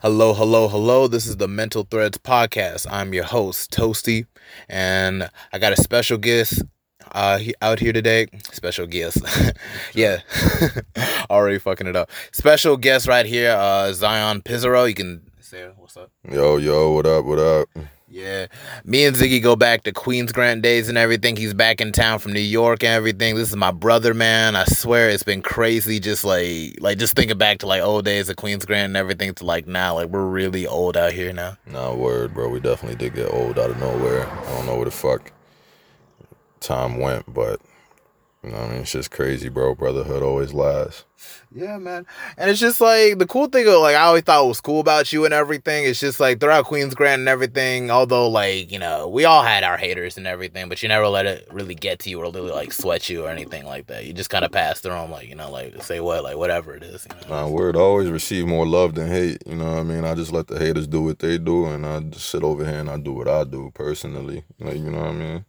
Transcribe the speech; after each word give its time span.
Hello, 0.00 0.32
hello, 0.32 0.68
hello. 0.68 1.08
This 1.08 1.26
is 1.26 1.38
the 1.38 1.48
Mental 1.48 1.82
Threads 1.82 2.18
podcast. 2.18 2.86
I'm 2.88 3.12
your 3.12 3.24
host, 3.24 3.72
Toasty, 3.72 4.26
and 4.68 5.28
I 5.52 5.58
got 5.58 5.72
a 5.72 5.76
special 5.76 6.18
guest 6.18 6.62
uh 7.10 7.38
he, 7.38 7.52
out 7.62 7.80
here 7.80 7.92
today. 7.92 8.28
Special 8.52 8.86
guest. 8.86 9.18
yeah. 9.94 10.18
Already 11.30 11.58
fucking 11.58 11.88
it 11.88 11.96
up. 11.96 12.12
Special 12.30 12.76
guest 12.76 13.08
right 13.08 13.26
here, 13.26 13.56
uh 13.58 13.92
Zion 13.92 14.40
Pizarro. 14.42 14.84
You 14.84 14.94
can 14.94 15.32
say 15.40 15.68
what's 15.76 15.96
up. 15.96 16.12
Yo, 16.30 16.58
yo, 16.58 16.92
what 16.92 17.06
up, 17.06 17.24
what 17.24 17.40
up? 17.40 17.68
Yeah. 18.10 18.46
Me 18.84 19.04
and 19.04 19.14
Ziggy 19.14 19.42
go 19.42 19.54
back 19.54 19.82
to 19.82 19.92
Queens 19.92 20.32
Grant 20.32 20.62
days 20.62 20.88
and 20.88 20.96
everything. 20.96 21.36
He's 21.36 21.52
back 21.52 21.80
in 21.80 21.92
town 21.92 22.18
from 22.20 22.32
New 22.32 22.40
York 22.40 22.82
and 22.82 22.92
everything. 22.92 23.36
This 23.36 23.50
is 23.50 23.56
my 23.56 23.70
brother, 23.70 24.14
man. 24.14 24.56
I 24.56 24.64
swear 24.64 25.10
it's 25.10 25.22
been 25.22 25.42
crazy 25.42 26.00
just 26.00 26.24
like 26.24 26.78
like 26.80 26.98
just 26.98 27.14
thinking 27.14 27.36
back 27.36 27.58
to 27.58 27.66
like 27.66 27.82
old 27.82 28.06
days 28.06 28.30
of 28.30 28.36
Queens 28.36 28.64
Grant 28.64 28.86
and 28.86 28.96
everything 28.96 29.34
to 29.34 29.44
like 29.44 29.66
now. 29.66 29.94
Like 29.94 30.08
we're 30.08 30.24
really 30.24 30.66
old 30.66 30.96
out 30.96 31.12
here 31.12 31.32
now. 31.34 31.58
Nah, 31.66 31.94
word, 31.94 32.32
bro. 32.32 32.48
We 32.48 32.60
definitely 32.60 32.96
did 32.96 33.14
get 33.14 33.32
old 33.32 33.58
out 33.58 33.70
of 33.70 33.78
nowhere. 33.78 34.26
I 34.26 34.52
don't 34.54 34.66
know 34.66 34.76
where 34.76 34.86
the 34.86 34.90
fuck 34.90 35.30
time 36.60 36.98
went, 36.98 37.32
but 37.32 37.60
you 38.42 38.50
know 38.50 38.58
what 38.58 38.66
I 38.66 38.72
mean? 38.72 38.82
It's 38.82 38.92
just 38.92 39.10
crazy, 39.10 39.48
bro. 39.48 39.74
Brotherhood 39.74 40.22
always 40.22 40.54
lasts. 40.54 41.04
Yeah, 41.52 41.76
man. 41.78 42.06
And 42.36 42.48
it's 42.48 42.60
just 42.60 42.80
like 42.80 43.18
the 43.18 43.26
cool 43.26 43.48
thing 43.48 43.66
of 43.66 43.80
like 43.80 43.96
I 43.96 44.02
always 44.02 44.22
thought 44.22 44.46
was 44.46 44.60
cool 44.60 44.78
about 44.78 45.12
you 45.12 45.24
and 45.24 45.34
everything. 45.34 45.84
It's 45.84 45.98
just 45.98 46.20
like 46.20 46.38
throughout 46.38 46.66
Queens 46.66 46.94
Grant 46.94 47.18
and 47.18 47.28
everything, 47.28 47.90
although 47.90 48.28
like, 48.28 48.70
you 48.70 48.78
know, 48.78 49.08
we 49.08 49.24
all 49.24 49.42
had 49.42 49.64
our 49.64 49.76
haters 49.76 50.16
and 50.16 50.26
everything, 50.26 50.68
but 50.68 50.80
you 50.82 50.88
never 50.88 51.08
let 51.08 51.26
it 51.26 51.48
really 51.50 51.74
get 51.74 51.98
to 52.00 52.10
you 52.10 52.20
or 52.20 52.30
really 52.30 52.52
like 52.52 52.72
sweat 52.72 53.08
you 53.08 53.24
or 53.24 53.28
anything 53.28 53.64
like 53.64 53.88
that. 53.88 54.04
You 54.04 54.12
just 54.12 54.30
kinda 54.30 54.48
pass 54.48 54.78
through 54.78 54.92
them, 54.92 55.10
like, 55.10 55.28
you 55.28 55.34
know, 55.34 55.50
like 55.50 55.82
say 55.82 55.98
what, 55.98 56.22
like 56.22 56.36
whatever 56.36 56.76
it 56.76 56.84
is. 56.84 57.08
You 57.10 57.28
know? 57.28 57.42
Nah, 57.42 57.48
word. 57.48 57.74
Always 57.74 58.08
receive 58.08 58.46
more 58.46 58.66
love 58.66 58.94
than 58.94 59.08
hate. 59.08 59.42
You 59.46 59.56
know 59.56 59.72
what 59.72 59.80
I 59.80 59.82
mean? 59.82 60.04
I 60.04 60.14
just 60.14 60.32
let 60.32 60.46
the 60.46 60.60
haters 60.60 60.86
do 60.86 61.02
what 61.02 61.18
they 61.18 61.38
do 61.38 61.66
and 61.66 61.84
I 61.84 61.98
just 62.00 62.28
sit 62.28 62.44
over 62.44 62.64
here 62.64 62.78
and 62.78 62.90
I 62.90 62.98
do 62.98 63.14
what 63.14 63.26
I 63.26 63.42
do 63.42 63.72
personally. 63.74 64.44
Like, 64.60 64.76
you 64.76 64.90
know 64.90 65.00
what 65.00 65.08
I 65.08 65.12
mean? 65.12 65.44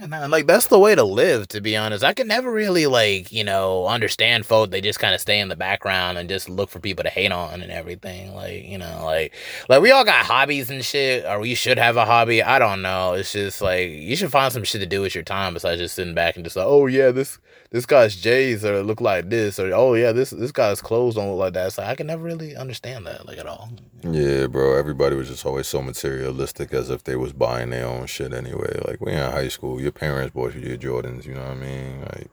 Yeah, 0.00 0.26
like 0.26 0.46
that's 0.46 0.66
the 0.66 0.78
way 0.78 0.94
to 0.94 1.04
live, 1.04 1.48
to 1.48 1.60
be 1.60 1.76
honest. 1.76 2.02
I 2.02 2.14
could 2.14 2.26
never 2.26 2.50
really 2.50 2.86
like, 2.86 3.30
you 3.32 3.44
know, 3.44 3.86
understand 3.86 4.46
folk. 4.46 4.70
They 4.70 4.80
just 4.80 4.98
kind 4.98 5.14
of 5.14 5.20
stay 5.20 5.38
in 5.38 5.48
the 5.48 5.56
background 5.56 6.18
and 6.18 6.28
just 6.28 6.48
look 6.48 6.70
for 6.70 6.80
people 6.80 7.04
to 7.04 7.10
hate 7.10 7.32
on 7.32 7.62
and 7.62 7.70
everything. 7.70 8.34
Like, 8.34 8.64
you 8.64 8.78
know, 8.78 9.02
like 9.04 9.34
like 9.68 9.82
we 9.82 9.90
all 9.90 10.04
got 10.04 10.24
hobbies 10.26 10.70
and 10.70 10.84
shit, 10.84 11.24
or 11.24 11.38
we 11.38 11.54
should 11.54 11.78
have 11.78 11.96
a 11.96 12.04
hobby. 12.04 12.42
I 12.42 12.58
don't 12.58 12.82
know. 12.82 13.12
It's 13.12 13.32
just 13.32 13.62
like 13.62 13.90
you 13.90 14.16
should 14.16 14.32
find 14.32 14.52
some 14.52 14.64
shit 14.64 14.80
to 14.80 14.86
do 14.86 15.00
with 15.00 15.14
your 15.14 15.24
time 15.24 15.54
besides 15.54 15.80
just 15.80 15.94
sitting 15.94 16.14
back 16.14 16.36
and 16.36 16.44
just 16.44 16.56
like, 16.56 16.66
oh 16.66 16.86
yeah, 16.86 17.10
this 17.10 17.38
this 17.74 17.86
guy's 17.86 18.14
J's 18.14 18.64
or 18.64 18.84
look 18.84 19.00
like 19.00 19.28
this, 19.30 19.58
or 19.58 19.74
oh 19.74 19.94
yeah, 19.94 20.12
this 20.12 20.30
this 20.30 20.52
guy's 20.52 20.80
clothes 20.80 21.16
don't 21.16 21.28
look 21.28 21.40
like 21.40 21.54
that. 21.54 21.72
So 21.72 21.82
I 21.82 21.96
can 21.96 22.06
never 22.06 22.22
really 22.22 22.54
understand 22.54 23.04
that 23.08 23.26
like 23.26 23.36
at 23.36 23.48
all. 23.48 23.68
Yeah, 24.04 24.46
bro. 24.46 24.78
Everybody 24.78 25.16
was 25.16 25.26
just 25.26 25.44
always 25.44 25.66
so 25.66 25.82
materialistic 25.82 26.72
as 26.72 26.88
if 26.88 27.02
they 27.02 27.16
was 27.16 27.32
buying 27.32 27.70
their 27.70 27.88
own 27.88 28.06
shit 28.06 28.32
anyway. 28.32 28.80
Like 28.86 29.00
we 29.00 29.10
in 29.10 29.18
high 29.18 29.48
school, 29.48 29.80
your 29.80 29.90
parents 29.90 30.32
bought 30.32 30.54
you 30.54 30.60
your 30.60 30.76
Jordans, 30.76 31.26
you 31.26 31.34
know 31.34 31.42
what 31.42 31.50
I 31.50 31.54
mean? 31.56 32.00
Like 32.02 32.30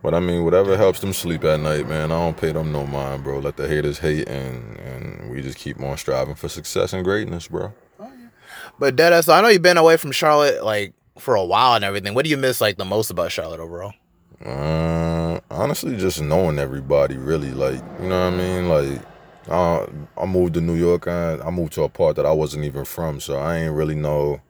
but 0.00 0.14
I 0.14 0.20
mean 0.20 0.44
whatever 0.44 0.76
helps 0.76 1.00
them 1.00 1.12
sleep 1.12 1.42
at 1.42 1.58
night, 1.58 1.88
man. 1.88 2.12
I 2.12 2.18
don't 2.20 2.36
pay 2.36 2.52
them 2.52 2.70
no 2.70 2.86
mind, 2.86 3.24
bro. 3.24 3.40
Let 3.40 3.56
the 3.56 3.66
haters 3.66 3.98
hate 3.98 4.28
and 4.28 4.78
and 4.78 5.28
we 5.28 5.42
just 5.42 5.58
keep 5.58 5.80
on 5.80 5.96
striving 5.96 6.36
for 6.36 6.48
success 6.48 6.92
and 6.92 7.02
greatness, 7.02 7.48
bro. 7.48 7.72
Oh, 7.98 8.04
yeah. 8.04 8.28
But 8.78 8.94
Deadass, 8.94 9.28
I 9.28 9.40
know 9.40 9.48
you've 9.48 9.60
been 9.60 9.76
away 9.76 9.96
from 9.96 10.12
Charlotte 10.12 10.64
like 10.64 10.94
for 11.18 11.34
a 11.34 11.44
while 11.44 11.74
and 11.74 11.84
everything. 11.84 12.14
What 12.14 12.22
do 12.22 12.30
you 12.30 12.36
miss 12.36 12.60
like 12.60 12.76
the 12.76 12.84
most 12.84 13.10
about 13.10 13.32
Charlotte 13.32 13.58
overall? 13.58 13.92
Uh, 14.44 15.38
honestly, 15.50 15.96
just 15.96 16.20
knowing 16.20 16.58
everybody, 16.58 17.16
really, 17.16 17.52
like 17.52 17.80
you 18.00 18.08
know 18.08 18.24
what 18.24 18.34
I 18.34 18.36
mean. 18.36 18.68
Like, 18.68 19.00
uh, 19.48 19.86
I 20.20 20.26
moved 20.26 20.54
to 20.54 20.60
New 20.60 20.74
York, 20.74 21.06
and 21.06 21.40
I 21.42 21.50
moved 21.50 21.74
to 21.74 21.84
a 21.84 21.88
part 21.88 22.16
that 22.16 22.26
I 22.26 22.32
wasn't 22.32 22.64
even 22.64 22.84
from, 22.84 23.20
so 23.20 23.36
I 23.36 23.58
ain't 23.58 23.74
really 23.74 23.94
know 23.94 24.40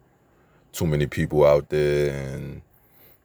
too 0.73 0.87
many 0.87 1.07
people 1.07 1.45
out 1.45 1.69
there, 1.69 2.11
and 2.35 2.63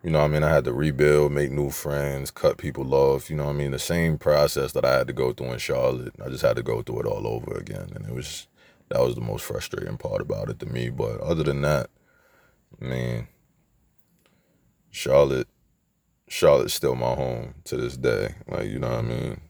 you 0.03 0.09
know 0.09 0.21
I 0.21 0.27
mean. 0.27 0.43
I 0.43 0.49
had 0.49 0.65
to 0.65 0.73
rebuild, 0.73 1.31
make 1.31 1.51
new 1.51 1.69
friends, 1.69 2.31
cut 2.31 2.57
people 2.57 2.93
off. 2.93 3.29
You 3.29 3.37
know 3.37 3.45
what 3.45 3.55
I 3.55 3.57
mean. 3.57 3.71
The 3.71 3.79
same 3.79 4.17
process 4.17 4.73
that 4.73 4.83
I 4.83 4.97
had 4.97 5.07
to 5.07 5.13
go 5.13 5.31
through 5.31 5.53
in 5.53 5.59
Charlotte, 5.59 6.15
I 6.23 6.29
just 6.29 6.43
had 6.43 6.57
to 6.57 6.63
go 6.63 6.81
through 6.81 7.01
it 7.01 7.05
all 7.05 7.25
over 7.27 7.53
again, 7.57 7.91
and 7.95 8.05
it 8.05 8.13
was 8.13 8.47
that 8.89 9.01
was 9.01 9.15
the 9.15 9.21
most 9.21 9.45
frustrating 9.45 9.97
part 9.97 10.21
about 10.21 10.49
it 10.49 10.59
to 10.59 10.65
me. 10.65 10.89
But 10.89 11.21
other 11.21 11.43
than 11.43 11.61
that, 11.61 11.89
I 12.81 12.85
mean, 12.85 13.27
Charlotte 14.91 15.47
Charlotte's 16.27 16.73
still 16.73 16.95
my 16.95 17.13
home 17.13 17.55
to 17.65 17.77
this 17.77 17.97
day. 17.97 18.35
Like, 18.47 18.69
you 18.69 18.79
know 18.79 18.89
what 18.89 18.99
I 18.99 19.01
mean? 19.03 19.41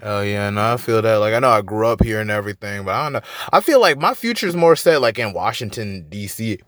Hell 0.00 0.24
yeah, 0.24 0.50
no, 0.50 0.72
I 0.72 0.76
feel 0.78 1.00
that. 1.00 1.16
Like 1.16 1.34
I 1.34 1.38
know 1.38 1.50
I 1.50 1.62
grew 1.62 1.86
up 1.86 2.02
here 2.02 2.20
and 2.20 2.30
everything, 2.30 2.84
but 2.84 2.94
I 2.94 3.04
don't 3.04 3.12
know. 3.12 3.20
I 3.52 3.60
feel 3.60 3.80
like 3.80 3.98
my 3.98 4.14
future's 4.14 4.56
more 4.56 4.74
set 4.74 5.00
like 5.00 5.18
in 5.18 5.32
Washington 5.32 6.06
D.C. 6.08 6.58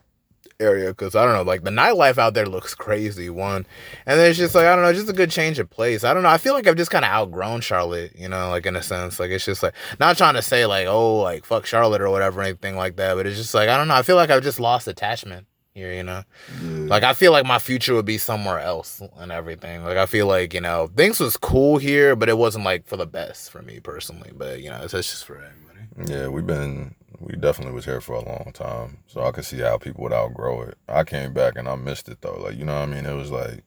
area 0.60 0.90
because 0.90 1.16
I 1.16 1.24
don't 1.24 1.32
know, 1.34 1.42
like 1.42 1.64
the 1.64 1.70
nightlife 1.70 2.18
out 2.18 2.34
there 2.34 2.46
looks 2.46 2.74
crazy. 2.76 3.30
One, 3.30 3.66
and 4.06 4.20
then 4.20 4.30
it's 4.30 4.38
just 4.38 4.54
like 4.54 4.66
I 4.66 4.76
don't 4.76 4.84
know, 4.84 4.92
just 4.92 5.08
a 5.08 5.14
good 5.14 5.30
change 5.30 5.58
of 5.58 5.68
place. 5.70 6.04
I 6.04 6.14
don't 6.14 6.22
know. 6.22 6.28
I 6.28 6.38
feel 6.38 6.52
like 6.52 6.68
I've 6.68 6.76
just 6.76 6.92
kind 6.92 7.04
of 7.04 7.10
outgrown 7.10 7.62
Charlotte, 7.62 8.12
you 8.14 8.28
know, 8.28 8.50
like 8.50 8.66
in 8.66 8.76
a 8.76 8.82
sense. 8.82 9.18
Like 9.18 9.30
it's 9.30 9.46
just 9.46 9.62
like 9.64 9.74
not 9.98 10.16
trying 10.16 10.34
to 10.34 10.42
say 10.42 10.66
like 10.66 10.86
oh 10.86 11.16
like 11.16 11.44
fuck 11.44 11.66
Charlotte 11.66 12.02
or 12.02 12.10
whatever 12.10 12.40
anything 12.42 12.76
like 12.76 12.96
that, 12.96 13.14
but 13.14 13.26
it's 13.26 13.38
just 13.38 13.54
like 13.54 13.68
I 13.68 13.76
don't 13.76 13.88
know. 13.88 13.94
I 13.94 14.02
feel 14.02 14.16
like 14.16 14.30
I've 14.30 14.44
just 14.44 14.60
lost 14.60 14.86
attachment 14.86 15.46
here, 15.74 15.92
you 15.92 16.04
know. 16.04 16.22
Like 16.62 17.02
I 17.02 17.14
feel 17.14 17.32
like 17.32 17.44
my 17.44 17.58
future 17.58 17.94
would 17.94 18.04
be 18.04 18.18
somewhere 18.18 18.60
else 18.60 19.02
and 19.16 19.32
everything. 19.32 19.84
Like 19.84 19.96
I 19.96 20.06
feel 20.06 20.26
like 20.26 20.54
you 20.54 20.60
know 20.60 20.88
things 20.96 21.20
was 21.20 21.36
cool 21.36 21.78
here, 21.78 22.14
but 22.14 22.28
it 22.28 22.38
wasn't 22.38 22.64
like 22.64 22.86
for 22.86 22.96
the 22.96 23.06
best 23.06 23.50
for 23.50 23.60
me 23.60 23.80
personally. 23.80 24.30
But 24.34 24.62
you 24.62 24.70
know, 24.70 24.80
it's, 24.82 24.94
it's 24.94 25.10
just 25.10 25.24
for 25.24 25.36
everybody. 25.36 26.12
Yeah, 26.12 26.28
we've 26.28 26.46
been 26.46 26.94
we 27.18 27.34
definitely 27.36 27.74
was 27.74 27.84
here 27.84 28.00
for 28.00 28.14
a 28.14 28.24
long 28.24 28.50
time, 28.54 28.98
so 29.06 29.24
I 29.24 29.32
could 29.32 29.44
see 29.44 29.58
how 29.58 29.78
people 29.78 30.04
would 30.04 30.12
outgrow 30.12 30.62
it. 30.62 30.78
I 30.88 31.04
came 31.04 31.32
back 31.32 31.54
and 31.56 31.68
I 31.68 31.74
missed 31.74 32.08
it 32.08 32.20
though. 32.20 32.40
Like 32.40 32.56
you 32.56 32.64
know 32.64 32.74
what 32.74 32.88
I 32.88 32.92
mean? 32.92 33.06
It 33.06 33.14
was 33.14 33.32
like 33.32 33.64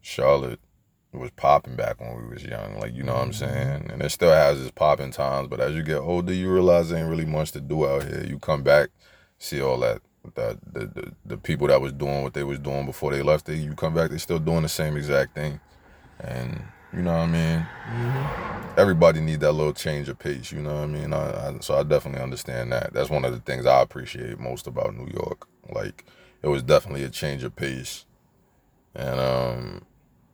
Charlotte 0.00 0.60
was 1.12 1.30
popping 1.32 1.76
back 1.76 2.00
when 2.00 2.16
we 2.16 2.32
was 2.32 2.42
young. 2.42 2.78
Like 2.78 2.94
you 2.94 3.02
know 3.02 3.12
what 3.12 3.22
I'm 3.22 3.30
mm-hmm. 3.32 3.52
saying? 3.52 3.90
And 3.90 4.00
it 4.00 4.10
still 4.10 4.32
has 4.32 4.62
its 4.62 4.70
popping 4.70 5.10
times, 5.10 5.48
but 5.48 5.60
as 5.60 5.74
you 5.74 5.82
get 5.82 5.98
older, 5.98 6.32
you 6.32 6.50
realize 6.50 6.88
there 6.88 6.98
ain't 6.98 7.10
really 7.10 7.26
much 7.26 7.52
to 7.52 7.60
do 7.60 7.86
out 7.86 8.04
here. 8.04 8.24
You 8.26 8.38
come 8.38 8.62
back, 8.62 8.88
see 9.38 9.60
all 9.60 9.78
that 9.80 10.00
that 10.34 10.58
the, 10.72 10.86
the 10.86 11.12
the 11.26 11.36
people 11.36 11.66
that 11.68 11.80
was 11.80 11.92
doing 11.92 12.22
what 12.22 12.34
they 12.34 12.44
was 12.44 12.58
doing 12.58 12.86
before 12.86 13.10
they 13.12 13.22
left 13.22 13.48
it, 13.48 13.56
you 13.56 13.74
come 13.74 13.94
back, 13.94 14.10
they 14.10 14.18
still 14.18 14.38
doing 14.38 14.62
the 14.62 14.68
same 14.68 14.96
exact 14.96 15.34
thing, 15.34 15.60
and 16.20 16.62
you 16.92 17.02
know 17.02 17.12
what 17.12 17.20
I 17.20 17.26
mean. 17.26 17.66
Everybody 18.76 19.20
need 19.20 19.40
that 19.40 19.52
little 19.52 19.72
change 19.72 20.08
of 20.08 20.18
pace. 20.18 20.52
You 20.52 20.60
know 20.60 20.74
what 20.74 20.84
I 20.84 20.86
mean. 20.86 21.12
I, 21.12 21.48
I, 21.48 21.58
so 21.60 21.74
I 21.74 21.82
definitely 21.82 22.22
understand 22.22 22.72
that. 22.72 22.92
That's 22.92 23.10
one 23.10 23.24
of 23.24 23.32
the 23.32 23.40
things 23.40 23.66
I 23.66 23.82
appreciate 23.82 24.38
most 24.38 24.66
about 24.66 24.94
New 24.94 25.10
York. 25.12 25.46
Like 25.70 26.04
it 26.42 26.48
was 26.48 26.62
definitely 26.62 27.04
a 27.04 27.10
change 27.10 27.44
of 27.44 27.54
pace, 27.56 28.06
and 28.94 29.18
um, 29.18 29.82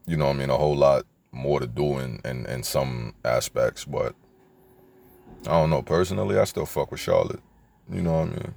you 0.07 0.17
know 0.17 0.27
what 0.27 0.37
I 0.37 0.39
mean. 0.39 0.51
A 0.51 0.57
whole 0.57 0.77
lot 0.77 1.07
more 1.33 1.61
to 1.61 1.67
do 1.67 1.99
in 1.99 2.21
in, 2.25 2.47
in 2.47 2.63
some 2.63 3.15
aspects, 3.25 3.85
but 3.85 4.15
I 5.47 5.53
don't 5.53 5.71
know. 5.71 5.83
Personally, 5.83 6.39
I 6.39 6.45
still 6.45 6.67
fuck 6.67 6.91
with 6.91 7.01
Charlotte. 7.01 7.41
You 7.91 8.03
know 8.03 8.13
what 8.13 8.29
I 8.29 8.31
mean. 8.31 8.55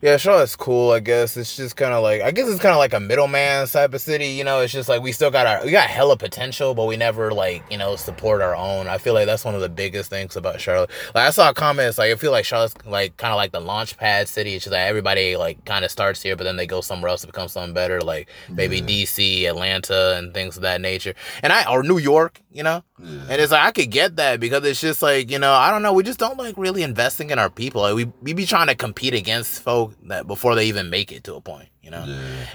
Yeah, 0.00 0.16
Charlotte's 0.16 0.54
cool. 0.54 0.92
I 0.92 1.00
guess 1.00 1.36
it's 1.36 1.56
just 1.56 1.74
kind 1.74 1.92
of 1.92 2.04
like 2.04 2.22
I 2.22 2.30
guess 2.30 2.48
it's 2.48 2.60
kind 2.62 2.72
of 2.72 2.78
like 2.78 2.92
a 2.92 3.00
middleman 3.00 3.66
type 3.66 3.92
of 3.94 4.00
city. 4.00 4.28
You 4.28 4.44
know, 4.44 4.60
it's 4.60 4.72
just 4.72 4.88
like 4.88 5.02
we 5.02 5.10
still 5.10 5.32
got 5.32 5.48
our 5.48 5.64
we 5.64 5.72
got 5.72 5.90
hella 5.90 6.16
potential, 6.16 6.72
but 6.72 6.86
we 6.86 6.96
never 6.96 7.32
like 7.32 7.64
you 7.68 7.78
know 7.78 7.96
support 7.96 8.40
our 8.40 8.54
own. 8.54 8.86
I 8.86 8.98
feel 8.98 9.12
like 9.12 9.26
that's 9.26 9.44
one 9.44 9.56
of 9.56 9.60
the 9.60 9.68
biggest 9.68 10.08
things 10.08 10.36
about 10.36 10.60
Charlotte. 10.60 10.90
Like 11.16 11.26
I 11.26 11.30
saw 11.30 11.52
comments 11.52 11.98
like 11.98 12.12
I 12.12 12.14
feel 12.14 12.30
like 12.30 12.44
Charlotte's 12.44 12.76
like 12.86 13.16
kind 13.16 13.32
of 13.32 13.36
like 13.38 13.50
the 13.50 13.58
launch 13.58 13.96
pad 13.96 14.28
city. 14.28 14.54
It's 14.54 14.66
just 14.66 14.72
like 14.72 14.82
everybody 14.86 15.36
like 15.36 15.64
kind 15.64 15.84
of 15.84 15.90
starts 15.90 16.22
here, 16.22 16.36
but 16.36 16.44
then 16.44 16.54
they 16.54 16.66
go 16.68 16.80
somewhere 16.80 17.08
else 17.08 17.22
to 17.22 17.26
become 17.26 17.48
something 17.48 17.74
better, 17.74 18.00
like 18.00 18.28
maybe 18.56 18.80
DC, 18.80 19.46
Atlanta, 19.48 20.14
and 20.16 20.32
things 20.32 20.54
of 20.54 20.62
that 20.62 20.80
nature. 20.80 21.14
And 21.42 21.52
I 21.52 21.68
or 21.68 21.82
New 21.82 21.98
York, 21.98 22.40
you 22.52 22.62
know. 22.62 22.84
And 23.00 23.40
it's 23.40 23.52
like 23.52 23.62
I 23.62 23.72
could 23.72 23.90
get 23.90 24.16
that 24.16 24.40
because 24.40 24.64
it's 24.64 24.80
just 24.80 25.02
like 25.02 25.30
you 25.30 25.38
know 25.38 25.52
I 25.52 25.70
don't 25.70 25.82
know 25.82 25.92
we 25.92 26.02
just 26.02 26.18
don't 26.18 26.38
like 26.38 26.56
really 26.56 26.82
investing 26.84 27.30
in 27.30 27.38
our 27.38 27.50
people. 27.50 27.82
Like 27.82 27.94
we 27.94 28.12
we 28.22 28.32
be 28.32 28.46
trying 28.46 28.68
to 28.68 28.76
compete 28.76 29.14
against 29.14 29.62
that 30.04 30.26
before 30.26 30.54
they 30.54 30.66
even 30.66 30.90
make 30.90 31.12
it 31.12 31.24
to 31.24 31.34
a 31.34 31.40
point, 31.40 31.68
you 31.82 31.90
know. 31.90 32.04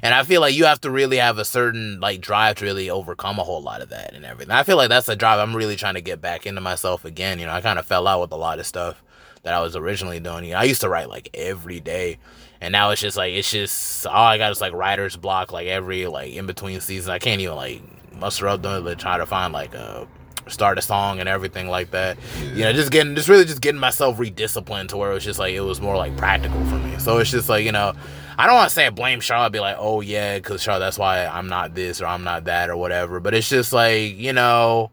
And 0.01 0.13
I 0.13 0.23
feel 0.23 0.41
like 0.41 0.55
you 0.55 0.65
have 0.65 0.81
to 0.81 0.91
really 0.91 1.17
have 1.17 1.37
a 1.37 1.45
certain 1.45 1.99
like 1.99 2.21
drive 2.21 2.55
to 2.57 2.65
really 2.65 2.89
overcome 2.89 3.39
a 3.39 3.43
whole 3.43 3.61
lot 3.61 3.81
of 3.81 3.89
that 3.89 4.13
and 4.13 4.25
everything. 4.25 4.53
I 4.53 4.63
feel 4.63 4.77
like 4.77 4.89
that's 4.89 5.09
a 5.09 5.15
drive 5.15 5.39
I'm 5.39 5.55
really 5.55 5.75
trying 5.75 5.95
to 5.95 6.01
get 6.01 6.21
back 6.21 6.45
into 6.45 6.61
myself 6.61 7.05
again. 7.05 7.39
You 7.39 7.45
know, 7.45 7.53
I 7.53 7.61
kind 7.61 7.79
of 7.79 7.85
fell 7.85 8.07
out 8.07 8.21
with 8.21 8.31
a 8.31 8.37
lot 8.37 8.59
of 8.59 8.65
stuff 8.65 9.03
that 9.43 9.53
I 9.53 9.61
was 9.61 9.75
originally 9.75 10.19
doing. 10.19 10.45
You 10.45 10.51
know, 10.51 10.59
I 10.59 10.63
used 10.63 10.81
to 10.81 10.89
write 10.89 11.09
like 11.09 11.29
every 11.33 11.79
day. 11.79 12.17
And 12.61 12.71
now 12.71 12.91
it's 12.91 13.01
just 13.01 13.17
like 13.17 13.33
it's 13.33 13.51
just 13.51 14.07
all 14.07 14.25
I 14.25 14.37
got 14.37 14.51
is 14.51 14.61
like 14.61 14.73
writer's 14.73 15.17
block 15.17 15.51
like 15.51 15.67
every 15.67 16.07
like 16.07 16.31
in 16.33 16.45
between 16.45 16.79
seasons. 16.79 17.09
I 17.09 17.19
can't 17.19 17.41
even 17.41 17.55
like 17.55 17.81
muster 18.13 18.47
up 18.47 18.63
to 18.63 18.95
try 18.95 19.17
to 19.17 19.25
find 19.25 19.51
like 19.51 19.73
a 19.73 20.07
start 20.47 20.77
a 20.77 20.81
song 20.81 21.19
and 21.19 21.29
everything 21.29 21.67
like 21.67 21.91
that. 21.91 22.17
You 22.53 22.63
know, 22.63 22.73
just 22.73 22.91
getting 22.91 23.15
just 23.15 23.29
really 23.29 23.45
just 23.45 23.61
getting 23.61 23.79
myself 23.79 24.17
redisciplined 24.17 24.89
to 24.89 24.97
where 24.97 25.11
it 25.11 25.13
was 25.13 25.23
just 25.23 25.39
like 25.39 25.53
it 25.53 25.61
was 25.61 25.81
more 25.81 25.95
like 25.95 26.15
practical 26.17 26.63
for 26.65 26.77
me. 26.77 26.97
So 26.99 27.17
it's 27.17 27.31
just 27.31 27.49
like, 27.49 27.65
you 27.65 27.71
know, 27.71 27.93
I 28.37 28.47
don't 28.47 28.55
want 28.55 28.69
to 28.69 28.73
say 28.73 28.89
blame 28.89 29.19
Charlotte, 29.19 29.51
be 29.51 29.59
like, 29.59 29.77
oh 29.79 30.01
yeah, 30.01 30.37
because 30.37 30.61
Charlotte, 30.61 30.79
that's 30.85 30.97
why 30.97 31.25
I'm 31.25 31.47
not 31.47 31.75
this 31.75 32.01
or 32.01 32.05
I'm 32.07 32.23
not 32.23 32.45
that 32.45 32.69
or 32.69 32.77
whatever. 32.77 33.19
But 33.19 33.33
it's 33.33 33.49
just 33.49 33.73
like, 33.73 34.17
you 34.17 34.33
know, 34.33 34.91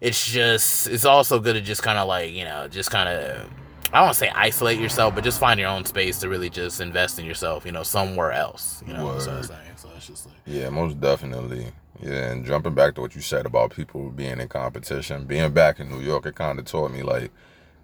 it's 0.00 0.26
just 0.26 0.88
it's 0.88 1.04
also 1.04 1.38
good 1.38 1.54
to 1.54 1.60
just 1.60 1.82
kind 1.82 1.96
of 1.98 2.08
like 2.08 2.32
you 2.32 2.44
know 2.44 2.66
just 2.66 2.90
kind 2.90 3.08
of 3.08 3.48
I 3.92 3.98
don't 3.98 4.06
want 4.06 4.14
to 4.14 4.18
say 4.20 4.30
isolate 4.34 4.80
yourself, 4.80 5.14
but 5.14 5.22
just 5.22 5.38
find 5.38 5.60
your 5.60 5.68
own 5.68 5.84
space 5.84 6.18
to 6.20 6.28
really 6.28 6.48
just 6.48 6.80
invest 6.80 7.18
in 7.18 7.26
yourself, 7.26 7.66
you 7.66 7.72
know, 7.72 7.82
somewhere 7.82 8.32
else. 8.32 8.82
You 8.86 8.94
know 8.94 9.04
what 9.04 9.28
I'm 9.28 9.42
saying? 9.42 9.60
So 9.76 9.90
it's 9.96 10.06
just 10.06 10.26
like 10.26 10.36
Yeah, 10.46 10.70
most 10.70 10.98
definitely. 10.98 11.66
Yeah, 12.02 12.32
and 12.32 12.44
jumping 12.44 12.74
back 12.74 12.96
to 12.96 13.00
what 13.00 13.14
you 13.14 13.20
said 13.20 13.46
about 13.46 13.74
people 13.74 14.10
being 14.10 14.40
in 14.40 14.48
competition, 14.48 15.24
being 15.24 15.52
back 15.52 15.78
in 15.78 15.88
New 15.88 16.00
York, 16.00 16.26
it 16.26 16.34
kind 16.34 16.58
of 16.58 16.64
taught 16.64 16.90
me 16.90 17.02
like 17.02 17.30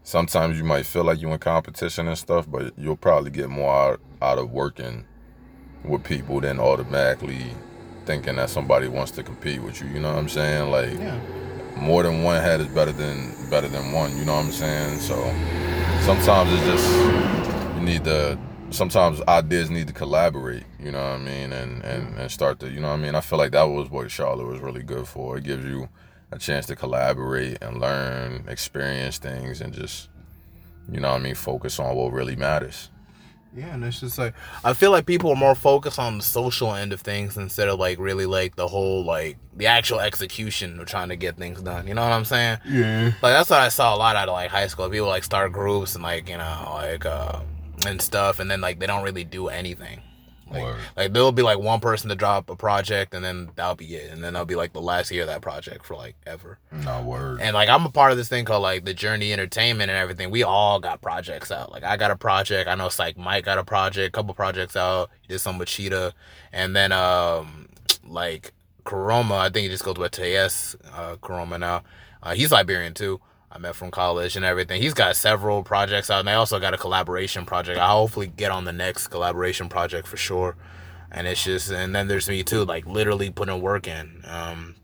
sometimes 0.02 0.58
you 0.58 0.64
might 0.64 0.86
feel 0.86 1.04
like 1.04 1.20
you're 1.20 1.32
in 1.32 1.38
competition 1.38 2.08
and 2.08 2.18
stuff, 2.18 2.50
but 2.50 2.76
you'll 2.76 2.96
probably 2.96 3.30
get 3.30 3.48
more 3.48 3.72
out, 3.72 4.00
out 4.20 4.38
of 4.38 4.50
working 4.50 5.04
with 5.84 6.02
people 6.02 6.40
than 6.40 6.58
automatically 6.58 7.52
thinking 8.06 8.36
that 8.36 8.50
somebody 8.50 8.88
wants 8.88 9.12
to 9.12 9.22
compete 9.22 9.62
with 9.62 9.80
you. 9.80 9.86
You 9.88 10.00
know 10.00 10.10
what 10.10 10.18
I'm 10.18 10.28
saying? 10.28 10.70
Like 10.70 10.98
yeah. 10.98 11.20
more 11.76 12.02
than 12.02 12.22
one 12.24 12.42
head 12.42 12.60
is 12.60 12.66
better 12.68 12.92
than 12.92 13.34
better 13.50 13.68
than 13.68 13.92
one. 13.92 14.16
You 14.18 14.24
know 14.24 14.34
what 14.34 14.46
I'm 14.46 14.52
saying? 14.52 14.98
So 14.98 15.14
sometimes 16.00 16.50
it's 16.52 16.64
just 16.64 17.76
you 17.76 17.82
need 17.82 18.04
to. 18.04 18.38
Sometimes 18.70 19.20
ideas 19.28 19.70
need 19.70 19.86
to 19.88 19.92
collaborate. 19.92 20.64
You 20.78 20.92
know 20.92 20.98
what 20.98 21.14
I 21.14 21.18
mean? 21.18 21.52
And 21.52 21.82
and 21.84 22.18
and 22.18 22.30
start 22.30 22.60
to. 22.60 22.70
You 22.70 22.80
know 22.80 22.88
what 22.88 22.98
I 22.98 23.02
mean? 23.02 23.14
I 23.14 23.20
feel 23.20 23.38
like 23.38 23.52
that 23.52 23.64
was 23.64 23.90
what 23.90 24.10
Charlotte 24.10 24.46
was 24.46 24.60
really 24.60 24.82
good 24.82 25.06
for. 25.06 25.38
It 25.38 25.44
gives 25.44 25.64
you 25.64 25.88
a 26.30 26.38
chance 26.38 26.66
to 26.66 26.76
collaborate 26.76 27.58
and 27.62 27.80
learn, 27.80 28.44
experience 28.48 29.18
things, 29.18 29.60
and 29.60 29.72
just 29.72 30.08
you 30.90 31.00
know 31.00 31.10
what 31.10 31.20
I 31.20 31.24
mean. 31.24 31.34
Focus 31.34 31.78
on 31.78 31.94
what 31.96 32.12
really 32.12 32.36
matters. 32.36 32.90
Yeah, 33.56 33.74
and 33.74 33.84
it's 33.84 34.00
just 34.00 34.18
like 34.18 34.34
I 34.62 34.74
feel 34.74 34.90
like 34.90 35.06
people 35.06 35.30
are 35.30 35.36
more 35.36 35.54
focused 35.54 35.98
on 35.98 36.18
the 36.18 36.24
social 36.24 36.74
end 36.74 36.92
of 36.92 37.00
things 37.00 37.36
instead 37.36 37.68
of 37.68 37.78
like 37.78 37.98
really 37.98 38.26
like 38.26 38.56
the 38.56 38.68
whole 38.68 39.04
like 39.04 39.38
the 39.56 39.66
actual 39.66 40.00
execution 40.00 40.78
of 40.78 40.86
trying 40.86 41.08
to 41.08 41.16
get 41.16 41.36
things 41.36 41.62
done. 41.62 41.88
You 41.88 41.94
know 41.94 42.02
what 42.02 42.12
I'm 42.12 42.26
saying? 42.26 42.58
Yeah. 42.66 43.06
Like 43.22 43.32
that's 43.32 43.48
what 43.48 43.60
I 43.60 43.70
saw 43.70 43.94
a 43.94 43.98
lot 43.98 44.16
out 44.16 44.28
of 44.28 44.34
like 44.34 44.50
high 44.50 44.66
school. 44.66 44.88
People 44.90 45.08
like 45.08 45.24
start 45.24 45.52
groups 45.52 45.94
and 45.94 46.04
like 46.04 46.28
you 46.28 46.36
know 46.36 46.70
like 46.74 47.06
uh 47.06 47.40
and 47.86 48.00
stuff, 48.00 48.38
and 48.40 48.50
then 48.50 48.60
like 48.60 48.78
they 48.78 48.86
don't 48.86 49.04
really 49.04 49.24
do 49.24 49.48
anything. 49.48 50.00
Like, 50.50 50.62
Word. 50.62 50.80
like 50.96 51.12
there'll 51.12 51.32
be 51.32 51.42
like 51.42 51.58
one 51.58 51.80
person 51.80 52.08
to 52.08 52.14
drop 52.14 52.48
a 52.48 52.56
project, 52.56 53.12
and 53.12 53.22
then 53.24 53.50
that'll 53.54 53.74
be 53.74 53.94
it, 53.96 54.10
and 54.10 54.24
then 54.24 54.32
that'll 54.32 54.46
be 54.46 54.54
like 54.54 54.72
the 54.72 54.80
last 54.80 55.10
year 55.10 55.22
of 55.22 55.28
that 55.28 55.42
project 55.42 55.84
for 55.84 55.94
like 55.94 56.16
ever. 56.26 56.58
No 56.72 57.02
word. 57.02 57.40
And 57.40 57.54
like 57.54 57.68
I'm 57.68 57.84
a 57.84 57.90
part 57.90 58.12
of 58.12 58.16
this 58.18 58.28
thing 58.28 58.44
called 58.44 58.62
like 58.62 58.84
the 58.84 58.94
Journey 58.94 59.32
Entertainment 59.32 59.90
and 59.90 59.98
everything. 59.98 60.30
We 60.30 60.42
all 60.42 60.80
got 60.80 61.02
projects 61.02 61.50
out. 61.50 61.70
Like 61.70 61.84
I 61.84 61.96
got 61.96 62.10
a 62.10 62.16
project. 62.16 62.68
I 62.68 62.74
know 62.76 62.86
it's 62.86 62.98
like 62.98 63.18
Mike 63.18 63.44
got 63.44 63.58
a 63.58 63.64
project, 63.64 64.14
couple 64.14 64.32
projects 64.34 64.76
out. 64.76 65.10
He 65.22 65.28
did 65.28 65.40
some 65.40 65.58
with 65.58 65.68
Cheetah, 65.68 66.14
and 66.52 66.74
then 66.74 66.92
um 66.92 67.68
like 68.06 68.52
Karoma. 68.84 69.38
I 69.38 69.50
think 69.50 69.64
he 69.64 69.68
just 69.68 69.84
goes 69.84 69.96
with 69.96 70.12
TS 70.12 70.76
uh, 70.94 71.16
Karoma 71.16 71.60
now. 71.60 71.82
Uh, 72.22 72.34
he's 72.34 72.50
Liberian 72.50 72.94
too. 72.94 73.20
I 73.50 73.58
met 73.58 73.76
from 73.76 73.90
college 73.90 74.36
and 74.36 74.44
everything. 74.44 74.82
He's 74.82 74.94
got 74.94 75.16
several 75.16 75.62
projects 75.62 76.10
out, 76.10 76.20
and 76.20 76.28
they 76.28 76.34
also 76.34 76.60
got 76.60 76.74
a 76.74 76.78
collaboration 76.78 77.46
project. 77.46 77.78
I'll 77.78 78.00
hopefully 78.00 78.26
get 78.26 78.50
on 78.50 78.64
the 78.64 78.72
next 78.72 79.08
collaboration 79.08 79.68
project 79.68 80.06
for 80.06 80.16
sure. 80.16 80.56
And 81.10 81.26
it's 81.26 81.42
just, 81.42 81.70
and 81.70 81.94
then 81.94 82.08
there's 82.08 82.28
me 82.28 82.42
too, 82.42 82.64
like 82.64 82.86
literally 82.86 83.30
putting 83.30 83.62
work 83.62 83.88
in. 83.88 84.22
Um, 84.26 84.74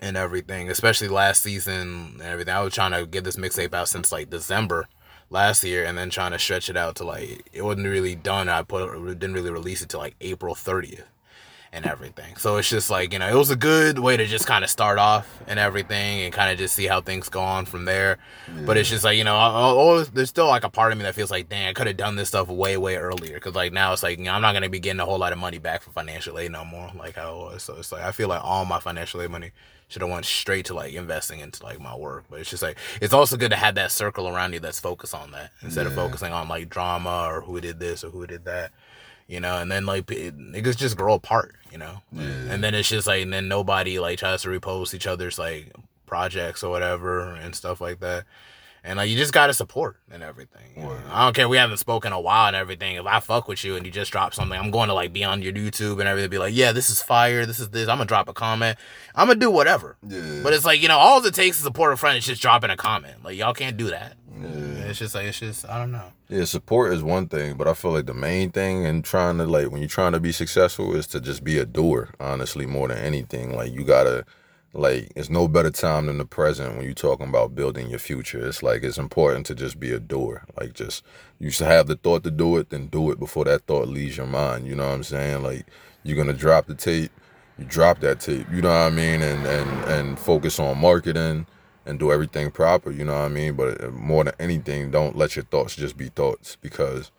and 0.00 0.16
everything, 0.16 0.70
especially 0.70 1.08
last 1.08 1.42
season 1.42 2.14
and 2.14 2.22
everything. 2.22 2.54
I 2.54 2.62
was 2.62 2.74
trying 2.74 2.92
to 2.92 3.06
get 3.06 3.24
this 3.24 3.36
mixtape 3.36 3.74
out 3.74 3.88
since 3.88 4.10
like 4.10 4.30
December 4.30 4.88
last 5.28 5.62
year, 5.62 5.84
and 5.84 5.96
then 5.96 6.10
trying 6.10 6.32
to 6.32 6.38
stretch 6.38 6.70
it 6.70 6.76
out 6.76 6.96
to 6.96 7.04
like 7.04 7.48
it 7.52 7.62
wasn't 7.62 7.86
really 7.86 8.14
done. 8.14 8.48
I 8.48 8.62
put 8.62 8.92
didn't 9.18 9.34
really 9.34 9.50
release 9.50 9.82
it 9.82 9.90
till 9.90 10.00
like 10.00 10.16
April 10.20 10.54
thirtieth 10.54 11.04
and 11.72 11.86
everything. 11.86 12.36
So 12.36 12.56
it's 12.56 12.68
just 12.68 12.90
like 12.90 13.12
you 13.12 13.18
know, 13.18 13.28
it 13.28 13.34
was 13.34 13.50
a 13.50 13.56
good 13.56 13.98
way 13.98 14.16
to 14.16 14.26
just 14.26 14.46
kind 14.46 14.64
of 14.64 14.70
start 14.70 14.98
off 14.98 15.42
and 15.46 15.58
everything, 15.58 16.20
and 16.20 16.32
kind 16.32 16.50
of 16.50 16.58
just 16.58 16.74
see 16.74 16.86
how 16.86 17.00
things 17.00 17.28
go 17.28 17.40
on 17.40 17.64
from 17.64 17.84
there. 17.84 18.18
But 18.66 18.76
it's 18.76 18.88
just 18.88 19.04
like 19.04 19.16
you 19.16 19.24
know, 19.24 19.36
I, 19.36 19.48
I 19.48 19.62
always, 19.62 20.10
there's 20.10 20.28
still 20.28 20.48
like 20.48 20.64
a 20.64 20.70
part 20.70 20.92
of 20.92 20.98
me 20.98 21.04
that 21.04 21.14
feels 21.14 21.30
like, 21.30 21.48
dang, 21.48 21.68
I 21.68 21.72
could 21.72 21.86
have 21.86 21.96
done 21.96 22.16
this 22.16 22.28
stuff 22.28 22.48
way 22.48 22.76
way 22.76 22.96
earlier. 22.96 23.34
Because 23.34 23.54
like 23.54 23.72
now 23.72 23.92
it's 23.92 24.02
like 24.02 24.18
you 24.18 24.24
know, 24.24 24.32
I'm 24.32 24.42
not 24.42 24.52
gonna 24.52 24.68
be 24.68 24.80
getting 24.80 25.00
a 25.00 25.04
whole 25.04 25.18
lot 25.18 25.32
of 25.32 25.38
money 25.38 25.58
back 25.58 25.82
for 25.82 25.90
financial 25.90 26.38
aid 26.38 26.50
no 26.50 26.64
more, 26.64 26.90
like 26.96 27.16
how 27.16 27.34
it 27.34 27.52
was. 27.52 27.62
So 27.62 27.76
it's 27.76 27.92
like 27.92 28.02
I 28.02 28.12
feel 28.12 28.28
like 28.28 28.42
all 28.42 28.64
my 28.64 28.80
financial 28.80 29.22
aid 29.22 29.30
money 29.30 29.52
should 29.88 30.02
have 30.02 30.10
went 30.10 30.24
straight 30.24 30.66
to 30.66 30.74
like 30.74 30.94
investing 30.94 31.40
into 31.40 31.62
like 31.64 31.80
my 31.80 31.94
work. 31.94 32.24
But 32.30 32.40
it's 32.40 32.50
just 32.50 32.62
like 32.62 32.78
it's 33.00 33.14
also 33.14 33.36
good 33.36 33.50
to 33.50 33.56
have 33.56 33.74
that 33.76 33.92
circle 33.92 34.28
around 34.28 34.52
you 34.52 34.60
that's 34.60 34.80
focused 34.80 35.14
on 35.14 35.32
that 35.32 35.50
instead 35.62 35.86
of 35.86 35.94
focusing 35.94 36.32
on 36.32 36.48
like 36.48 36.68
drama 36.68 37.26
or 37.28 37.40
who 37.42 37.60
did 37.60 37.78
this 37.80 38.02
or 38.04 38.10
who 38.10 38.26
did 38.26 38.44
that. 38.44 38.72
You 39.30 39.38
know, 39.38 39.58
and 39.58 39.70
then 39.70 39.86
like 39.86 40.10
it, 40.10 40.36
niggas 40.36 40.76
just 40.76 40.96
grow 40.96 41.14
apart, 41.14 41.54
you 41.70 41.78
know. 41.78 42.02
Yeah. 42.10 42.24
And 42.24 42.64
then 42.64 42.74
it's 42.74 42.88
just 42.88 43.06
like, 43.06 43.22
and 43.22 43.32
then 43.32 43.46
nobody 43.46 44.00
like 44.00 44.18
tries 44.18 44.42
to 44.42 44.48
repost 44.48 44.92
each 44.92 45.06
other's 45.06 45.38
like 45.38 45.72
projects 46.04 46.64
or 46.64 46.70
whatever 46.72 47.36
and 47.36 47.54
stuff 47.54 47.80
like 47.80 48.00
that. 48.00 48.24
And 48.82 48.96
like 48.96 49.08
you 49.08 49.16
just 49.16 49.32
gotta 49.32 49.54
support 49.54 49.98
and 50.10 50.24
everything. 50.24 50.84
Word. 50.84 51.02
I 51.12 51.24
don't 51.24 51.36
care. 51.36 51.48
We 51.48 51.58
haven't 51.58 51.76
spoken 51.76 52.08
in 52.08 52.14
a 52.14 52.20
while 52.20 52.48
and 52.48 52.56
everything. 52.56 52.96
If 52.96 53.06
I 53.06 53.20
fuck 53.20 53.46
with 53.46 53.62
you 53.62 53.76
and 53.76 53.86
you 53.86 53.92
just 53.92 54.10
drop 54.10 54.34
something, 54.34 54.58
I'm 54.58 54.72
going 54.72 54.88
to 54.88 54.94
like 54.94 55.12
be 55.12 55.22
on 55.22 55.42
your 55.42 55.52
YouTube 55.52 56.00
and 56.00 56.08
everything. 56.08 56.28
Be 56.30 56.38
like, 56.38 56.54
yeah, 56.56 56.72
this 56.72 56.90
is 56.90 57.00
fire. 57.00 57.46
This 57.46 57.60
is 57.60 57.68
this. 57.68 57.88
I'm 57.88 57.98
gonna 57.98 58.06
drop 58.06 58.28
a 58.28 58.32
comment. 58.32 58.78
I'm 59.14 59.28
gonna 59.28 59.38
do 59.38 59.50
whatever. 59.50 59.96
Yeah. 60.08 60.40
But 60.42 60.54
it's 60.54 60.64
like 60.64 60.82
you 60.82 60.88
know, 60.88 60.98
all 60.98 61.24
it 61.24 61.34
takes 61.34 61.58
to 61.58 61.62
support 61.62 61.92
a 61.92 61.96
friend 61.96 62.18
is 62.18 62.26
just 62.26 62.42
dropping 62.42 62.70
a 62.70 62.76
comment. 62.76 63.22
Like 63.22 63.36
y'all 63.36 63.54
can't 63.54 63.76
do 63.76 63.90
that. 63.90 64.14
Yeah. 64.42 64.84
It's 64.84 64.98
just 64.98 65.14
like 65.14 65.26
it's 65.26 65.38
just 65.38 65.68
I 65.68 65.78
don't 65.78 65.92
know. 65.92 66.12
Yeah, 66.28 66.44
support 66.44 66.92
is 66.92 67.02
one 67.02 67.28
thing, 67.28 67.56
but 67.56 67.68
I 67.68 67.74
feel 67.74 67.92
like 67.92 68.06
the 68.06 68.14
main 68.14 68.50
thing 68.50 68.84
in 68.84 69.02
trying 69.02 69.38
to 69.38 69.44
like 69.46 69.70
when 69.70 69.80
you're 69.80 69.88
trying 69.88 70.12
to 70.12 70.20
be 70.20 70.32
successful 70.32 70.94
is 70.94 71.06
to 71.08 71.20
just 71.20 71.44
be 71.44 71.58
a 71.58 71.66
doer, 71.66 72.10
honestly, 72.18 72.66
more 72.66 72.88
than 72.88 72.98
anything. 72.98 73.54
Like 73.54 73.72
you 73.72 73.84
gotta 73.84 74.24
like 74.72 75.10
it's 75.16 75.30
no 75.30 75.48
better 75.48 75.70
time 75.70 76.06
than 76.06 76.18
the 76.18 76.24
present 76.24 76.76
when 76.76 76.84
you're 76.84 76.94
talking 76.94 77.28
about 77.28 77.54
building 77.54 77.90
your 77.90 77.98
future. 77.98 78.46
It's 78.46 78.62
like 78.62 78.82
it's 78.82 78.98
important 78.98 79.46
to 79.46 79.54
just 79.54 79.80
be 79.80 79.92
a 79.92 80.00
doer. 80.00 80.44
Like 80.58 80.74
just 80.74 81.04
you 81.38 81.50
should 81.50 81.66
have 81.66 81.86
the 81.86 81.96
thought 81.96 82.24
to 82.24 82.30
do 82.30 82.56
it, 82.56 82.70
then 82.70 82.86
do 82.86 83.10
it 83.10 83.18
before 83.18 83.44
that 83.44 83.66
thought 83.66 83.88
leaves 83.88 84.16
your 84.16 84.26
mind. 84.26 84.66
You 84.66 84.76
know 84.76 84.88
what 84.88 84.94
I'm 84.94 85.02
saying? 85.04 85.42
Like 85.42 85.66
you're 86.02 86.16
gonna 86.16 86.32
drop 86.32 86.66
the 86.66 86.74
tape, 86.74 87.10
you 87.58 87.64
drop 87.64 88.00
that 88.00 88.20
tape, 88.20 88.46
you 88.52 88.62
know 88.62 88.68
what 88.68 88.86
I 88.86 88.90
mean, 88.90 89.22
and 89.22 89.46
and 89.46 89.84
and 89.90 90.18
focus 90.18 90.58
on 90.58 90.78
marketing 90.78 91.46
and 91.86 91.98
do 91.98 92.12
everything 92.12 92.50
proper, 92.50 92.90
you 92.90 93.04
know 93.04 93.14
what 93.14 93.24
I 93.24 93.28
mean? 93.28 93.54
But 93.54 93.82
uh, 93.82 93.90
more 93.90 94.24
than 94.24 94.34
anything, 94.38 94.90
don't 94.90 95.16
let 95.16 95.36
your 95.36 95.44
thoughts 95.44 95.76
just 95.76 95.96
be 95.96 96.08
thoughts 96.08 96.56
because 96.60 97.10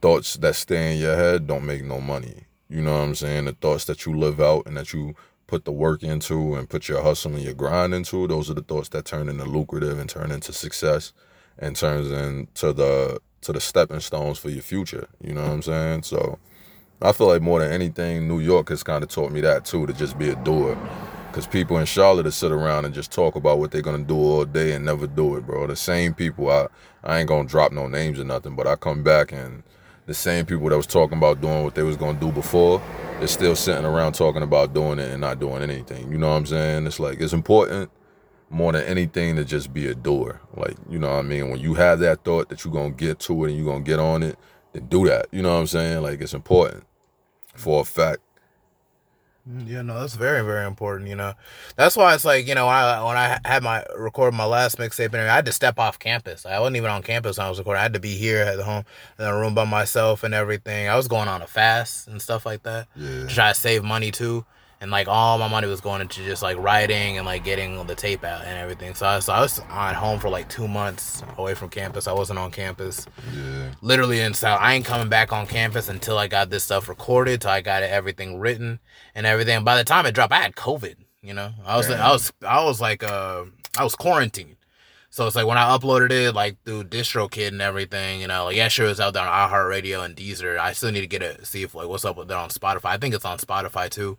thoughts 0.00 0.34
that 0.34 0.56
stay 0.56 0.94
in 0.94 1.00
your 1.00 1.16
head 1.16 1.46
don't 1.46 1.66
make 1.66 1.84
no 1.84 2.00
money. 2.00 2.44
You 2.68 2.82
know 2.82 2.92
what 2.92 3.04
I'm 3.04 3.14
saying? 3.14 3.46
The 3.46 3.52
thoughts 3.52 3.84
that 3.86 4.06
you 4.06 4.16
live 4.16 4.40
out 4.40 4.66
and 4.66 4.76
that 4.76 4.92
you 4.92 5.14
put 5.46 5.64
the 5.64 5.72
work 5.72 6.02
into 6.02 6.54
and 6.54 6.68
put 6.68 6.88
your 6.88 7.02
hustle 7.02 7.34
and 7.34 7.42
your 7.42 7.54
grind 7.54 7.92
into, 7.92 8.26
those 8.28 8.48
are 8.48 8.54
the 8.54 8.62
thoughts 8.62 8.88
that 8.90 9.04
turn 9.04 9.28
into 9.28 9.44
lucrative 9.44 9.98
and 9.98 10.08
turn 10.08 10.30
into 10.30 10.52
success 10.52 11.12
and 11.58 11.76
turns 11.76 12.10
into 12.10 12.72
the 12.72 13.20
to 13.42 13.52
the 13.52 13.60
stepping 13.60 14.00
stones 14.00 14.38
for 14.38 14.50
your 14.50 14.62
future. 14.62 15.08
You 15.22 15.32
know 15.32 15.42
what 15.42 15.50
I'm 15.50 15.62
saying? 15.62 16.02
So 16.04 16.38
I 17.02 17.12
feel 17.12 17.28
like 17.28 17.42
more 17.42 17.60
than 17.60 17.72
anything, 17.72 18.28
New 18.28 18.38
York 18.38 18.68
has 18.68 18.82
kind 18.82 19.02
of 19.02 19.10
taught 19.10 19.32
me 19.32 19.40
that 19.40 19.64
too, 19.64 19.86
to 19.86 19.92
just 19.92 20.18
be 20.18 20.28
a 20.28 20.36
doer. 20.36 20.76
Because 21.30 21.46
people 21.46 21.78
in 21.78 21.86
Charlotte 21.86 22.24
to 22.24 22.32
sit 22.32 22.50
around 22.50 22.86
and 22.86 22.92
just 22.92 23.12
talk 23.12 23.36
about 23.36 23.60
what 23.60 23.70
they're 23.70 23.82
gonna 23.82 24.02
do 24.02 24.16
all 24.16 24.44
day 24.44 24.72
and 24.72 24.84
never 24.84 25.06
do 25.06 25.36
it, 25.36 25.46
bro. 25.46 25.66
The 25.68 25.76
same 25.76 26.12
people, 26.12 26.50
I 26.50 26.66
I 27.04 27.20
ain't 27.20 27.28
gonna 27.28 27.48
drop 27.48 27.70
no 27.70 27.86
names 27.86 28.18
or 28.18 28.24
nothing, 28.24 28.56
but 28.56 28.66
I 28.66 28.74
come 28.74 29.04
back 29.04 29.32
and 29.32 29.62
the 30.06 30.14
same 30.14 30.44
people 30.44 30.68
that 30.68 30.76
was 30.76 30.88
talking 30.88 31.18
about 31.18 31.40
doing 31.40 31.62
what 31.62 31.76
they 31.76 31.84
was 31.84 31.96
gonna 31.96 32.18
do 32.18 32.32
before, 32.32 32.82
they're 33.20 33.28
still 33.28 33.54
sitting 33.54 33.84
around 33.84 34.14
talking 34.14 34.42
about 34.42 34.74
doing 34.74 34.98
it 34.98 35.08
and 35.12 35.20
not 35.20 35.38
doing 35.38 35.62
anything. 35.62 36.10
You 36.10 36.18
know 36.18 36.30
what 36.30 36.34
I'm 36.34 36.46
saying? 36.46 36.88
It's 36.88 36.98
like 36.98 37.20
it's 37.20 37.32
important 37.32 37.92
more 38.48 38.72
than 38.72 38.82
anything 38.86 39.36
to 39.36 39.44
just 39.44 39.72
be 39.72 39.86
a 39.86 39.94
doer. 39.94 40.40
Like, 40.56 40.76
you 40.88 40.98
know 40.98 41.10
what 41.10 41.20
I 41.20 41.22
mean? 41.22 41.48
When 41.48 41.60
you 41.60 41.74
have 41.74 42.00
that 42.00 42.24
thought 42.24 42.48
that 42.48 42.64
you're 42.64 42.74
gonna 42.74 42.90
get 42.90 43.20
to 43.20 43.44
it 43.44 43.50
and 43.50 43.56
you're 43.56 43.72
gonna 43.72 43.84
get 43.84 44.00
on 44.00 44.24
it, 44.24 44.36
then 44.72 44.86
do 44.88 45.06
that. 45.06 45.26
You 45.30 45.42
know 45.42 45.54
what 45.54 45.60
I'm 45.60 45.68
saying? 45.68 46.02
Like 46.02 46.20
it's 46.20 46.34
important 46.34 46.82
for 47.54 47.82
a 47.82 47.84
fact. 47.84 48.18
Mm, 49.48 49.68
Yeah, 49.68 49.82
no, 49.82 49.98
that's 50.00 50.14
very, 50.14 50.42
very 50.44 50.66
important. 50.66 51.08
You 51.08 51.16
know, 51.16 51.34
that's 51.76 51.96
why 51.96 52.14
it's 52.14 52.24
like 52.24 52.46
you 52.46 52.54
know 52.54 52.66
when 52.66 52.74
I 52.74 53.02
when 53.04 53.16
I 53.16 53.38
had 53.44 53.62
my 53.62 53.84
record 53.96 54.34
my 54.34 54.44
last 54.44 54.78
mixtape 54.78 55.06
and 55.12 55.16
I 55.16 55.34
had 55.34 55.46
to 55.46 55.52
step 55.52 55.78
off 55.78 55.98
campus. 55.98 56.44
I 56.46 56.58
wasn't 56.58 56.76
even 56.76 56.90
on 56.90 57.02
campus 57.02 57.38
when 57.38 57.46
I 57.46 57.50
was 57.50 57.58
recording. 57.58 57.80
I 57.80 57.82
had 57.82 57.94
to 57.94 58.00
be 58.00 58.16
here 58.16 58.42
at 58.42 58.58
home 58.60 58.84
in 59.18 59.24
a 59.24 59.36
room 59.36 59.54
by 59.54 59.64
myself 59.64 60.24
and 60.24 60.34
everything. 60.34 60.88
I 60.88 60.96
was 60.96 61.08
going 61.08 61.28
on 61.28 61.42
a 61.42 61.46
fast 61.46 62.06
and 62.08 62.20
stuff 62.20 62.44
like 62.44 62.62
that 62.64 62.88
Yeah. 62.96 63.26
to 63.26 63.26
try 63.28 63.52
to 63.52 63.58
save 63.58 63.82
money 63.82 64.10
too. 64.10 64.44
And 64.82 64.90
like 64.90 65.08
all 65.08 65.36
my 65.36 65.46
money 65.48 65.66
was 65.66 65.82
going 65.82 66.00
into 66.00 66.24
just 66.24 66.42
like 66.42 66.56
writing 66.56 67.18
and 67.18 67.26
like 67.26 67.44
getting 67.44 67.86
the 67.86 67.94
tape 67.94 68.24
out 68.24 68.44
and 68.46 68.58
everything. 68.58 68.94
So 68.94 69.06
I, 69.06 69.18
so 69.18 69.32
I 69.34 69.40
was 69.42 69.58
on 69.68 69.94
home 69.94 70.18
for 70.18 70.30
like 70.30 70.48
two 70.48 70.66
months 70.66 71.22
away 71.36 71.52
from 71.54 71.68
campus. 71.68 72.06
I 72.08 72.12
wasn't 72.14 72.38
on 72.38 72.50
campus 72.50 73.06
Yeah. 73.36 73.72
literally 73.82 74.20
in 74.20 74.32
so 74.32 74.48
I 74.48 74.72
ain't 74.72 74.86
coming 74.86 75.10
back 75.10 75.32
on 75.34 75.46
campus 75.46 75.90
until 75.90 76.16
I 76.16 76.28
got 76.28 76.48
this 76.48 76.64
stuff 76.64 76.88
recorded, 76.88 77.42
till 77.42 77.50
I 77.50 77.60
got 77.60 77.82
everything 77.82 78.38
written 78.40 78.80
and 79.14 79.26
everything. 79.26 79.64
By 79.64 79.76
the 79.76 79.84
time 79.84 80.06
it 80.06 80.12
dropped, 80.14 80.32
I 80.32 80.40
had 80.40 80.56
COVID. 80.56 80.96
You 81.22 81.34
know, 81.34 81.50
I 81.66 81.76
was 81.76 81.88
Damn. 81.88 82.00
I 82.00 82.10
was 82.12 82.32
I 82.46 82.64
was 82.64 82.80
like 82.80 83.02
uh 83.02 83.44
I 83.76 83.84
was 83.84 83.94
quarantined. 83.94 84.56
So 85.10 85.26
it's 85.26 85.36
like 85.36 85.46
when 85.46 85.58
I 85.58 85.76
uploaded 85.76 86.10
it 86.12 86.32
like 86.34 86.56
through 86.64 86.84
DistroKid 86.84 87.48
and 87.48 87.60
everything, 87.60 88.22
you 88.22 88.28
know, 88.28 88.44
like 88.44 88.56
yeah, 88.56 88.68
sure 88.68 88.86
it's 88.88 88.98
out 89.00 89.12
there 89.12 89.28
on 89.28 89.50
iHeartRadio 89.50 90.02
and 90.06 90.16
Deezer. 90.16 90.56
I 90.58 90.72
still 90.72 90.90
need 90.90 91.02
to 91.02 91.06
get 91.06 91.22
it 91.22 91.46
see 91.46 91.64
if 91.64 91.74
like 91.74 91.88
what's 91.88 92.06
up 92.06 92.16
with 92.16 92.28
that 92.28 92.36
on 92.38 92.48
Spotify. 92.48 92.86
I 92.86 92.96
think 92.96 93.14
it's 93.14 93.26
on 93.26 93.36
Spotify 93.36 93.90
too. 93.90 94.16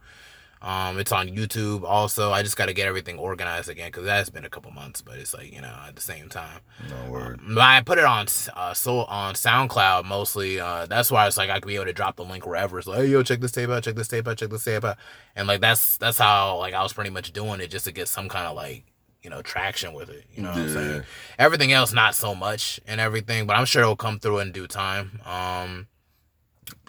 Um, 0.61 0.99
it's 0.99 1.11
on 1.11 1.27
YouTube 1.27 1.83
also. 1.83 2.31
I 2.31 2.43
just 2.43 2.55
got 2.55 2.67
to 2.67 2.73
get 2.73 2.87
everything 2.87 3.17
organized 3.17 3.67
again 3.67 3.87
because 3.87 4.05
that's 4.05 4.29
been 4.29 4.45
a 4.45 4.49
couple 4.49 4.69
months, 4.71 5.01
but 5.01 5.17
it's 5.17 5.33
like 5.33 5.51
you 5.51 5.61
know 5.61 5.75
at 5.87 5.95
the 5.95 6.01
same 6.01 6.29
time. 6.29 6.59
No 6.87 7.11
word. 7.11 7.39
Um, 7.39 7.57
I 7.57 7.81
put 7.81 7.97
it 7.97 8.05
on 8.05 8.27
uh, 8.55 8.73
so 8.73 8.99
on 9.05 9.33
SoundCloud 9.33 10.05
mostly. 10.05 10.59
Uh, 10.59 10.85
that's 10.85 11.09
why 11.11 11.25
it's 11.25 11.37
like 11.37 11.49
I 11.49 11.59
could 11.59 11.67
be 11.67 11.75
able 11.75 11.85
to 11.85 11.93
drop 11.93 12.15
the 12.15 12.23
link 12.23 12.45
wherever. 12.45 12.77
It's 12.77 12.87
like, 12.87 12.99
hey 12.99 13.07
yo, 13.07 13.23
check 13.23 13.39
this 13.39 13.51
tape 13.51 13.69
out, 13.69 13.83
check 13.83 13.95
this 13.95 14.07
tape 14.07 14.27
out, 14.27 14.37
check 14.37 14.49
this 14.49 14.63
tape 14.63 14.83
out, 14.83 14.97
and 15.35 15.47
like 15.47 15.61
that's 15.61 15.97
that's 15.97 16.19
how 16.19 16.57
like 16.57 16.73
I 16.75 16.83
was 16.83 16.93
pretty 16.93 17.09
much 17.09 17.31
doing 17.33 17.59
it 17.59 17.71
just 17.71 17.85
to 17.85 17.91
get 17.91 18.07
some 18.07 18.29
kind 18.29 18.45
of 18.45 18.55
like 18.55 18.83
you 19.23 19.29
know 19.31 19.41
traction 19.41 19.93
with 19.93 20.09
it. 20.09 20.25
You 20.35 20.43
know 20.43 20.49
what 20.49 20.59
I'm 20.59 20.69
saying? 20.69 21.03
Everything 21.39 21.71
else 21.71 21.91
not 21.91 22.13
so 22.13 22.35
much 22.35 22.79
and 22.85 23.01
everything, 23.01 23.47
but 23.47 23.55
I'm 23.55 23.65
sure 23.65 23.81
it'll 23.81 23.95
come 23.95 24.19
through 24.19 24.39
in 24.39 24.51
due 24.51 24.67
time. 24.67 25.19
Um, 25.25 25.87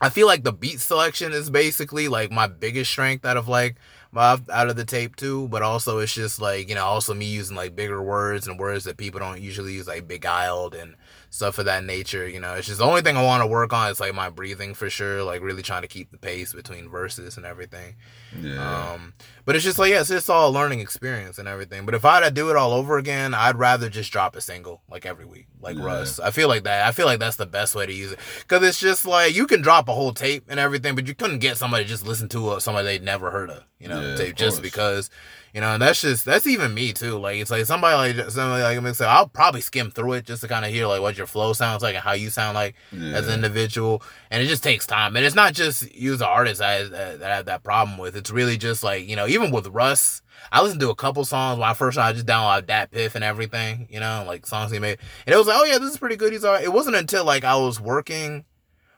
I 0.01 0.09
feel 0.09 0.27
like 0.27 0.45
the 0.45 0.53
beat 0.53 0.81
selection 0.81 1.33
is 1.33 1.51
basically 1.51 2.09
like 2.09 2.31
my 2.31 2.47
biggest 2.47 2.91
strength 2.91 3.25
out 3.25 3.37
of 3.37 3.49
like 3.49 3.77
my 4.13 4.39
out 4.53 4.69
of 4.69 4.77
the 4.77 4.85
tape 4.85 5.17
too, 5.17 5.49
but 5.49 5.63
also 5.63 5.99
it's 5.99 6.15
just 6.15 6.41
like, 6.41 6.69
you 6.69 6.75
know, 6.75 6.85
also 6.85 7.15
me 7.15 7.27
using 7.27 7.57
like 7.57 7.75
bigger 7.77 8.03
words 8.03 8.47
and 8.47 8.59
words 8.59 8.85
that 8.85 8.97
people 8.97 9.21
don't 9.21 9.41
usually 9.41 9.73
use 9.75 9.89
like 9.89 10.07
beguiled 10.07 10.75
and 10.75 10.95
stuff 11.33 11.57
of 11.57 11.65
that 11.65 11.83
nature, 11.83 12.29
you 12.29 12.39
know. 12.39 12.53
It's 12.57 12.67
just 12.67 12.79
the 12.79 12.85
only 12.85 13.01
thing 13.01 13.17
I 13.17 13.23
want 13.23 13.43
to 13.43 13.47
work 13.47 13.73
on 13.73 13.91
is 13.91 13.99
like 14.01 14.15
my 14.15 14.29
breathing 14.29 14.75
for 14.75 14.91
sure, 14.91 15.23
like 15.23 15.41
really 15.41 15.63
trying 15.63 15.81
to 15.81 15.89
keep 15.89 16.11
the 16.11 16.19
pace 16.19 16.53
between 16.53 16.91
verses 16.91 17.39
and 17.39 17.47
everything. 17.47 17.95
Yeah. 18.39 18.93
Um, 18.93 19.15
but 19.47 19.57
it's 19.57 19.65
just 19.65 19.79
like, 19.79 19.91
yeah, 19.91 20.01
it's 20.01 20.11
just 20.11 20.29
all 20.29 20.51
a 20.51 20.53
learning 20.53 20.81
experience 20.81 21.39
and 21.39 21.49
everything. 21.49 21.87
But 21.87 21.95
if 21.95 22.05
I 22.05 22.17
had 22.17 22.25
to 22.29 22.31
do 22.31 22.51
it 22.51 22.57
all 22.57 22.73
over 22.75 22.99
again, 22.99 23.33
I'd 23.33 23.57
rather 23.57 23.89
just 23.89 24.13
drop 24.13 24.37
a 24.37 24.43
single 24.43 24.83
like 24.91 25.07
every 25.07 25.25
week, 25.25 25.47
like 25.59 25.79
Yeah. 25.79 25.85
Russ. 25.87 26.21
I 26.21 26.33
feel 26.33 26.49
like 26.49 26.65
that. 26.65 26.87
I 26.87 26.93
feel 26.93 27.07
like 27.07 27.19
that's 27.19 27.37
the 27.37 27.47
best 27.47 27.75
way 27.75 27.87
to 27.87 27.93
use 27.95 28.13
it 28.13 28.19
because 28.41 28.63
it's 28.63 28.79
just 28.79 29.07
like 29.07 29.35
you 29.35 29.47
can 29.47 29.63
drop 29.63 29.89
a 29.89 29.95
whole 29.95 30.13
tape 30.13 30.45
and 30.51 30.61
everything, 30.61 30.95
but 30.95 31.07
you 31.09 31.15
couldn't 31.15 31.39
get 31.39 31.57
somebody 31.57 31.85
to 31.85 31.89
just 31.89 32.07
listen 32.07 32.29
to 32.29 32.51
uh, 32.51 32.61
somebody 32.61 32.87
they'd 32.89 33.03
never 33.03 33.31
heard 33.31 33.49
of, 33.49 33.65
you 33.81 33.89
know, 33.89 34.03
Yeah, 34.03 34.17
tape 34.17 34.31
of 34.33 34.37
just 34.37 34.61
because. 34.61 35.09
You 35.55 35.61
know, 35.61 35.75
and 35.75 35.83
that's 35.83 36.01
just 36.01 36.25
that's 36.25 36.47
even 36.47 36.73
me 36.73 36.95
too. 36.95 37.19
Like 37.19 37.37
it's 37.37 37.51
like 37.51 37.67
somebody 37.67 38.17
like 38.17 38.31
somebody 38.31 38.63
like 38.81 39.01
I'll 39.03 39.29
probably 39.29 39.61
skim 39.61 39.91
through 39.91 40.15
it 40.15 40.25
just 40.25 40.41
to 40.41 40.49
kind 40.49 40.65
of 40.65 40.71
hear 40.71 40.87
like 40.87 41.03
what 41.03 41.19
your 41.19 41.27
flow 41.27 41.53
sounds 41.53 41.83
like 41.83 41.95
and 41.95 42.03
how 42.03 42.13
you 42.13 42.31
sound 42.31 42.55
like 42.55 42.75
as 43.15 43.29
an 43.29 43.35
individual, 43.35 44.03
and 44.31 44.43
it 44.43 44.47
just 44.47 44.63
takes 44.63 44.87
time. 44.87 45.15
And 45.15 45.27
it's 45.27 45.35
not 45.35 45.53
just 45.53 45.95
you 45.95 46.15
as 46.15 46.23
an 46.23 46.29
artist 46.29 46.63
I, 46.63 46.85
that 46.85 47.23
I 47.23 47.37
have 47.37 47.45
that 47.47 47.63
problem 47.63 47.99
with. 47.99 48.17
It's 48.17 48.31
really 48.31 48.57
just 48.57 48.83
like 48.83 49.07
you 49.07 49.15
know, 49.15 49.27
even 49.27 49.51
with 49.51 49.67
Russ, 49.67 50.23
I 50.51 50.63
listened 50.63 50.81
to 50.81 50.91
a 50.91 50.95
couple 50.95 51.23
songs 51.27 51.59
when 51.59 51.69
I 51.69 51.75
first 51.75 51.99
I 51.99 52.15
just 52.15 52.27
downloaded 52.27 52.65
DatPiff 52.65 53.15
and 53.15 53.23
everything, 53.23 53.89
you 53.91 54.01
know, 54.01 54.25
like 54.27 54.47
songs 54.47 54.73
he 54.73 54.79
made, 54.79 54.99
and 55.27 55.35
it 55.35 55.37
was 55.37 55.49
like, 55.49 55.59
oh 55.61 55.65
yeah, 55.65 55.77
this 55.77 55.91
is 55.91 55.99
pretty 55.99 56.17
good. 56.17 56.33
He's 56.33 56.47
alright. 56.47 56.65
It 56.65 56.73
wasn't 56.73 56.97
until 56.97 57.27
like 57.27 57.45
I 57.45 57.57
was 57.57 57.79
working 57.79 58.47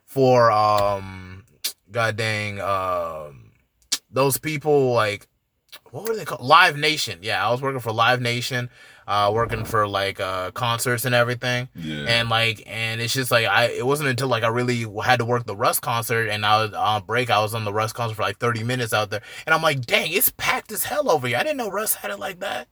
for 0.04 0.52
um, 0.52 1.44
god 1.90 2.16
dang 2.16 2.60
um, 2.60 3.50
those 4.10 4.38
people 4.38 4.92
like 4.92 5.26
what 5.94 6.08
were 6.08 6.16
they 6.16 6.24
called? 6.24 6.40
Live 6.40 6.76
Nation. 6.76 7.20
Yeah, 7.22 7.46
I 7.46 7.50
was 7.52 7.62
working 7.62 7.78
for 7.80 7.92
Live 7.92 8.20
Nation, 8.20 8.68
uh, 9.06 9.30
working 9.32 9.64
for 9.64 9.86
like 9.86 10.18
uh 10.18 10.50
concerts 10.50 11.04
and 11.04 11.14
everything 11.14 11.68
Yeah. 11.74 12.04
and 12.08 12.28
like 12.28 12.62
and 12.66 13.00
it's 13.00 13.12
just 13.14 13.30
like 13.30 13.46
I 13.46 13.66
it 13.66 13.86
wasn't 13.86 14.08
until 14.08 14.28
like 14.28 14.42
I 14.42 14.48
really 14.48 14.86
had 15.04 15.20
to 15.20 15.24
work 15.24 15.46
the 15.46 15.54
Russ 15.56 15.78
concert 15.78 16.28
and 16.28 16.44
I 16.44 16.64
was 16.64 16.72
on 16.72 17.04
break 17.04 17.30
I 17.30 17.40
was 17.40 17.54
on 17.54 17.64
the 17.64 17.72
Russ 17.72 17.92
concert 17.92 18.16
for 18.16 18.22
like 18.22 18.38
30 18.38 18.64
minutes 18.64 18.92
out 18.92 19.10
there 19.10 19.22
and 19.46 19.54
I'm 19.54 19.62
like 19.62 19.82
dang 19.86 20.10
it's 20.10 20.30
packed 20.30 20.72
as 20.72 20.84
hell 20.84 21.10
over 21.10 21.28
here 21.28 21.36
I 21.36 21.42
didn't 21.42 21.58
know 21.58 21.70
Russ 21.70 21.94
had 21.96 22.10
it 22.10 22.18
like 22.18 22.40
that 22.40 22.66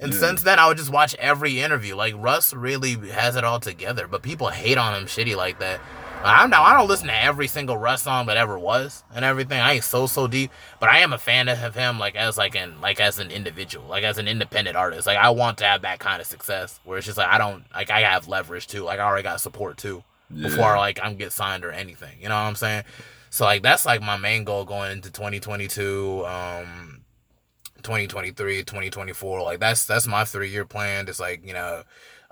and 0.00 0.12
Yeah. 0.12 0.18
since 0.18 0.42
then 0.42 0.58
I 0.58 0.66
would 0.66 0.76
just 0.76 0.90
watch 0.90 1.14
every 1.20 1.60
interview 1.60 1.94
like 1.94 2.14
Russ 2.18 2.52
really 2.52 2.94
has 3.10 3.36
it 3.36 3.44
all 3.44 3.60
together 3.60 4.06
but 4.08 4.22
people 4.22 4.48
hate 4.48 4.76
on 4.76 4.92
him 4.94 5.06
shitty 5.06 5.36
like 5.36 5.60
that 5.60 5.80
I'm 6.26 6.50
now 6.50 6.62
I 6.62 6.76
don't 6.76 6.88
listen 6.88 7.08
to 7.08 7.22
every 7.22 7.46
single 7.46 7.76
Russ 7.76 8.02
song 8.02 8.26
that 8.26 8.36
ever 8.36 8.58
was 8.58 9.04
and 9.14 9.24
everything. 9.24 9.60
I 9.60 9.74
ain't 9.74 9.84
so 9.84 10.06
so 10.06 10.26
deep 10.26 10.50
but 10.80 10.88
I 10.88 10.98
am 10.98 11.12
a 11.12 11.18
fan 11.18 11.48
of 11.48 11.74
him 11.74 11.98
like 11.98 12.16
as 12.16 12.38
like 12.38 12.54
an 12.54 12.80
like 12.80 13.00
as 13.00 13.18
an 13.18 13.30
individual 13.30 13.86
like 13.86 14.04
as 14.04 14.18
an 14.18 14.28
independent 14.28 14.76
artist. 14.76 15.06
Like 15.06 15.18
I 15.18 15.30
want 15.30 15.58
to 15.58 15.64
have 15.64 15.82
that 15.82 15.98
kind 15.98 16.20
of 16.20 16.26
success 16.26 16.80
where 16.84 16.98
it's 16.98 17.06
just 17.06 17.18
like 17.18 17.28
I 17.28 17.38
don't 17.38 17.64
like 17.74 17.90
I 17.90 18.00
have 18.00 18.28
leverage 18.28 18.66
too. 18.66 18.82
Like 18.82 19.00
I 19.00 19.04
already 19.04 19.22
got 19.22 19.40
support 19.40 19.76
too 19.76 20.02
before 20.42 20.76
like 20.76 20.98
I'm 21.02 21.16
get 21.16 21.32
signed 21.32 21.64
or 21.64 21.70
anything. 21.70 22.16
You 22.20 22.28
know 22.28 22.34
what 22.34 22.48
I'm 22.48 22.56
saying? 22.56 22.84
So 23.30 23.44
like 23.44 23.62
that's 23.62 23.84
like 23.84 24.00
my 24.00 24.16
main 24.16 24.44
goal 24.44 24.64
going 24.64 24.92
into 24.92 25.10
2022 25.10 26.24
um 26.26 27.00
2023 27.82 28.64
2024 28.64 29.42
like 29.42 29.60
that's 29.60 29.84
that's 29.84 30.06
my 30.06 30.24
three 30.24 30.48
year 30.48 30.64
plan. 30.64 31.06
It's 31.08 31.20
like 31.20 31.46
you 31.46 31.52
know 31.52 31.82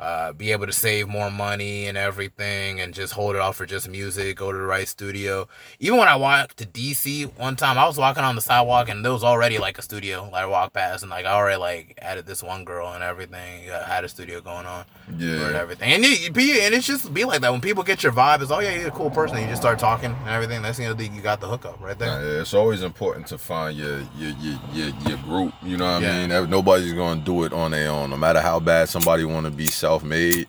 uh, 0.02 0.32
be 0.32 0.50
able 0.52 0.66
to 0.66 0.72
save 0.72 1.06
more 1.08 1.30
money 1.30 1.86
and 1.86 1.96
everything 1.96 2.80
and 2.80 2.92
just 2.92 3.12
hold 3.12 3.36
it 3.36 3.40
off 3.40 3.54
for 3.56 3.66
just 3.66 3.88
music 3.88 4.36
go 4.36 4.50
to 4.50 4.58
the 4.58 4.64
right 4.64 4.88
studio 4.88 5.46
even 5.78 5.96
when 5.98 6.08
i 6.08 6.16
walked 6.16 6.56
to 6.56 6.66
dc 6.66 7.06
one 7.38 7.54
time 7.54 7.78
i 7.78 7.86
was 7.86 7.96
walking 7.98 8.24
on 8.24 8.34
the 8.34 8.40
sidewalk 8.40 8.88
and 8.88 9.04
there 9.04 9.12
was 9.12 9.22
already 9.22 9.58
like 9.58 9.78
a 9.78 9.82
studio 9.82 10.24
like 10.32 10.42
i 10.42 10.46
walked 10.46 10.72
past 10.72 11.02
and 11.04 11.10
like 11.10 11.24
i 11.24 11.30
already 11.32 11.56
like 11.56 11.96
added 12.02 12.26
this 12.26 12.42
one 12.42 12.64
girl 12.64 12.88
and 12.92 13.02
everything 13.04 13.70
uh, 13.70 13.84
had 13.84 14.02
a 14.04 14.08
studio 14.08 14.40
going 14.40 14.66
on 14.66 14.84
and 15.06 15.20
Yeah. 15.20 15.52
everything 15.60 15.92
and 15.92 16.04
it, 16.04 16.32
be 16.32 16.60
and 16.60 16.74
it's 16.74 16.86
just 16.86 17.14
be 17.14 17.24
like 17.24 17.40
that 17.42 17.52
when 17.52 17.60
people 17.60 17.84
get 17.84 18.02
your 18.02 18.12
vibe 18.12 18.42
it's 18.42 18.50
oh 18.50 18.58
yeah 18.60 18.74
you're 18.76 18.88
a 18.88 18.90
cool 18.90 19.10
person 19.10 19.36
and 19.36 19.44
you 19.46 19.50
just 19.52 19.62
start 19.62 19.78
talking 19.78 20.10
and 20.10 20.28
everything 20.30 20.62
that's 20.62 20.78
you 20.80 20.88
know 20.92 21.00
you 21.00 21.20
got 21.22 21.40
the 21.40 21.46
hookup 21.48 21.80
right 21.80 21.98
there 21.98 22.08
Nah, 22.08 22.20
yeah, 22.20 22.40
it's 22.40 22.54
always 22.54 22.82
important 22.82 23.26
to 23.28 23.38
find 23.38 23.76
your 23.78 24.00
your 24.18 24.30
your 24.40 24.58
your, 24.72 24.88
your 25.08 25.18
group. 25.18 25.54
You 25.62 25.76
know 25.76 25.92
what 25.92 26.02
Yeah. 26.02 26.22
I 26.22 26.26
mean? 26.40 26.50
Nobody's 26.50 26.92
gonna 26.92 27.20
do 27.20 27.44
it 27.44 27.52
on 27.52 27.70
their 27.70 27.90
own. 27.90 28.10
No 28.10 28.16
matter 28.16 28.40
how 28.40 28.58
bad 28.60 28.88
somebody 28.88 29.24
want 29.24 29.46
to 29.46 29.52
be 29.52 29.66
self-made, 29.92 30.46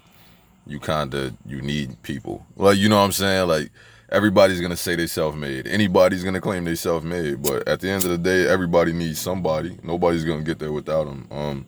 you 0.65 0.79
kind 0.79 1.13
of 1.13 1.33
you 1.45 1.61
need 1.61 2.01
people. 2.03 2.45
Like 2.55 2.77
you 2.77 2.87
know 2.87 2.97
what 2.97 3.03
I'm 3.05 3.11
saying? 3.11 3.47
Like 3.47 3.71
everybody's 4.09 4.61
gonna 4.61 4.77
say 4.77 4.95
they 4.95 5.07
self-made. 5.07 5.67
Anybody's 5.67 6.23
gonna 6.23 6.39
claim 6.39 6.63
they 6.63 6.75
self-made. 6.75 7.41
But 7.43 7.67
at 7.67 7.81
the 7.81 7.89
end 7.89 8.05
of 8.05 8.09
the 8.11 8.17
day, 8.17 8.47
everybody 8.47 8.93
needs 8.93 9.19
somebody. 9.19 9.77
Nobody's 9.83 10.23
gonna 10.23 10.43
get 10.43 10.59
there 10.59 10.71
without 10.71 11.05
them. 11.05 11.27
Um, 11.29 11.65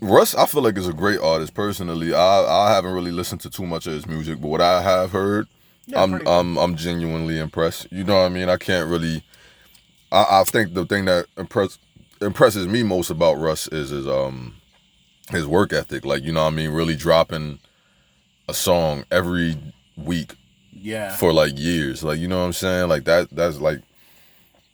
Russ, 0.00 0.34
I 0.36 0.46
feel 0.46 0.62
like 0.62 0.76
is 0.78 0.86
a 0.88 0.92
great 0.92 1.18
artist. 1.20 1.54
Personally, 1.54 2.14
I 2.14 2.68
I 2.68 2.72
haven't 2.72 2.92
really 2.92 3.12
listened 3.12 3.40
to 3.42 3.50
too 3.50 3.66
much 3.66 3.86
of 3.88 3.94
his 3.94 4.06
music, 4.06 4.40
but 4.40 4.48
what 4.48 4.60
I 4.60 4.80
have 4.82 5.10
heard, 5.10 5.48
Yeah, 5.86 6.02
I'm. 6.02 6.26
I'm 6.26 6.56
I'm 6.56 6.76
genuinely 6.76 7.38
impressed. 7.40 7.88
You 7.90 8.04
know 8.04 8.14
what 8.14 8.26
I 8.26 8.28
mean? 8.28 8.48
I 8.48 8.56
can't 8.56 8.88
really. 8.88 9.24
I, 10.12 10.40
I 10.40 10.44
think 10.44 10.74
the 10.74 10.84
thing 10.86 11.06
that 11.06 11.26
impress 11.36 11.78
impresses 12.20 12.68
me 12.68 12.84
most 12.84 13.10
about 13.10 13.38
Russ 13.40 13.66
is 13.68 13.90
his 13.90 14.06
um 14.06 14.54
his 15.30 15.46
work 15.46 15.72
ethic. 15.72 16.04
Like 16.04 16.22
you 16.22 16.32
know 16.32 16.42
what 16.44 16.52
I 16.52 16.56
mean, 16.56 16.70
really 16.70 16.96
dropping 16.96 17.58
a 18.48 18.54
song 18.54 19.04
every 19.10 19.56
week 19.96 20.34
yeah 20.72 21.16
for 21.16 21.32
like 21.32 21.52
years. 21.58 22.02
Like 22.04 22.18
you 22.18 22.28
know 22.28 22.38
what 22.40 22.46
I'm 22.46 22.52
saying? 22.52 22.88
Like 22.88 23.04
that 23.04 23.30
that's 23.30 23.58
like 23.58 23.80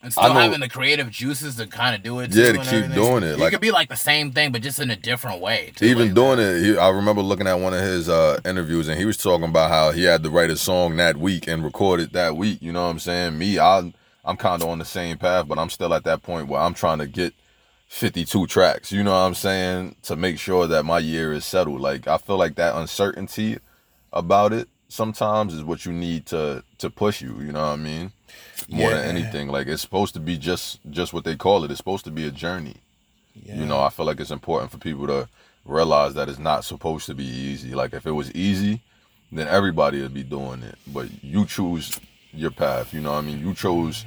and 0.02 0.10
still 0.12 0.32
know- 0.32 0.40
having 0.40 0.60
the 0.60 0.68
creative 0.68 1.10
juices 1.10 1.56
to 1.56 1.66
kind 1.66 1.94
of 1.94 2.02
do 2.02 2.20
it. 2.20 2.34
Yeah, 2.34 2.52
to 2.52 2.58
keep 2.58 2.66
everything. 2.72 2.90
doing 2.92 3.22
it, 3.22 3.32
It 3.32 3.38
like- 3.38 3.52
could 3.52 3.60
be 3.60 3.70
like 3.70 3.88
the 3.90 3.96
same 3.96 4.32
thing, 4.32 4.50
but 4.50 4.62
just 4.62 4.78
in 4.80 4.90
a 4.90 4.96
different 4.96 5.40
way. 5.42 5.72
too, 5.76 5.84
even 5.84 6.06
like 6.06 6.14
doing 6.14 6.36
that. 6.38 6.56
it. 6.56 6.64
He, 6.64 6.78
I 6.78 6.88
remember 6.88 7.20
looking 7.22 7.46
at 7.46 7.54
one 7.60 7.74
of 7.74 7.80
his 7.82 8.08
uh 8.08 8.40
interviews 8.44 8.88
and 8.88 8.98
he 8.98 9.04
was 9.04 9.16
talking 9.18 9.48
about 9.48 9.70
how 9.70 9.90
he 9.92 10.04
had 10.04 10.22
to 10.24 10.30
write 10.30 10.50
a 10.50 10.56
song 10.56 10.96
that 10.96 11.16
week 11.18 11.46
and 11.46 11.62
record 11.62 12.00
it 12.00 12.12
that 12.14 12.36
week. 12.36 12.60
You 12.62 12.72
know 12.72 12.84
what 12.84 12.90
I'm 12.90 12.98
saying? 12.98 13.38
Me, 13.38 13.58
I 13.58 13.92
I'm 14.24 14.36
kind 14.36 14.62
of 14.62 14.68
on 14.68 14.78
the 14.78 14.84
same 14.84 15.16
path, 15.18 15.46
but 15.48 15.58
I'm 15.58 15.70
still 15.70 15.92
at 15.94 16.04
that 16.04 16.22
point 16.22 16.48
where 16.48 16.60
I'm 16.60 16.74
trying 16.74 16.98
to 16.98 17.06
get 17.06 17.34
52 17.90 18.46
tracks. 18.46 18.92
You 18.92 19.02
know 19.02 19.10
what 19.10 19.16
I'm 19.26 19.34
saying? 19.34 19.96
To 20.04 20.14
make 20.16 20.38
sure 20.38 20.68
that 20.68 20.84
my 20.84 21.00
year 21.00 21.32
is 21.32 21.44
settled. 21.44 21.80
Like 21.80 22.06
I 22.06 22.18
feel 22.18 22.36
like 22.38 22.54
that 22.54 22.76
uncertainty 22.76 23.58
about 24.12 24.52
it 24.52 24.68
sometimes 24.88 25.52
is 25.54 25.64
what 25.64 25.84
you 25.84 25.92
need 25.92 26.24
to 26.26 26.62
to 26.78 26.88
push 26.88 27.20
you. 27.20 27.40
You 27.40 27.50
know 27.52 27.60
what 27.62 27.72
I 27.72 27.76
mean? 27.76 28.12
More 28.68 28.90
Yeah. 28.90 29.00
than 29.02 29.16
anything, 29.16 29.48
like 29.48 29.66
it's 29.66 29.82
supposed 29.82 30.14
to 30.14 30.20
be 30.20 30.38
just 30.38 30.78
just 30.90 31.12
what 31.12 31.24
they 31.24 31.34
call 31.34 31.64
it. 31.64 31.70
It's 31.72 31.78
supposed 31.78 32.04
to 32.04 32.12
be 32.12 32.24
a 32.26 32.30
journey. 32.30 32.76
Yeah. 33.34 33.56
You 33.56 33.66
know, 33.66 33.80
I 33.82 33.90
feel 33.90 34.06
like 34.06 34.20
it's 34.20 34.30
important 34.30 34.70
for 34.70 34.78
people 34.78 35.08
to 35.08 35.28
realize 35.64 36.14
that 36.14 36.28
it's 36.28 36.38
not 36.38 36.64
supposed 36.64 37.06
to 37.06 37.14
be 37.14 37.24
easy. 37.26 37.74
Like 37.74 37.92
if 37.92 38.06
it 38.06 38.12
was 38.12 38.32
easy, 38.32 38.82
then 39.32 39.48
everybody 39.48 40.00
would 40.00 40.14
be 40.14 40.22
doing 40.22 40.62
it. 40.62 40.78
But 40.86 41.08
you 41.24 41.44
choose 41.44 41.98
your 42.32 42.52
path. 42.52 42.94
You 42.94 43.00
know 43.00 43.12
what 43.12 43.18
I 43.24 43.26
mean? 43.26 43.40
You 43.40 43.52
chose 43.52 44.04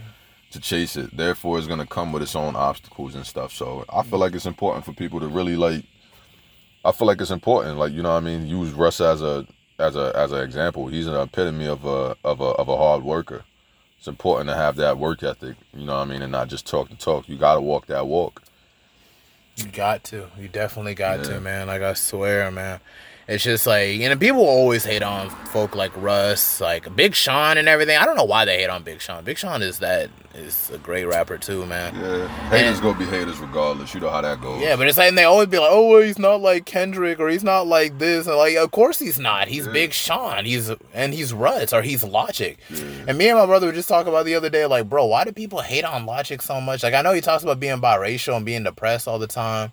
to 0.53 0.59
chase 0.59 0.95
it. 0.95 1.15
Therefore, 1.15 1.57
it's 1.57 1.67
gonna 1.67 1.85
come 1.85 2.11
with 2.11 2.23
its 2.23 2.35
own 2.35 2.55
obstacles 2.55 3.15
and 3.15 3.25
stuff. 3.25 3.53
So 3.53 3.85
I 3.91 4.03
feel 4.03 4.19
like 4.19 4.33
it's 4.33 4.45
important 4.45 4.85
for 4.85 4.93
people 4.93 5.19
to 5.19 5.27
really 5.27 5.55
like. 5.55 5.83
I 6.85 6.91
feel 6.91 7.07
like 7.07 7.21
it's 7.21 7.31
important, 7.31 7.77
like 7.77 7.91
you 7.93 8.01
know 8.01 8.11
what 8.11 8.17
I 8.23 8.25
mean. 8.25 8.47
Use 8.47 8.71
Russ 8.71 9.01
as 9.01 9.21
a 9.21 9.45
as 9.79 9.95
a 9.95 10.11
as 10.15 10.31
an 10.31 10.39
example. 10.43 10.87
He's 10.87 11.07
an 11.07 11.15
epitome 11.15 11.67
of 11.67 11.85
a 11.85 12.15
of 12.23 12.39
a 12.41 12.45
of 12.61 12.69
a 12.69 12.77
hard 12.77 13.03
worker. 13.03 13.43
It's 13.97 14.07
important 14.07 14.49
to 14.49 14.55
have 14.55 14.75
that 14.77 14.97
work 14.97 15.23
ethic, 15.23 15.55
you 15.73 15.85
know 15.85 15.93
what 15.93 16.07
I 16.07 16.11
mean, 16.11 16.21
and 16.21 16.31
not 16.31 16.49
just 16.49 16.67
talk 16.67 16.89
the 16.89 16.95
talk. 16.95 17.29
You 17.29 17.37
gotta 17.37 17.61
walk 17.61 17.85
that 17.87 18.05
walk. 18.05 18.43
You 19.55 19.65
got 19.65 20.03
to. 20.05 20.27
You 20.37 20.47
definitely 20.49 20.93
got 20.95 21.19
Yeah. 21.19 21.35
to, 21.35 21.39
man. 21.41 21.67
Like 21.67 21.81
I 21.81 21.93
swear, 21.93 22.51
man. 22.51 22.79
It's 23.27 23.43
just 23.43 23.65
like 23.65 23.95
you 23.95 24.09
know 24.09 24.17
people 24.17 24.41
always 24.41 24.83
hate 24.83 25.01
on 25.03 25.29
folk 25.29 25.75
like 25.75 25.91
Russ, 25.95 26.59
like 26.59 26.93
Big 26.95 27.15
Sean 27.15 27.57
and 27.57 27.67
everything. 27.69 27.97
I 27.97 28.05
don't 28.05 28.17
know 28.17 28.25
why 28.25 28.43
they 28.43 28.57
hate 28.57 28.69
on 28.69 28.83
Big 28.83 28.99
Sean. 29.01 29.23
Big 29.23 29.37
Sean 29.37 29.61
is 29.61 29.79
that 29.79 30.09
is 30.35 30.69
a 30.73 30.77
great 30.77 31.05
rapper 31.05 31.37
too, 31.37 31.65
man. 31.65 31.95
Yeah, 31.95 32.27
haters 32.49 32.81
gonna 32.81 32.99
be 32.99 33.05
haters 33.05 33.37
regardless. 33.39 33.93
You 33.93 34.01
know 34.01 34.09
how 34.09 34.19
that 34.21 34.41
goes. 34.41 34.61
Yeah, 34.61 34.75
but 34.75 34.87
it's 34.87 34.97
like 34.97 35.07
and 35.07 35.17
they 35.17 35.23
always 35.23 35.47
be 35.47 35.57
like, 35.57 35.69
oh, 35.71 35.87
well, 35.89 36.01
he's 36.01 36.19
not 36.19 36.41
like 36.41 36.65
Kendrick 36.65 37.19
or 37.19 37.29
he's 37.29 37.43
not 37.45 37.65
like 37.65 37.97
this. 37.97 38.27
And 38.27 38.35
like, 38.35 38.57
of 38.57 38.71
course 38.71 38.99
he's 38.99 39.19
not. 39.19 39.47
He's 39.47 39.67
Yeah. 39.67 39.71
Big 39.73 39.93
Sean. 39.93 40.43
He's 40.43 40.69
and 40.93 41.13
he's 41.13 41.31
Russ 41.33 41.71
or 41.71 41.81
he's 41.81 42.03
Logic. 42.03 42.57
Yeah. 42.69 43.05
And 43.07 43.17
me 43.17 43.29
and 43.29 43.37
my 43.39 43.45
brother 43.45 43.67
were 43.67 43.73
just 43.73 43.87
talking 43.87 44.09
about 44.11 44.25
the 44.25 44.35
other 44.35 44.49
day, 44.49 44.65
like, 44.65 44.89
bro, 44.89 45.05
why 45.05 45.23
do 45.23 45.31
people 45.31 45.61
hate 45.61 45.85
on 45.85 46.05
Logic 46.05 46.41
so 46.41 46.59
much? 46.59 46.83
Like, 46.83 46.93
I 46.93 47.01
know 47.01 47.13
he 47.13 47.21
talks 47.21 47.43
about 47.43 47.59
being 47.61 47.77
biracial 47.79 48.35
and 48.35 48.45
being 48.45 48.63
depressed 48.63 49.07
all 49.07 49.19
the 49.19 49.27
time 49.27 49.71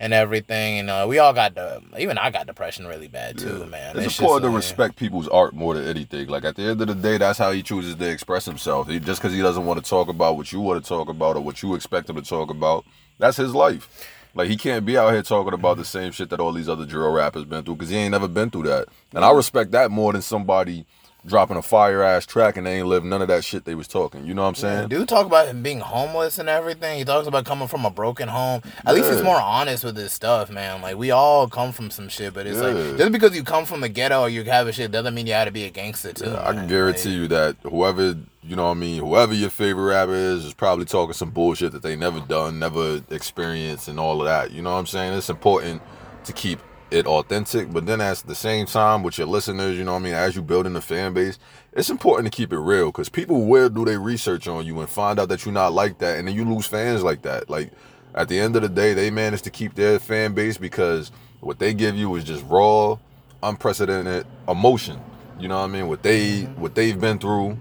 and 0.00 0.14
everything. 0.14 0.78
And 0.78 0.90
uh, 0.90 1.06
we 1.06 1.18
all 1.18 1.34
got 1.34 1.54
the, 1.54 1.82
even 1.98 2.16
I 2.18 2.30
got 2.30 2.46
depression 2.46 2.86
really 2.86 3.06
bad 3.06 3.38
too, 3.38 3.66
man. 3.66 3.96
It's, 3.96 4.06
just 4.06 4.20
important 4.20 4.50
to 4.50 4.56
respect 4.56 4.96
people's 4.96 5.28
art 5.28 5.54
more 5.54 5.74
than 5.74 5.86
anything. 5.86 6.28
Like 6.28 6.44
at 6.44 6.56
the 6.56 6.62
end 6.62 6.80
of 6.80 6.88
the 6.88 6.94
day, 6.94 7.18
that's 7.18 7.38
how 7.38 7.52
he 7.52 7.62
chooses 7.62 7.94
to 7.94 8.10
express 8.10 8.46
himself. 8.46 8.88
He, 8.88 8.98
just 8.98 9.20
because 9.20 9.34
he 9.34 9.42
doesn't 9.42 9.66
want 9.66 9.84
to 9.84 9.88
talk 9.88 10.08
about 10.08 10.38
what 10.38 10.50
you 10.52 10.60
want 10.60 10.82
to 10.82 10.88
talk 10.88 11.10
about 11.10 11.36
or 11.36 11.42
what 11.42 11.62
you 11.62 11.74
expect 11.74 12.08
him 12.08 12.16
to 12.16 12.22
talk 12.22 12.50
about, 12.50 12.86
that's 13.18 13.36
his 13.36 13.54
life. 13.54 14.08
Like 14.34 14.48
he 14.48 14.56
can't 14.56 14.86
be 14.86 14.96
out 14.96 15.12
here 15.12 15.22
talking 15.22 15.52
about 15.52 15.76
the 15.76 15.84
same 15.84 16.12
shit 16.12 16.30
that 16.30 16.40
all 16.40 16.52
these 16.52 16.68
other 16.68 16.86
drill 16.86 17.12
rappers 17.12 17.44
been 17.44 17.62
through 17.62 17.76
because 17.76 17.90
he 17.90 17.96
ain't 17.96 18.12
never 18.12 18.28
been 18.28 18.50
through 18.50 18.64
that. 18.64 18.88
And 19.12 19.24
I 19.24 19.32
respect 19.32 19.72
that 19.72 19.90
more 19.90 20.12
than 20.12 20.22
somebody 20.22 20.86
dropping 21.26 21.56
a 21.56 21.62
fire 21.62 22.02
ass 22.02 22.24
track 22.26 22.56
and 22.56 22.66
they 22.66 22.78
ain't 22.78 22.86
lived 22.86 23.04
none 23.04 23.20
of 23.22 23.28
that 23.28 23.44
shit 23.44 23.64
they 23.64 23.74
was 23.74 23.86
talking. 23.86 24.24
You 24.24 24.34
know 24.34 24.42
what 24.42 24.48
I'm 24.48 24.54
saying? 24.54 24.88
Dude 24.88 25.08
talk 25.08 25.26
about 25.26 25.48
him 25.48 25.62
being 25.62 25.80
homeless 25.80 26.38
and 26.38 26.48
everything. 26.48 26.98
He 26.98 27.04
talks 27.04 27.26
about 27.26 27.44
coming 27.44 27.68
from 27.68 27.84
a 27.84 27.90
broken 27.90 28.28
home. 28.28 28.62
At 28.86 28.94
least 28.94 29.10
he's 29.10 29.22
more 29.22 29.40
honest 29.40 29.84
with 29.84 29.96
his 29.96 30.12
stuff, 30.12 30.50
man. 30.50 30.80
Like 30.82 30.96
we 30.96 31.10
all 31.10 31.48
come 31.48 31.72
from 31.72 31.90
some 31.90 32.08
shit, 32.08 32.32
but 32.34 32.46
it's 32.46 32.58
Yeah. 32.58 32.68
like 32.68 32.96
just 32.98 33.12
because 33.12 33.34
you 33.36 33.44
come 33.44 33.64
from 33.66 33.80
the 33.80 33.88
ghetto 33.88 34.20
or 34.22 34.28
you 34.28 34.44
have 34.44 34.66
a 34.66 34.72
shit 34.72 34.90
doesn't 34.90 35.14
mean 35.14 35.26
you 35.26 35.32
had 35.34 35.44
to 35.44 35.50
be 35.50 35.64
a 35.64 35.70
gangster 35.70 36.12
too. 36.12 36.34
I 36.36 36.52
can 36.52 36.66
guarantee 36.68 37.10
you 37.10 37.28
that 37.28 37.56
whoever 37.62 38.16
you 38.42 38.56
know 38.56 38.64
what 38.64 38.70
I 38.70 38.74
mean, 38.74 39.02
whoever 39.02 39.34
your 39.34 39.50
favorite 39.50 39.84
rapper 39.84 40.14
is 40.14 40.46
is 40.46 40.54
probably 40.54 40.86
talking 40.86 41.12
some 41.12 41.30
bullshit 41.30 41.72
that 41.72 41.82
they 41.82 41.94
never 41.94 42.20
done, 42.20 42.58
never 42.58 43.02
experienced 43.10 43.86
and 43.88 44.00
all 44.00 44.20
of 44.22 44.26
that. 44.26 44.50
You 44.50 44.62
know 44.62 44.72
what 44.72 44.78
I'm 44.78 44.86
saying? 44.86 45.12
It's 45.12 45.28
important 45.28 45.82
to 46.24 46.32
keep 46.32 46.58
it 46.90 47.06
authentic, 47.06 47.72
but 47.72 47.86
then 47.86 48.00
at 48.00 48.18
the 48.18 48.34
same 48.34 48.66
time 48.66 49.02
with 49.02 49.18
your 49.18 49.26
listeners, 49.26 49.78
you 49.78 49.84
know 49.84 49.92
what 49.92 50.00
I 50.00 50.02
mean, 50.02 50.14
as 50.14 50.34
you 50.34 50.42
building 50.42 50.72
the 50.72 50.80
fan 50.80 51.14
base, 51.14 51.38
it's 51.72 51.90
important 51.90 52.30
to 52.32 52.36
keep 52.36 52.52
it 52.52 52.58
real 52.58 52.86
because 52.86 53.08
people 53.08 53.46
will 53.46 53.68
do 53.68 53.84
their 53.84 54.00
research 54.00 54.48
on 54.48 54.66
you 54.66 54.80
and 54.80 54.88
find 54.88 55.20
out 55.20 55.28
that 55.28 55.44
you're 55.44 55.54
not 55.54 55.72
like 55.72 55.98
that 55.98 56.18
and 56.18 56.26
then 56.26 56.34
you 56.34 56.44
lose 56.44 56.66
fans 56.66 57.02
like 57.02 57.22
that. 57.22 57.48
Like 57.48 57.70
at 58.14 58.28
the 58.28 58.38
end 58.38 58.56
of 58.56 58.62
the 58.62 58.68
day, 58.68 58.92
they 58.94 59.10
manage 59.10 59.42
to 59.42 59.50
keep 59.50 59.74
their 59.74 59.98
fan 59.98 60.34
base 60.34 60.58
because 60.58 61.12
what 61.40 61.58
they 61.58 61.72
give 61.74 61.94
you 61.94 62.14
is 62.16 62.24
just 62.24 62.44
raw, 62.46 62.98
unprecedented 63.42 64.26
emotion. 64.48 65.00
You 65.38 65.48
know 65.48 65.58
what 65.58 65.64
I 65.64 65.68
mean? 65.68 65.88
What 65.88 66.02
they 66.02 66.42
what 66.42 66.74
they've 66.74 67.00
been 67.00 67.18
through, 67.18 67.56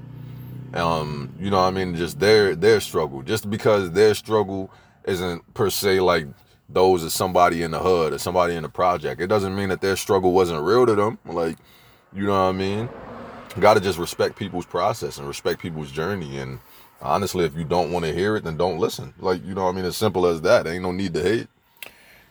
um, 0.74 1.33
you 1.39 1.50
know 1.50 1.57
what 1.57 1.67
I 1.67 1.71
mean, 1.71 1.95
just 1.95 2.19
their 2.19 2.55
their 2.55 2.81
struggle. 2.81 3.21
Just 3.21 3.50
because 3.50 3.91
their 3.91 4.13
struggle 4.15 4.69
isn't 5.05 5.53
per 5.53 5.69
se 5.69 6.01
like 6.01 6.27
those 6.69 7.03
of 7.03 7.11
somebody 7.11 7.63
in 7.63 7.71
the 7.71 7.79
hood 7.79 8.13
or 8.13 8.19
somebody 8.19 8.55
in 8.55 8.63
the 8.63 8.69
project. 8.69 9.19
It 9.19 9.27
doesn't 9.27 9.55
mean 9.55 9.69
that 9.69 9.81
their 9.81 9.95
struggle 9.95 10.31
wasn't 10.31 10.63
real 10.63 10.85
to 10.85 10.95
them. 10.95 11.17
Like, 11.25 11.57
you 12.13 12.25
know 12.25 12.31
what 12.31 12.49
I 12.49 12.51
mean? 12.51 12.89
gotta 13.59 13.79
just 13.79 13.99
respect 13.99 14.38
people's 14.38 14.65
process 14.65 15.17
and 15.17 15.27
respect 15.27 15.61
people's 15.61 15.91
journey 15.91 16.38
and 16.38 16.59
honestly 17.01 17.45
if 17.45 17.55
you 17.55 17.63
don't 17.63 17.91
want 17.91 18.05
to 18.05 18.13
hear 18.13 18.35
it 18.35 18.43
then 18.43 18.57
don't 18.57 18.79
listen. 18.79 19.13
Like, 19.19 19.45
you 19.45 19.53
know 19.53 19.65
what 19.65 19.71
I 19.71 19.75
mean? 19.75 19.85
As 19.85 19.97
simple 19.97 20.25
as 20.25 20.41
that. 20.41 20.67
Ain't 20.67 20.83
no 20.83 20.91
need 20.91 21.13
to 21.15 21.21
hate. 21.21 21.47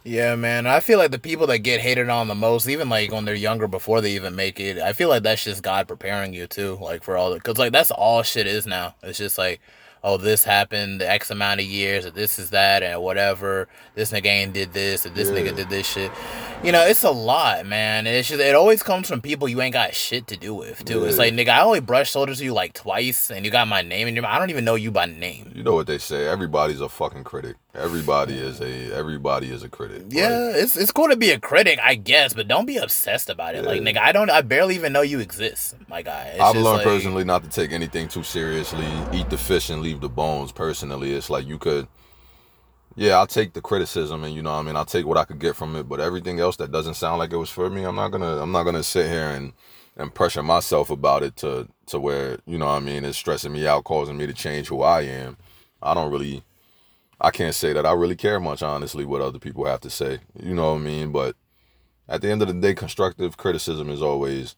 Yeah, 0.04 0.36
man. 0.36 0.66
I 0.66 0.80
feel 0.80 0.98
like 0.98 1.10
the 1.10 1.18
people 1.18 1.46
that 1.48 1.58
get 1.58 1.80
hated 1.80 2.08
on 2.08 2.28
the 2.28 2.34
most, 2.34 2.68
even 2.68 2.88
like 2.88 3.12
when 3.12 3.24
they're 3.24 3.34
younger 3.34 3.68
before 3.68 4.00
they 4.00 4.12
even 4.12 4.34
make 4.34 4.58
it, 4.58 4.78
I 4.78 4.92
feel 4.92 5.08
like 5.08 5.22
that's 5.22 5.44
just 5.44 5.62
God 5.62 5.86
preparing 5.86 6.32
you 6.32 6.46
too, 6.46 6.78
like 6.80 7.02
for 7.02 7.16
all 7.16 7.30
the, 7.30 7.40
cause 7.40 7.58
like 7.58 7.72
that's 7.72 7.90
all 7.90 8.22
shit 8.22 8.46
is 8.46 8.66
now. 8.66 8.94
It's 9.02 9.18
just 9.18 9.36
like, 9.36 9.60
oh, 10.04 10.16
this 10.16 10.44
happened 10.44 11.02
X 11.02 11.30
amount 11.30 11.60
of 11.60 11.66
years, 11.66 12.06
or 12.06 12.10
this 12.10 12.38
is 12.38 12.50
that, 12.50 12.82
and 12.82 13.02
whatever. 13.02 13.68
This 13.94 14.12
nigga 14.12 14.26
ain't 14.26 14.52
did 14.52 14.72
this, 14.72 15.04
or 15.06 15.10
this 15.10 15.28
Yeah. 15.28 15.34
nigga 15.36 15.56
did 15.56 15.68
this 15.70 15.86
shit. 15.86 16.10
You 16.62 16.72
know, 16.72 16.84
it's 16.86 17.04
a 17.04 17.10
lot, 17.10 17.66
man. 17.66 18.06
And 18.06 18.16
it's 18.16 18.28
just, 18.28 18.40
it 18.40 18.54
always 18.54 18.82
comes 18.82 19.08
from 19.08 19.20
people 19.20 19.48
you 19.48 19.60
ain't 19.60 19.72
got 19.72 19.94
shit 19.94 20.26
to 20.28 20.36
do 20.36 20.54
with 20.54 20.84
too. 20.84 21.04
It's 21.04 21.18
like, 21.18 21.32
nigga, 21.34 21.50
I 21.50 21.60
only 21.62 21.80
brushed 21.80 22.12
shoulders 22.12 22.38
with 22.38 22.44
you 22.46 22.52
like 22.54 22.72
twice, 22.74 23.30
and 23.30 23.44
you 23.44 23.50
got 23.50 23.68
my 23.68 23.82
name 23.82 24.08
in 24.08 24.14
your. 24.14 24.26
I 24.26 24.38
don't 24.38 24.50
even 24.50 24.64
know 24.64 24.74
you 24.74 24.90
by 24.90 25.06
name. 25.06 25.52
You 25.54 25.62
know 25.62 25.74
what 25.74 25.86
they 25.86 25.98
say, 25.98 26.26
everybody's 26.26 26.80
a 26.80 26.88
fucking 26.88 27.24
critic. 27.24 27.56
Everybody 27.74 28.36
is 28.36 28.60
a 28.60 28.92
everybody 28.92 29.52
is 29.52 29.62
a 29.62 29.68
critic. 29.68 30.02
Like, 30.04 30.12
Yeah, 30.12 30.50
it's 30.56 30.76
it's 30.76 30.90
cool 30.90 31.08
to 31.10 31.16
be 31.16 31.30
a 31.30 31.38
critic, 31.38 31.78
I 31.82 31.94
guess, 31.94 32.34
but 32.34 32.48
don't 32.48 32.66
be 32.66 32.76
obsessed 32.76 33.30
about 33.30 33.54
it. 33.54 33.64
Like, 33.64 33.82
nigga, 33.82 33.98
I 33.98 34.10
don't, 34.10 34.30
I 34.30 34.40
barely 34.42 34.74
even 34.74 34.92
know 34.92 35.02
you 35.02 35.20
exist, 35.20 35.76
my 35.88 36.02
guy. 36.02 36.30
It's 36.32 36.40
I've 36.40 36.56
learned 36.56 36.78
like- 36.78 36.84
personally 36.84 37.22
not 37.24 37.44
to 37.44 37.48
take 37.48 37.70
anything 37.70 38.08
too 38.08 38.24
seriously. 38.24 38.84
Eat 39.12 39.30
the 39.30 39.38
fish 39.38 39.70
and 39.70 39.80
leave 39.80 39.87
the 39.94 40.08
bones. 40.08 40.52
Personally, 40.52 41.12
it's 41.12 41.30
like 41.30 41.46
you 41.46 41.58
could, 41.58 41.88
yeah, 42.96 43.16
I'll 43.16 43.26
take 43.26 43.52
the 43.52 43.60
criticism 43.60 44.24
and 44.24 44.34
you 44.34 44.42
know, 44.42 44.52
I 44.52 44.62
mean, 44.62 44.76
I'll 44.76 44.84
take 44.84 45.06
what 45.06 45.18
I 45.18 45.24
could 45.24 45.38
get 45.38 45.56
from 45.56 45.76
it. 45.76 45.88
But 45.88 46.00
everything 46.00 46.40
else 46.40 46.56
that 46.56 46.72
doesn't 46.72 46.94
sound 46.94 47.18
like 47.18 47.32
it 47.32 47.36
was 47.36 47.50
for 47.50 47.70
me, 47.70 47.84
I'm 47.84 47.96
not 47.96 48.08
gonna, 48.08 48.42
I'm 48.42 48.52
not 48.52 48.64
gonna 48.64 48.82
sit 48.82 49.10
here 49.10 49.30
and 49.30 49.52
and 49.96 50.14
pressure 50.14 50.42
myself 50.42 50.90
about 50.90 51.22
it 51.22 51.36
to 51.36 51.68
to 51.86 51.98
where 51.98 52.38
you 52.46 52.58
know, 52.58 52.68
I 52.68 52.80
mean, 52.80 53.04
it's 53.04 53.18
stressing 53.18 53.52
me 53.52 53.66
out, 53.66 53.84
causing 53.84 54.16
me 54.16 54.26
to 54.26 54.32
change 54.32 54.68
who 54.68 54.82
I 54.82 55.02
am. 55.02 55.36
I 55.82 55.94
don't 55.94 56.12
really, 56.12 56.44
I 57.20 57.30
can't 57.30 57.54
say 57.54 57.72
that 57.72 57.86
I 57.86 57.92
really 57.92 58.16
care 58.16 58.40
much, 58.40 58.62
honestly, 58.62 59.04
what 59.04 59.22
other 59.22 59.38
people 59.38 59.64
have 59.66 59.80
to 59.80 59.90
say. 59.90 60.20
You 60.40 60.54
know 60.54 60.72
what 60.72 60.80
I 60.80 60.84
mean? 60.84 61.12
But 61.12 61.36
at 62.08 62.22
the 62.22 62.30
end 62.30 62.42
of 62.42 62.48
the 62.48 62.54
day, 62.54 62.74
constructive 62.74 63.36
criticism 63.36 63.90
is 63.90 64.02
always 64.02 64.56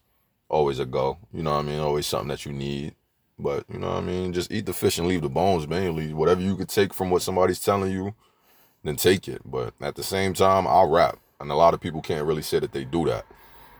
always 0.49 0.79
a 0.79 0.85
go. 0.85 1.17
You 1.33 1.43
know 1.43 1.51
what 1.51 1.65
I 1.65 1.67
mean? 1.67 1.79
Always 1.79 2.05
something 2.05 2.29
that 2.29 2.45
you 2.45 2.53
need. 2.53 2.95
But 3.41 3.65
you 3.71 3.79
know 3.79 3.89
what 3.89 3.97
I 3.97 4.01
mean? 4.01 4.33
Just 4.33 4.51
eat 4.51 4.65
the 4.67 4.73
fish 4.73 4.99
and 4.99 5.07
leave 5.07 5.21
the 5.23 5.29
bones, 5.29 5.67
mainly. 5.67 6.13
Whatever 6.13 6.41
you 6.41 6.55
could 6.55 6.69
take 6.69 6.93
from 6.93 7.09
what 7.09 7.23
somebody's 7.23 7.59
telling 7.59 7.91
you, 7.91 8.13
then 8.83 8.95
take 8.97 9.27
it. 9.27 9.41
But 9.45 9.73
at 9.81 9.95
the 9.95 10.03
same 10.03 10.33
time, 10.33 10.67
I'll 10.67 10.89
rap. 10.89 11.17
And 11.39 11.51
a 11.51 11.55
lot 11.55 11.73
of 11.73 11.81
people 11.81 12.01
can't 12.01 12.25
really 12.25 12.43
say 12.43 12.59
that 12.59 12.71
they 12.71 12.83
do 12.85 13.05
that. 13.05 13.25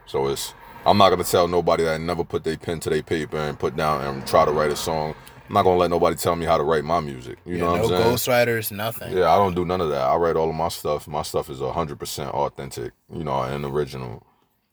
So 0.08 0.28
it's 0.28 0.54
I'm 0.86 0.98
not 0.98 1.12
gonna 1.12 1.24
tell 1.24 1.48
nobody 1.48 1.84
that 1.84 2.02
never 2.02 2.24
put 2.24 2.44
their 2.44 2.58
pen 2.58 2.80
to 2.82 2.90
their 2.90 3.04
paper 3.04 3.38
and 3.38 3.58
put 3.60 3.76
down 3.76 4.02
and 4.02 4.26
try 4.28 4.46
to 4.46 4.52
write 4.52 4.72
a 4.72 4.76
song. 4.76 5.14
I'm 5.48 5.54
not 5.54 5.64
gonna 5.64 5.78
let 5.78 5.92
nobody 5.92 6.16
tell 6.16 6.36
me 6.36 6.46
how 6.46 6.58
to 6.58 6.64
write 6.64 6.84
my 6.84 7.00
music. 7.02 7.38
You 7.46 7.58
Yeah, 7.58 7.62
know 7.62 7.72
what 7.72 7.78
no 7.78 7.84
I'm 7.84 7.90
saying? 7.90 8.00
No 8.02 8.16
ghostwriters, 8.16 8.72
nothing. 8.72 9.18
Yeah, 9.18 9.32
I 9.32 9.38
don't 9.38 9.54
do 9.54 9.66
none 9.66 9.82
of 9.82 9.90
that. 9.90 10.02
I 10.02 10.16
write 10.16 10.36
all 10.38 10.50
of 10.50 10.56
my 10.56 10.70
stuff. 10.70 11.08
My 11.08 11.22
stuff 11.22 11.50
is 11.50 11.60
hundred 11.60 12.00
percent 12.00 12.32
authentic, 12.32 12.94
you 13.14 13.24
know, 13.24 13.42
and 13.44 13.64
original. 13.66 14.24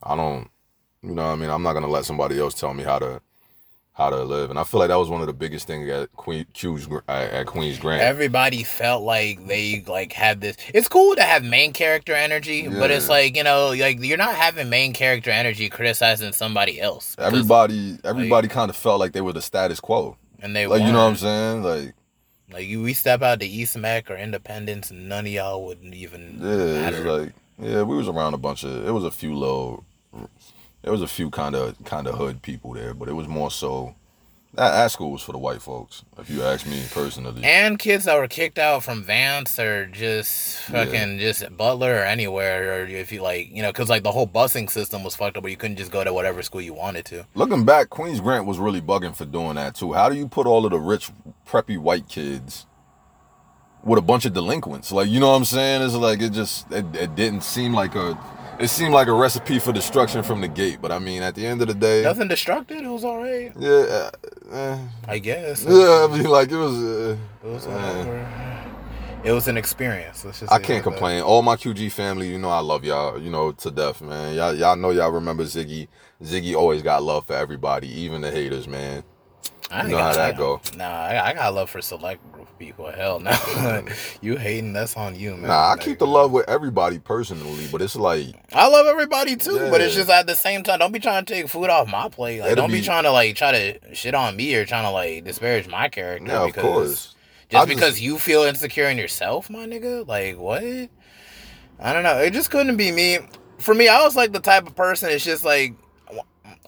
I 0.03 0.17
don't, 0.17 0.49
you 1.03 1.15
know, 1.15 1.25
what 1.25 1.33
I 1.33 1.37
mean, 1.37 1.51
I'm 1.51 1.63
not 1.63 1.75
gonna 1.75 1.89
let 1.89 2.05
somebody 2.07 2.39
else 2.39 2.55
tell 2.55 2.73
me 2.73 2.85
how 2.85 2.99
to 3.01 3.21
how 3.99 4.11
to 4.11 4.23
live. 4.23 4.49
And 4.49 4.59
I 4.59 4.65
feel 4.65 4.79
like 4.79 4.89
that 4.89 4.97
was 4.97 5.11
one 5.11 5.21
of 5.21 5.27
the 5.27 5.33
biggest 5.33 5.67
things 5.67 5.89
at 5.91 6.13
Queen 6.15 6.47
Q's 6.55 6.89
at, 7.09 7.47
Queen's 7.47 7.79
Grant. 7.79 8.01
Everybody 8.01 8.63
felt 8.63 9.03
like 9.03 9.45
they 9.47 9.85
like 9.87 10.13
had 10.13 10.41
this. 10.41 10.57
It's 10.73 10.87
cool 10.87 11.17
to 11.17 11.23
have 11.23 11.45
main 11.45 11.73
character 11.73 12.15
energy, 12.15 12.69
but 12.69 12.93
it's 12.93 13.09
like 13.09 13.37
you 13.37 13.43
know, 13.43 13.71
like 13.71 13.99
you're 14.01 14.17
not 14.17 14.37
having 14.37 14.71
main 14.71 14.93
character 14.93 15.31
energy 15.31 15.69
criticizing 15.69 16.33
somebody 16.33 16.81
else. 16.81 17.17
everybody, 17.19 17.99
everybody 18.05 18.47
kind 18.47 18.71
of 18.71 18.77
felt 18.77 19.01
like 19.01 19.13
they 19.13 19.21
were 19.21 19.33
the 19.33 19.43
status 19.43 19.81
quo. 19.81 20.17
and 20.41 20.55
they 20.55 20.67
Like 20.67 20.83
you 20.83 20.93
know 20.93 21.05
what 21.05 21.11
I'm 21.11 21.17
saying? 21.17 21.63
Like 21.65 21.95
Like 22.53 22.67
you, 22.67 22.81
we 22.81 22.95
step 22.95 23.21
out 23.21 23.41
to 23.41 23.47
East 23.47 23.77
Meck 23.77 24.11
or 24.11 24.17
Independence, 24.17 24.91
and 24.93 25.09
none 25.09 25.27
of 25.27 25.33
y'all 25.33 25.67
wouldn't 25.67 25.95
even 25.95 26.39
yeah, 26.41 26.89
it 26.89 27.05
was 27.05 27.05
like 27.05 27.33
yeah, 27.61 27.83
we 27.83 27.97
was 27.97 28.09
around 28.09 28.35
a 28.35 28.39
bunch 28.39 28.63
of. 28.63 28.87
It 28.87 28.93
was 28.93 29.05
a 29.05 29.11
few 29.11 29.35
little. 29.35 29.85
There 30.89 30.93
was 30.95 31.03
a 31.03 31.07
few 31.07 31.29
kind 31.29 31.55
of 31.55 31.77
kind 31.85 32.07
of 32.07 32.15
hood 32.15 32.41
people 32.41 32.73
there, 32.73 32.95
but 32.95 33.11
it 33.11 33.13
was 33.13 33.29
more 33.29 33.51
so. 33.51 33.95
That, 34.55 34.71
that 34.71 34.91
school 34.91 35.13
was 35.13 35.21
for 35.21 35.33
the 35.33 35.39
white 35.39 35.61
folks, 35.61 36.03
if 36.19 36.31
you 36.31 36.43
ask 36.43 36.67
me 36.67 36.83
personally. 36.91 37.45
and 37.45 37.79
kids 37.79 38.07
that 38.07 38.19
were 38.19 38.27
kicked 38.27 38.59
out 38.59 38.83
from 38.85 39.03
Vance 39.03 39.59
or 39.59 39.85
just 39.85 40.61
fucking 40.61 41.19
just 41.19 41.45
Butler 41.59 41.97
or 41.97 42.05
anywhere, 42.05 42.81
or 42.81 42.87
if 42.87 43.13
you 43.13 43.21
like, 43.21 43.55
you 43.55 43.61
know, 43.61 43.69
because 43.69 43.91
like 43.91 44.03
the 44.03 44.13
whole 44.13 44.27
busing 44.27 44.71
system 44.71 45.05
was 45.05 45.15
fucked 45.15 45.37
up, 45.37 45.43
where 45.43 45.51
you 45.51 45.59
couldn't 45.59 45.77
just 45.77 45.93
go 45.93 46.03
to 46.03 46.11
whatever 46.15 46.41
school 46.43 46.63
you 46.63 46.73
wanted 46.73 47.05
to. 47.05 47.27
Looking 47.35 47.67
back, 47.67 47.91
Queens 47.91 48.21
Grant 48.21 48.47
was 48.47 48.57
really 48.57 48.81
bugging 48.81 49.15
for 49.15 49.27
doing 49.27 49.57
that 49.57 49.75
too. 49.75 49.93
How 49.93 50.09
do 50.09 50.17
you 50.17 50.27
put 50.27 50.47
all 50.47 50.65
of 50.65 50.71
the 50.71 50.79
rich, 50.79 51.11
preppy 51.47 51.77
white 51.77 52.09
kids 52.09 52.65
with 53.85 53.99
a 53.99 54.03
bunch 54.03 54.25
of 54.25 54.33
delinquents? 54.33 54.91
Like, 54.91 55.09
you 55.09 55.21
know 55.21 55.29
what 55.29 55.37
I'm 55.37 55.45
saying? 55.45 55.83
It's 55.83 55.95
like 55.95 56.23
it 56.23 56.31
just 56.31 56.73
it, 56.73 56.87
it 56.97 57.15
didn't 57.15 57.43
seem 57.43 57.75
like 57.75 57.95
a 57.95 58.19
it 58.59 58.69
seemed 58.69 58.93
like 58.95 59.09
a 59.09 59.13
recipe 59.13 59.59
for 59.59 59.73
destruction 59.73 60.23
from 60.23 60.41
the 60.41 60.49
gate. 60.49 60.79
But 60.81 60.93
I 60.93 60.99
mean, 60.99 61.23
at 61.23 61.35
the 61.35 61.47
end 61.47 61.63
of 61.63 61.69
the 61.69 61.75
day, 61.75 62.03
Nothing 62.03 62.29
destructive. 62.29 62.79
It 62.79 62.89
was 62.89 63.05
all 63.05 63.19
right, 63.19 63.53
yeah, 63.59 63.71
uh, 63.71 64.11
eh, 64.53 64.79
I 65.07 65.19
guess. 65.19 65.65
yeah. 65.69 66.07
I 66.09 66.17
mean, 66.17 66.25
like 66.25 66.51
it 66.51 66.57
was. 66.57 66.75
Uh, 66.77 67.17
It 67.45 67.49
was 67.49 67.67
eh. 67.67 68.65
It 69.25 69.33
was 69.33 69.49
an 69.49 69.57
experience. 69.57 70.25
Let's 70.25 70.41
just 70.41 70.53
I 70.53 70.59
can't 70.59 70.69
like 70.69 70.85
that. 70.85 70.91
complain. 70.91 71.23
All 71.23 71.43
my 71.43 71.57
QG 71.57 71.91
family, 71.91 72.31
you 72.31 72.39
know, 72.39 72.51
I 72.51 72.61
love 72.61 72.85
y'all, 72.85 73.21
you 73.21 73.31
know, 73.31 73.51
to 73.51 73.71
death, 73.71 74.01
man. 74.01 74.35
Y'all, 74.37 74.55
y'all 74.55 74.77
know 74.77 74.91
y'all 74.91 75.11
remember 75.11 75.43
Ziggy. 75.43 75.89
Ziggy 76.23 76.55
always 76.55 76.83
got 76.83 77.03
love 77.03 77.27
for 77.27 77.35
everybody, 77.35 77.89
even 77.89 78.21
the 78.21 78.31
haters, 78.31 78.69
man. 78.69 79.03
I 79.71 79.83
You 79.85 79.91
know 79.91 79.99
how 79.99 80.15
that 80.15 80.37
go. 80.39 80.61
Nah, 80.77 80.85
I, 80.85 81.29
I 81.31 81.35
got 81.35 81.53
love 81.55 81.69
for 81.69 81.83
select 81.83 82.33
group 82.33 82.49
people. 82.59 82.91
Hell 82.91 83.21
no. 83.21 83.31
Mm-hmm. 83.33 84.25
you 84.25 84.37
hating, 84.37 84.73
that's 84.73 84.97
on 84.97 85.15
you, 85.15 85.33
man. 85.33 85.49
Nah, 85.49 85.55
I 85.55 85.71
Like, 85.73 85.81
keep 85.81 85.99
the 85.99 86.07
love 86.07 86.33
with 86.33 86.49
everybody 86.49 86.99
personally, 86.99 87.67
but 87.71 87.83
it's 87.83 87.95
like 87.95 88.35
I 88.55 88.67
love 88.69 88.87
everybody 88.87 89.37
too, 89.37 89.69
but 89.71 89.83
it's 89.83 89.95
just 89.95 90.09
at 90.09 90.27
the 90.27 90.35
same 90.35 90.63
time, 90.63 90.79
don't 90.79 90.91
be 90.93 90.99
trying 91.01 91.25
to 91.25 91.35
take 91.35 91.49
food 91.49 91.69
off 91.69 91.87
my 91.87 92.09
plate. 92.09 92.41
Like, 92.41 92.53
It'll 92.53 92.63
don't 92.63 92.71
be, 92.73 92.81
be- 92.81 92.87
trying 92.87 93.03
to 93.05 93.13
like 93.13 93.37
try 93.37 93.53
to 93.53 93.95
shit 93.95 94.15
on 94.15 94.37
me 94.37 94.55
or 94.55 94.65
trying 94.65 94.85
to 94.85 94.91
like 94.91 95.25
disparage 95.25 95.69
my 95.69 95.89
character. 95.91 96.27
yeah, 96.33 96.45
of 96.45 96.55
course. 96.57 97.15
Just 97.51 97.63
I 97.63 97.67
just- 97.67 97.69
because 97.69 98.01
you 98.01 98.19
feel 98.19 98.45
insecure 98.45 98.87
in 98.89 98.97
yourself, 98.97 99.51
my 99.51 99.67
nigga. 99.67 100.09
Like 100.09 100.39
what? 100.39 100.63
I 101.81 101.93
don't 101.93 102.03
know. 102.05 102.19
It 102.19 102.33
just 102.33 102.51
couldn't 102.51 102.77
be 102.79 102.91
me. 102.91 103.19
For 103.59 103.75
me, 103.75 103.89
I 103.89 104.03
was 104.03 104.17
like 104.17 104.33
the 104.33 104.41
type 104.41 104.67
of 104.67 104.75
person. 104.75 105.11
It's 105.11 105.25
just 105.25 105.45
like 105.45 105.75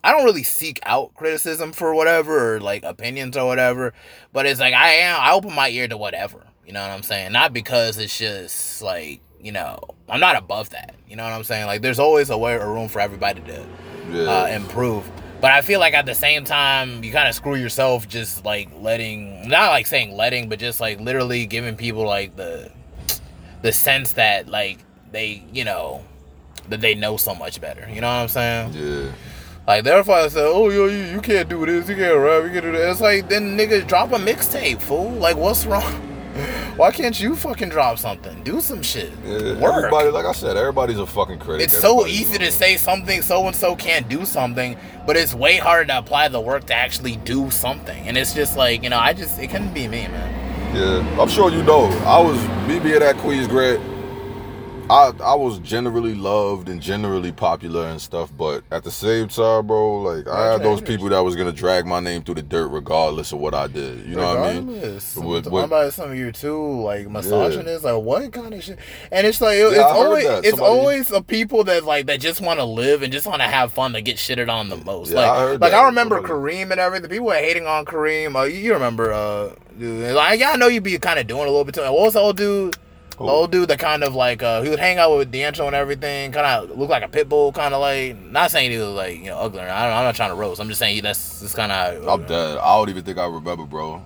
I 0.03 0.13
don't 0.13 0.25
really 0.25 0.43
seek 0.43 0.81
out 0.85 1.15
criticism 1.15 1.73
for 1.73 1.95
whatever 1.95 2.55
or 2.57 2.61
like 2.61 2.83
opinions 2.85 3.37
or 3.37 3.47
whatever. 3.47 3.93
But 4.33 4.47
it's 4.47 4.61
like 4.61 4.75
I 4.75 4.93
am. 4.95 5.19
I 5.21 5.33
open 5.33 5.55
my 5.55 5.69
ear 5.69 5.89
to 5.89 5.97
whatever. 5.97 6.47
You 6.67 6.73
know 6.73 6.83
what 6.83 6.91
I'm 6.91 7.03
saying? 7.03 7.33
Not 7.33 7.53
because 7.53 7.99
it's 7.99 8.17
just 8.19 8.81
like 8.83 9.21
you 9.43 9.53
know 9.53 9.79
I'm 10.09 10.21
not 10.21 10.37
above 10.37 10.71
that. 10.71 10.95
You 11.09 11.17
know 11.17 11.25
what 11.25 11.33
I'm 11.33 11.45
saying? 11.45 11.67
Like 11.67 11.83
there's 11.83 11.99
always 11.99 12.31
a 12.31 12.39
way 12.39 12.55
or 12.55 12.73
room 12.73 12.89
for 12.89 13.01
everybody 13.01 13.41
to 13.43 13.67
Yeah. 14.13 14.23
uh, 14.23 14.47
improve. 14.47 15.11
But 15.41 15.53
I 15.53 15.63
feel 15.63 15.81
like 15.81 15.95
at 15.95 16.05
the 16.05 16.15
same 16.15 16.45
time, 16.45 17.03
you 17.03 17.11
kind 17.13 17.27
of 17.27 17.35
screw 17.35 17.55
yourself 17.55 18.07
just 18.07 18.45
like 18.45 18.69
letting, 18.79 19.49
not 19.49 19.71
like 19.71 19.87
saying 19.87 20.15
letting, 20.15 20.51
but 20.51 20.59
just 20.59 20.81
like 20.81 21.01
literally 21.01 21.47
giving 21.47 21.77
people 21.77 22.05
like 22.05 22.37
the, 22.37 22.71
the 23.63 23.73
sense 23.73 24.13
that 24.15 24.49
like 24.49 24.81
they, 25.13 25.43
you 25.51 25.65
know, 25.65 26.05
that 26.69 26.83
they 26.83 26.95
know 26.95 27.17
so 27.17 27.35
much 27.35 27.59
better. 27.59 27.89
You 27.89 28.03
know 28.03 28.07
what 28.09 28.21
I'm 28.23 28.29
saying? 28.29 28.73
yeah. 28.75 29.13
Like 29.70 29.85
their 29.85 30.02
father 30.02 30.28
said, 30.28 30.46
oh 30.46 30.68
yo, 30.68 30.87
you, 30.87 30.98
you 30.98 31.20
can't 31.20 31.48
do 31.48 31.64
this, 31.64 31.88
you 31.88 31.94
can't 31.94 32.18
rap, 32.18 32.42
you 32.42 32.50
can't 32.50 32.64
do 32.64 32.72
that. 32.72 32.90
It's 32.90 33.00
like 33.00 33.28
then 33.28 33.56
nigga 33.56 33.87
drop 33.87 34.11
a 34.11 34.16
mixtape, 34.16 34.83
fool. 34.83 35.12
Like 35.12 35.37
what's 35.37 35.64
wrong? 35.64 35.92
Why 36.76 36.90
can't 36.90 37.20
you 37.20 37.37
fucking 37.37 37.68
drop 37.68 38.00
something? 38.00 38.42
Do 38.42 38.61
some 38.61 38.83
shit. 38.83 39.12
Yeah, 39.24 39.61
Work. 39.61 39.76
everybody, 39.76 40.09
like 40.09 40.24
I 40.26 40.33
said, 40.33 40.56
everybody's 40.56 40.98
a 40.98 41.06
fucking 41.06 41.38
critic. 41.38 41.62
It's 41.62 41.78
so 41.78 42.04
easy 42.04 42.37
to 42.38 42.50
say 42.50 42.78
something 42.78 43.22
so 43.22 43.46
and 43.46 43.54
so 43.54 43.76
can't 43.76 44.09
do 44.09 44.24
something, 44.24 44.76
but 45.06 45.16
it's 45.16 45.35
way 45.35 45.59
harder 45.59 45.85
to 45.85 45.98
apply 45.98 46.26
the 46.26 46.40
work 46.40 46.66
to 46.66 46.74
actually 46.74 47.14
do 47.18 47.48
something. 47.52 48.09
And 48.09 48.18
it's 48.18 48.35
just 48.35 48.56
like, 48.56 48.83
you 48.83 48.90
know, 48.90 48.98
I 48.98 49.12
just 49.12 49.38
it 49.38 49.50
couldn't 49.50 49.72
be 49.72 49.87
me, 49.87 50.09
man. 50.09 50.74
Yeah, 50.74 51.22
I'm 51.22 51.28
sure 51.28 51.48
you 51.48 51.62
know. 51.62 51.85
I 52.06 52.20
was 52.20 52.37
me 52.66 52.80
being 52.80 53.02
at 53.02 53.16
Queens 53.18 53.46
Grant. 53.46 53.80
I 54.90 55.12
I 55.22 55.35
was 55.35 55.59
generally 55.61 56.14
loved 56.14 56.68
and 56.68 56.81
generally 56.83 57.31
popular 57.33 57.87
and 57.87 58.00
stuff, 58.00 58.31
but 58.37 58.64
at 58.72 58.83
the 58.83 58.90
same 58.90 59.29
time, 59.29 59.66
bro, 59.68 60.00
like 60.03 60.26
I 60.29 60.53
had 60.53 60.62
those 60.62 60.81
people 60.81 61.09
that 61.11 61.20
was 61.20 61.37
gonna 61.37 61.53
drag 61.53 61.87
my 61.87 62.00
name 62.00 62.22
through 62.22 62.35
the 62.35 62.42
dirt 62.42 62.68
regardless 62.68 63.33
of 63.33 63.38
what 63.38 63.55
I 63.55 63.68
did. 63.68 64.05
You 64.07 64.16
know 64.16 64.26
what 64.35 64.38
I 64.38 64.55
mean? 64.55 64.66
Regardless, 64.66 65.16
With- 65.16 65.46
with- 65.46 65.64
about 65.64 65.92
some 65.92 66.11
of 66.11 66.16
you 66.16 66.33
too, 66.33 66.81
like 66.83 67.09
misogynist, 67.09 67.85
like 67.85 68.03
what 68.03 68.33
kind 68.33 68.53
of 68.53 68.62
shit? 68.64 68.79
And 69.12 69.26
it's 69.26 69.40
like 69.40 69.57
it- 69.59 69.61
Yeah, 69.61 69.68
it's 69.70 69.81
always 69.83 70.24
it's 70.24 70.48
Somebody- 70.50 70.62
always 70.79 71.11
a 71.12 71.22
people 71.22 71.62
that 71.64 71.85
like 71.85 72.07
that 72.07 72.20
just 72.20 72.40
want 72.40 72.59
to 72.59 72.64
live 72.64 73.03
and 73.03 73.12
just 73.12 73.26
want 73.26 73.42
to 73.42 73.48
have 73.48 73.72
fun 73.72 73.92
that 73.92 74.03
get 74.03 74.16
shitted 74.16 74.48
on 74.50 74.68
the 74.70 74.76
most. 74.76 75.12
Yeah, 75.12 75.20
like 75.20 75.31
I 75.31 75.44
like 75.53 75.61
that. 75.61 75.74
I 75.74 75.85
remember 75.87 76.16
Somebody- 76.16 76.57
Kareem 76.57 76.70
and 76.72 76.81
everything. 76.81 77.11
People 77.11 77.26
were 77.29 77.35
hating 77.35 77.66
on 77.66 77.85
Kareem. 77.85 78.35
Uh, 78.35 78.42
you, 78.44 78.59
you 78.59 78.72
remember? 78.74 79.12
Uh, 79.12 79.50
dude, 79.79 80.14
like 80.16 80.40
yeah, 80.40 80.50
I 80.50 80.57
know 80.57 80.66
you'd 80.66 80.83
be 80.83 80.98
kind 80.98 81.20
of 81.20 81.29
doing 81.29 81.42
a 81.44 81.46
little 81.50 81.64
bit 81.64 81.76
too. 81.76 81.83
What 81.83 81.92
was 81.92 82.14
the 82.14 82.20
old 82.20 82.37
dude? 82.37 82.76
The 83.26 83.26
old 83.26 83.52
dude 83.52 83.68
that 83.68 83.78
kind 83.78 84.02
of 84.02 84.14
like 84.14 84.42
uh 84.42 84.62
he 84.62 84.70
would 84.70 84.78
hang 84.78 84.98
out 84.98 85.14
with 85.14 85.30
D'Angelo 85.30 85.66
and 85.66 85.76
everything, 85.76 86.33
kind 86.33 86.46
of 86.46 86.78
look 86.78 86.88
like 86.88 87.02
a 87.02 87.09
pit 87.09 87.28
bull, 87.28 87.52
kind 87.52 87.74
of 87.74 87.80
like. 87.80 88.16
Not 88.16 88.50
saying 88.50 88.70
he 88.70 88.78
was 88.78 88.88
like 88.88 89.18
you 89.18 89.26
know 89.26 89.38
ugly. 89.38 89.61
I 89.61 89.87
don't, 89.87 89.96
I'm 89.96 90.04
not 90.04 90.14
trying 90.14 90.30
to 90.30 90.37
roast. 90.37 90.59
I'm 90.59 90.68
just 90.68 90.78
saying 90.78 90.94
he, 90.94 91.00
that's 91.02 91.40
that's 91.40 91.54
kind 91.54 91.70
of. 91.70 92.09
I'm 92.09 92.26
dead. 92.26 92.56
I 92.56 92.76
don't 92.76 92.88
even 92.88 93.04
think 93.04 93.18
I 93.18 93.26
remember, 93.26 93.64
bro. 93.66 94.04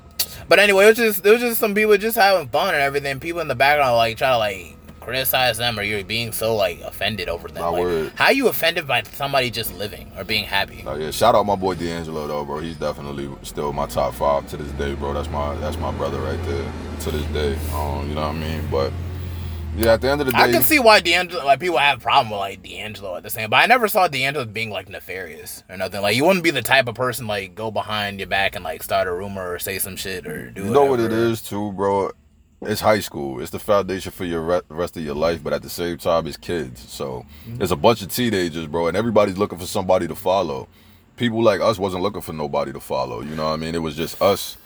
But 0.48 0.58
anyway, 0.58 0.84
it 0.84 0.88
was 0.88 0.96
just 0.96 1.24
it 1.24 1.30
was 1.30 1.40
just 1.40 1.60
some 1.60 1.74
people 1.74 1.96
just 1.96 2.16
having 2.16 2.48
fun 2.48 2.74
and 2.74 2.82
everything. 2.82 3.20
People 3.20 3.40
in 3.40 3.48
the 3.48 3.54
background 3.54 3.96
like 3.96 4.16
trying 4.16 4.34
to 4.34 4.38
like 4.38 4.73
criticize 5.04 5.58
them 5.58 5.78
or 5.78 5.82
you're 5.82 6.02
being 6.04 6.32
so 6.32 6.56
like 6.56 6.80
offended 6.80 7.28
over 7.28 7.48
them. 7.48 7.62
My 7.62 7.68
Like, 7.68 7.82
word. 7.82 8.12
how 8.16 8.30
you 8.30 8.48
offended 8.48 8.86
by 8.86 9.02
somebody 9.02 9.50
just 9.50 9.74
living 9.74 10.10
or 10.16 10.24
being 10.24 10.44
happy? 10.44 10.82
Oh, 10.86 10.96
yeah, 10.96 11.10
shout 11.10 11.34
out 11.34 11.44
my 11.46 11.56
boy 11.56 11.74
D'Angelo 11.74 12.26
though, 12.26 12.44
bro. 12.44 12.58
He's 12.60 12.76
definitely 12.76 13.30
still 13.42 13.72
my 13.72 13.86
top 13.86 14.14
five 14.14 14.46
to 14.48 14.56
this 14.56 14.70
day, 14.72 14.94
bro. 14.94 15.12
That's 15.12 15.28
my 15.30 15.54
that's 15.56 15.76
my 15.78 15.92
brother 15.92 16.18
right 16.20 16.42
there 16.44 16.72
to 17.00 17.10
this 17.10 17.26
day. 17.26 17.54
Um, 17.74 18.08
you 18.08 18.14
know 18.14 18.22
what 18.28 18.36
I 18.36 18.38
mean? 18.38 18.66
But 18.70 18.92
yeah, 19.76 19.94
at 19.94 20.00
the 20.02 20.08
end 20.10 20.20
of 20.20 20.28
the 20.28 20.32
day, 20.32 20.38
I 20.38 20.52
can 20.52 20.62
see 20.62 20.78
why 20.78 21.00
D'Angelo 21.00 21.44
like 21.44 21.58
people 21.58 21.78
have 21.78 21.98
a 21.98 22.00
problem 22.00 22.30
with 22.30 22.38
like 22.38 22.62
D'Angelo 22.62 23.16
at 23.16 23.24
the 23.24 23.30
same, 23.30 23.50
but 23.50 23.56
I 23.56 23.66
never 23.66 23.88
saw 23.88 24.06
D'Angelo 24.06 24.44
being 24.44 24.70
like 24.70 24.88
nefarious 24.88 25.64
or 25.68 25.76
nothing. 25.76 26.00
Like 26.00 26.16
you 26.16 26.24
wouldn't 26.24 26.44
be 26.44 26.50
the 26.52 26.62
type 26.62 26.86
of 26.86 26.94
person 26.94 27.26
like 27.26 27.54
go 27.56 27.70
behind 27.72 28.20
your 28.20 28.28
back 28.28 28.54
and 28.54 28.64
like 28.64 28.82
start 28.84 29.08
a 29.08 29.12
rumor 29.12 29.52
or 29.54 29.58
say 29.58 29.78
some 29.80 29.96
shit 29.96 30.26
or 30.26 30.50
do. 30.50 30.64
You 30.64 30.70
know 30.70 30.84
what 30.84 31.00
it 31.00 31.12
is 31.12 31.42
too, 31.42 31.72
bro. 31.72 32.12
It's 32.66 32.80
high 32.80 33.00
school. 33.00 33.40
It's 33.40 33.50
the 33.50 33.58
foundation 33.58 34.12
for 34.12 34.24
your 34.24 34.42
re- 34.42 34.60
rest 34.68 34.96
of 34.96 35.02
your 35.02 35.14
life, 35.14 35.42
but 35.42 35.52
at 35.52 35.62
the 35.62 35.70
same 35.70 35.98
time, 35.98 36.26
it's 36.26 36.36
kids. 36.36 36.80
So 36.88 37.26
mm-hmm. 37.46 37.56
there's 37.56 37.70
a 37.70 37.76
bunch 37.76 38.02
of 38.02 38.12
teenagers, 38.12 38.66
bro, 38.66 38.88
and 38.88 38.96
everybody's 38.96 39.38
looking 39.38 39.58
for 39.58 39.66
somebody 39.66 40.06
to 40.08 40.14
follow. 40.14 40.68
People 41.16 41.42
like 41.42 41.60
us 41.60 41.78
wasn't 41.78 42.02
looking 42.02 42.22
for 42.22 42.32
nobody 42.32 42.72
to 42.72 42.80
follow. 42.80 43.20
You 43.20 43.36
know 43.36 43.44
what 43.44 43.52
I 43.52 43.56
mean? 43.56 43.74
It 43.74 43.82
was 43.82 43.96
just 43.96 44.20
us. 44.20 44.56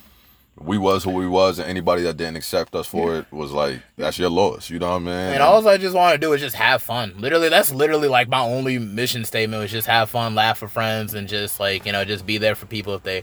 We 0.60 0.76
was 0.76 1.04
who 1.04 1.12
we 1.12 1.28
was, 1.28 1.60
and 1.60 1.68
anybody 1.68 2.02
that 2.02 2.16
didn't 2.16 2.36
accept 2.36 2.74
us 2.74 2.88
for 2.88 3.16
it 3.16 3.32
was 3.32 3.52
like, 3.52 3.80
that's 3.96 4.18
your 4.18 4.30
loss. 4.30 4.70
You 4.70 4.80
know 4.80 4.90
what 4.90 4.96
I 4.96 4.98
mean? 4.98 5.34
And 5.34 5.42
all 5.42 5.66
I 5.68 5.76
just 5.76 5.94
want 5.94 6.14
to 6.14 6.18
do 6.18 6.32
is 6.32 6.40
just 6.40 6.56
have 6.56 6.82
fun. 6.82 7.14
Literally, 7.16 7.48
that's 7.48 7.72
literally 7.72 8.08
like 8.08 8.28
my 8.28 8.40
only 8.40 8.76
mission 8.78 9.24
statement 9.24 9.62
was 9.62 9.70
just 9.70 9.86
have 9.86 10.10
fun, 10.10 10.34
laugh 10.34 10.60
with 10.60 10.72
friends, 10.72 11.14
and 11.14 11.28
just 11.28 11.60
like 11.60 11.86
you 11.86 11.92
know, 11.92 12.04
just 12.04 12.26
be 12.26 12.38
there 12.38 12.56
for 12.56 12.66
people 12.66 12.94
if 12.94 13.04
they 13.04 13.22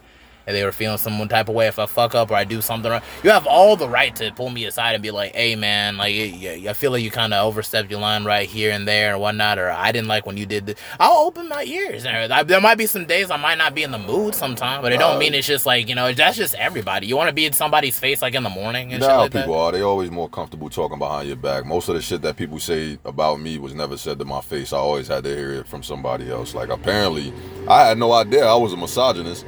they 0.53 0.63
were 0.63 0.71
feeling 0.71 0.97
some 0.97 1.27
type 1.27 1.49
of 1.49 1.55
way. 1.55 1.67
If 1.67 1.79
I 1.79 1.85
fuck 1.85 2.13
up 2.15 2.29
or 2.31 2.35
I 2.35 2.43
do 2.43 2.61
something 2.61 2.91
wrong, 2.91 3.01
you 3.23 3.29
have 3.31 3.47
all 3.47 3.75
the 3.75 3.89
right 3.89 4.15
to 4.17 4.31
pull 4.31 4.49
me 4.49 4.65
aside 4.65 4.93
and 4.93 5.01
be 5.01 5.11
like, 5.11 5.33
"Hey, 5.35 5.55
man, 5.55 5.97
like 5.97 6.13
I 6.13 6.73
feel 6.73 6.91
like 6.91 7.03
you 7.03 7.11
kind 7.11 7.33
of 7.33 7.45
overstepped 7.45 7.89
your 7.89 7.99
line 7.99 8.23
right 8.25 8.47
here 8.47 8.71
and 8.71 8.87
there 8.87 9.13
and 9.13 9.21
whatnot," 9.21 9.57
or 9.57 9.71
I 9.71 9.91
didn't 9.91 10.07
like 10.07 10.25
when 10.25 10.37
you 10.37 10.45
did 10.45 10.65
this. 10.67 10.75
I'll 10.99 11.25
open 11.25 11.49
my 11.49 11.63
ears. 11.63 12.05
And 12.05 12.31
I- 12.33 12.43
there 12.43 12.61
might 12.61 12.77
be 12.77 12.85
some 12.85 13.05
days 13.05 13.31
I 13.31 13.37
might 13.37 13.57
not 13.57 13.73
be 13.73 13.83
in 13.83 13.91
the 13.91 13.97
mood 13.97 14.35
sometime, 14.35 14.81
but 14.81 14.91
it 14.91 14.97
don't 14.99 15.15
Uh, 15.15 15.19
mean 15.19 15.33
it's 15.33 15.47
just 15.47 15.65
like 15.65 15.87
you 15.89 15.95
know 15.95 16.11
that's 16.13 16.37
just 16.37 16.55
everybody. 16.55 17.07
You 17.07 17.17
want 17.17 17.29
to 17.29 17.33
be 17.33 17.45
in 17.45 17.53
somebody's 17.53 17.97
face 17.97 18.21
like 18.21 18.35
in 18.35 18.43
the 18.43 18.49
morning 18.49 18.93
and 18.93 19.03
how 19.03 19.21
like 19.21 19.31
that. 19.31 19.41
people 19.41 19.55
are. 19.59 19.71
They 19.71 19.81
always 19.81 20.11
more 20.11 20.29
comfortable 20.29 20.69
talking 20.69 20.99
behind 20.99 21.27
your 21.27 21.37
back. 21.37 21.65
Most 21.65 21.89
of 21.89 21.95
the 21.95 22.01
shit 22.01 22.21
that 22.21 22.35
people 22.37 22.59
say 22.59 22.97
about 23.05 23.39
me 23.39 23.57
was 23.57 23.73
never 23.73 23.97
said 23.97 24.19
to 24.19 24.25
my 24.25 24.41
face. 24.41 24.73
I 24.73 24.77
always 24.77 25.07
had 25.07 25.23
to 25.23 25.35
hear 25.35 25.53
it 25.53 25.67
from 25.67 25.83
somebody 25.83 26.29
else. 26.31 26.53
Like 26.53 26.69
apparently, 26.69 27.33
I 27.67 27.85
had 27.87 27.97
no 27.97 28.11
idea 28.13 28.45
I 28.45 28.55
was 28.55 28.73
a 28.73 28.77
misogynist. 28.77 29.45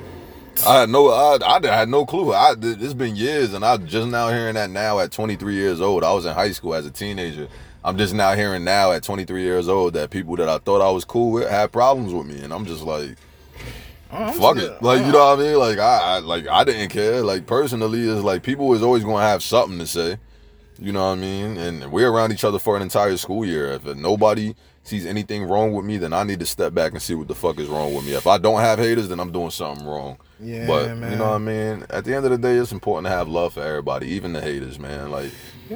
I 0.65 0.81
had 0.81 0.89
no, 0.89 1.09
I, 1.09 1.37
I 1.41 1.67
had 1.67 1.89
no 1.89 2.05
clue. 2.05 2.33
I, 2.33 2.55
it's 2.59 2.93
been 2.93 3.15
years, 3.15 3.53
and 3.53 3.63
I'm 3.63 3.85
just 3.87 4.07
now 4.07 4.29
hearing 4.29 4.55
that 4.55 4.69
now 4.69 4.99
at 4.99 5.11
23 5.11 5.53
years 5.53 5.81
old. 5.81 6.03
I 6.03 6.13
was 6.13 6.25
in 6.25 6.33
high 6.33 6.51
school 6.51 6.73
as 6.73 6.85
a 6.85 6.91
teenager. 6.91 7.47
I'm 7.83 7.97
just 7.97 8.13
now 8.13 8.33
hearing 8.33 8.63
now 8.63 8.91
at 8.91 9.03
23 9.03 9.41
years 9.43 9.69
old 9.69 9.93
that 9.93 10.09
people 10.09 10.35
that 10.37 10.49
I 10.49 10.57
thought 10.57 10.81
I 10.81 10.91
was 10.91 11.05
cool 11.05 11.31
with 11.31 11.49
had 11.49 11.71
problems 11.71 12.13
with 12.13 12.27
me, 12.27 12.41
and 12.41 12.53
I'm 12.53 12.65
just 12.65 12.83
like, 12.83 13.15
Oh, 14.11 14.17
I'm 14.17 14.33
fuck 14.33 14.55
just- 14.55 14.67
it. 14.67 14.81
Like 14.81 14.99
you 14.99 15.03
uh-huh. 15.05 15.11
know 15.11 15.25
what 15.35 15.39
I 15.39 15.43
mean? 15.43 15.59
Like 15.59 15.79
I, 15.79 15.99
I 15.99 16.19
like 16.19 16.47
I 16.47 16.63
didn't 16.63 16.89
care. 16.89 17.21
Like 17.21 17.45
personally, 17.45 18.07
it's 18.07 18.23
like 18.23 18.43
people 18.43 18.73
is 18.73 18.81
always 18.81 19.03
gonna 19.03 19.21
have 19.25 19.43
something 19.43 19.79
to 19.79 19.87
say. 19.87 20.17
You 20.79 20.91
know 20.91 21.09
what 21.09 21.17
I 21.17 21.21
mean? 21.21 21.57
And 21.57 21.91
we're 21.91 22.09
around 22.09 22.31
each 22.31 22.43
other 22.43 22.59
for 22.59 22.75
an 22.77 22.83
entire 22.83 23.17
school 23.17 23.43
year. 23.43 23.73
If 23.73 23.85
nobody 23.85 24.55
sees 24.87 25.05
anything 25.05 25.43
wrong 25.43 25.73
with 25.73 25.85
me, 25.85 25.97
then 25.97 26.13
I 26.13 26.23
need 26.23 26.39
to 26.39 26.45
step 26.45 26.73
back 26.73 26.93
and 26.93 27.01
see 27.01 27.13
what 27.13 27.27
the 27.27 27.35
fuck 27.35 27.59
is 27.59 27.67
wrong 27.67 27.93
with 27.93 28.05
me. 28.05 28.13
If 28.13 28.25
I 28.27 28.37
don't 28.37 28.61
have 28.61 28.79
haters, 28.79 29.09
then 29.09 29.19
I'm 29.19 29.31
doing 29.31 29.49
something 29.49 29.85
wrong. 29.85 30.17
Yeah, 30.39 30.67
but 30.67 30.89
you 30.89 31.17
know 31.17 31.31
what 31.31 31.33
I 31.33 31.37
mean? 31.39 31.85
At 31.89 32.05
the 32.05 32.15
end 32.15 32.25
of 32.25 32.31
the 32.31 32.37
day, 32.37 32.55
it's 32.55 32.71
important 32.71 33.07
to 33.07 33.15
have 33.15 33.27
love 33.27 33.53
for 33.53 33.61
everybody, 33.63 34.07
even 34.09 34.33
the 34.33 34.41
haters, 34.41 34.79
man. 34.79 35.11
Like 35.11 35.31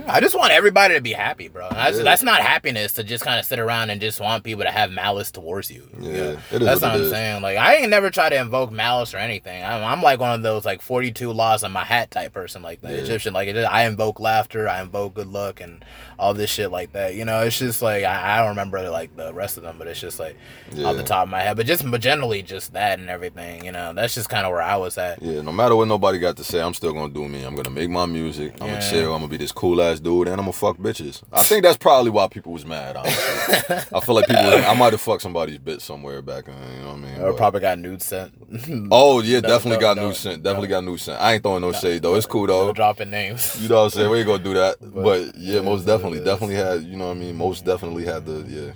I 0.08 0.20
just 0.20 0.36
want 0.38 0.52
everybody 0.52 0.96
to 0.96 1.02
be 1.02 1.14
happy, 1.14 1.48
bro. 1.48 1.68
That's, 1.72 1.98
Yeah. 1.98 2.04
that's 2.04 2.24
not 2.24 2.42
happiness 2.42 2.94
to 2.94 3.04
just 3.04 3.24
kind 3.24 3.40
of 3.40 3.46
sit 3.46 3.60
around 3.60 3.90
and 3.90 4.00
just 4.02 4.20
want 4.20 4.44
people 4.44 4.64
to 4.64 4.72
have 4.72 4.92
malice 4.92 5.32
towards 5.32 5.70
you. 5.72 5.88
Yeah, 6.00 6.08
You 6.10 6.14
know? 6.14 6.30
it 6.30 6.62
is 6.62 6.68
That's 6.68 6.82
what 6.82 6.92
what 6.92 6.96
I'm 7.00 7.02
is. 7.06 7.12
saying. 7.12 7.42
Like, 7.42 7.58
I 7.58 7.76
ain't 7.76 7.90
never 7.90 8.10
try 8.10 8.30
to 8.30 8.36
invoke 8.40 8.72
malice 8.72 9.14
or 9.14 9.18
anything. 9.18 9.64
I'm, 9.64 9.84
I'm 9.84 10.02
like 10.02 10.20
one 10.20 10.32
of 10.34 10.42
those 10.44 10.66
like 10.66 10.82
42 10.82 11.32
laws 11.32 11.64
on 11.64 11.72
my 11.72 11.84
hat 11.84 12.12
type 12.12 12.34
person, 12.34 12.62
like 12.62 12.82
the 12.82 12.90
Yeah. 12.92 12.98
Egyptian. 13.02 13.34
Like, 13.34 13.48
it 13.48 13.56
is, 13.56 13.66
I 13.66 13.86
invoke 13.86 14.20
laughter, 14.20 14.68
I 14.68 14.82
invoke 14.82 15.14
good 15.16 15.28
luck, 15.28 15.60
and 15.62 15.84
all 16.20 16.34
this 16.34 16.50
shit 16.52 16.72
like 16.72 16.94
that. 16.94 17.16
You 17.16 17.26
know, 17.26 17.42
it's 17.42 17.58
just 17.58 17.82
like 17.82 18.04
I, 18.04 18.36
I 18.36 18.40
don't 18.40 18.50
remember 18.50 18.90
like 18.90 19.16
the 19.16 19.34
rest 19.34 19.58
of 19.58 19.64
them, 19.64 19.76
but 19.78 19.88
it's 19.88 20.00
just 20.00 20.20
like 20.20 20.36
off 20.84 20.96
the 20.96 21.04
top 21.04 21.24
of 21.24 21.30
my 21.30 21.42
head. 21.42 21.58
But 21.58 21.66
just 21.66 21.90
but 21.90 22.00
generally 22.02 22.42
just 22.44 22.74
that 22.74 23.00
and 23.00 23.10
everything. 23.10 23.66
You 23.66 23.72
know, 23.72 23.92
that's 23.94 24.14
just 24.14 24.30
kind 24.30 24.46
of 24.46 24.52
where 24.52 24.62
I 24.62 24.76
was 24.78 24.98
at. 25.00 25.22
Yeah, 25.22 25.42
no 25.42 25.52
matter 25.52 25.76
what 25.76 25.88
nobody 25.88 26.20
got 26.20 26.38
to 26.38 26.44
say, 26.44 26.62
I'm 26.62 26.74
still 26.76 26.94
gonna 26.94 27.12
do 27.12 27.28
me. 27.28 27.44
I'm 27.44 27.56
gonna 27.56 27.70
make 27.72 27.90
my 27.90 28.06
music. 28.06 28.54
I'm 28.62 28.68
Yeah. 28.68 28.74
gonna 28.80 28.90
chill. 28.92 29.14
I'm 29.16 29.22
gonna 29.22 29.28
be 29.32 29.38
this 29.38 29.52
cool 29.52 29.81
ass 29.82 30.00
dude, 30.00 30.28
and 30.28 30.40
I'm 30.40 30.46
gonna 30.46 30.54
fuck 30.54 30.78
bitches. 30.78 31.22
I 31.32 31.44
think 31.44 31.64
that's 31.64 31.78
probably 31.78 32.12
why 32.12 32.28
people 32.28 32.54
was 32.54 32.66
mad. 32.66 32.96
Honestly, 32.96 33.76
I 33.94 34.00
feel 34.00 34.16
like 34.16 34.28
people. 34.28 34.44
I 34.46 34.74
might 34.76 34.94
have 34.94 35.02
fucked 35.02 35.22
somebody's 35.22 35.60
bitch 35.60 35.82
somewhere 35.82 36.22
back 36.22 36.48
in. 36.48 36.54
You 36.54 36.82
know 36.82 36.88
what 36.88 36.96
I 36.96 37.00
mean? 37.00 37.22
Or 37.22 37.32
But- 37.32 37.38
probably 37.38 37.62
got 37.62 37.80
nude 37.80 38.02
sent. 38.02 38.34
oh 38.92 39.22
yeah, 39.22 39.40
No, 39.40 39.50
definitely 39.50 39.78
no, 39.78 39.82
got 39.82 39.98
no, 39.98 40.08
new 40.08 40.14
scent. 40.14 40.44
Definitely 40.44 40.70
got 40.70 40.84
nude 40.84 41.00
scent. 41.00 41.22
I 41.22 41.34
ain't 41.34 41.44
throwing 41.44 41.62
no 41.62 41.72
shade 41.72 42.02
though. 42.02 42.16
It's 42.16 42.26
cool 42.26 42.48
though. 42.48 42.72
dropping 42.74 43.10
names. 43.10 43.62
You 43.62 43.70
know 43.70 43.78
what 43.78 43.84
I'm 43.84 43.90
saying? 43.90 44.10
We 44.10 44.20
ain't 44.20 44.28
gonna 44.28 44.44
do 44.44 44.54
that. 44.54 44.78
But 44.80 45.36
yeah, 45.36 45.58
it 45.58 45.64
most 45.64 45.82
is 45.82 45.88
what 45.88 45.94
it 45.94 45.98
definitely, 45.98 46.20
definitely 46.20 46.56
had. 46.56 46.84
You 46.84 46.98
know 46.98 47.08
what 47.08 47.18
I 47.18 47.20
mean? 47.20 47.36
Most 47.36 47.62
mm-hmm. 47.62 47.70
definitely 47.70 48.06
had 48.06 48.26
the 48.26 48.46
yeah. 48.48 48.74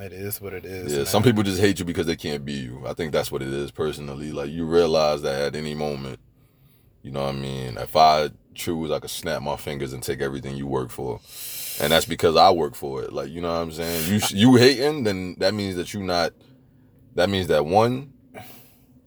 It 0.00 0.12
is 0.12 0.40
what 0.40 0.52
it 0.52 0.64
is. 0.64 0.92
Yeah, 0.92 0.98
man. 0.98 1.06
some 1.06 1.22
people 1.22 1.42
just 1.42 1.60
hate 1.60 1.78
you 1.78 1.84
because 1.84 2.06
they 2.06 2.16
can't 2.16 2.44
be 2.44 2.52
you. 2.52 2.84
I 2.86 2.94
think 2.94 3.12
that's 3.12 3.32
what 3.32 3.42
it 3.42 3.48
is 3.48 3.70
personally. 3.70 4.32
Like 4.32 4.50
you 4.50 4.64
realize 4.64 5.22
that 5.22 5.40
at 5.40 5.56
any 5.56 5.74
moment 5.74 6.20
You 7.02 7.10
know 7.10 7.22
what 7.24 7.34
I 7.34 7.38
mean? 7.38 7.76
If 7.78 7.96
I 7.96 8.30
choose, 8.58 8.90
I 8.90 8.98
could 8.98 9.10
snap 9.10 9.42
my 9.42 9.56
fingers 9.56 9.92
and 9.92 10.02
take 10.02 10.20
everything 10.20 10.56
you 10.56 10.66
work 10.66 10.90
for. 10.90 11.20
And 11.80 11.92
that's 11.92 12.06
because 12.06 12.36
I 12.36 12.50
work 12.50 12.74
for 12.74 13.02
it. 13.02 13.12
Like, 13.12 13.30
you 13.30 13.40
know 13.40 13.48
what 13.48 13.62
I'm 13.62 13.72
saying? 13.72 14.12
You 14.12 14.20
you 14.30 14.56
hating, 14.56 15.04
then 15.04 15.36
that 15.38 15.54
means 15.54 15.76
that 15.76 15.94
you 15.94 16.02
not 16.02 16.32
that 17.14 17.30
means 17.30 17.46
that 17.46 17.64
one, 17.64 18.12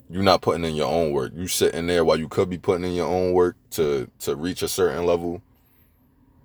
you're 0.10 0.24
not 0.24 0.42
putting 0.42 0.66
in 0.66 0.76
your 0.76 0.88
own 0.90 1.12
work. 1.12 1.34
You 1.36 1.48
sitting 1.48 1.88
there 1.88 2.04
while 2.04 2.18
you 2.18 2.28
could 2.28 2.50
be 2.50 2.58
putting 2.58 2.86
in 2.86 2.94
your 2.94 3.08
own 3.08 3.34
work 3.34 3.58
to 3.72 4.10
to 4.20 4.36
reach 4.36 4.62
a 4.62 4.68
certain 4.68 5.06
level 5.06 5.42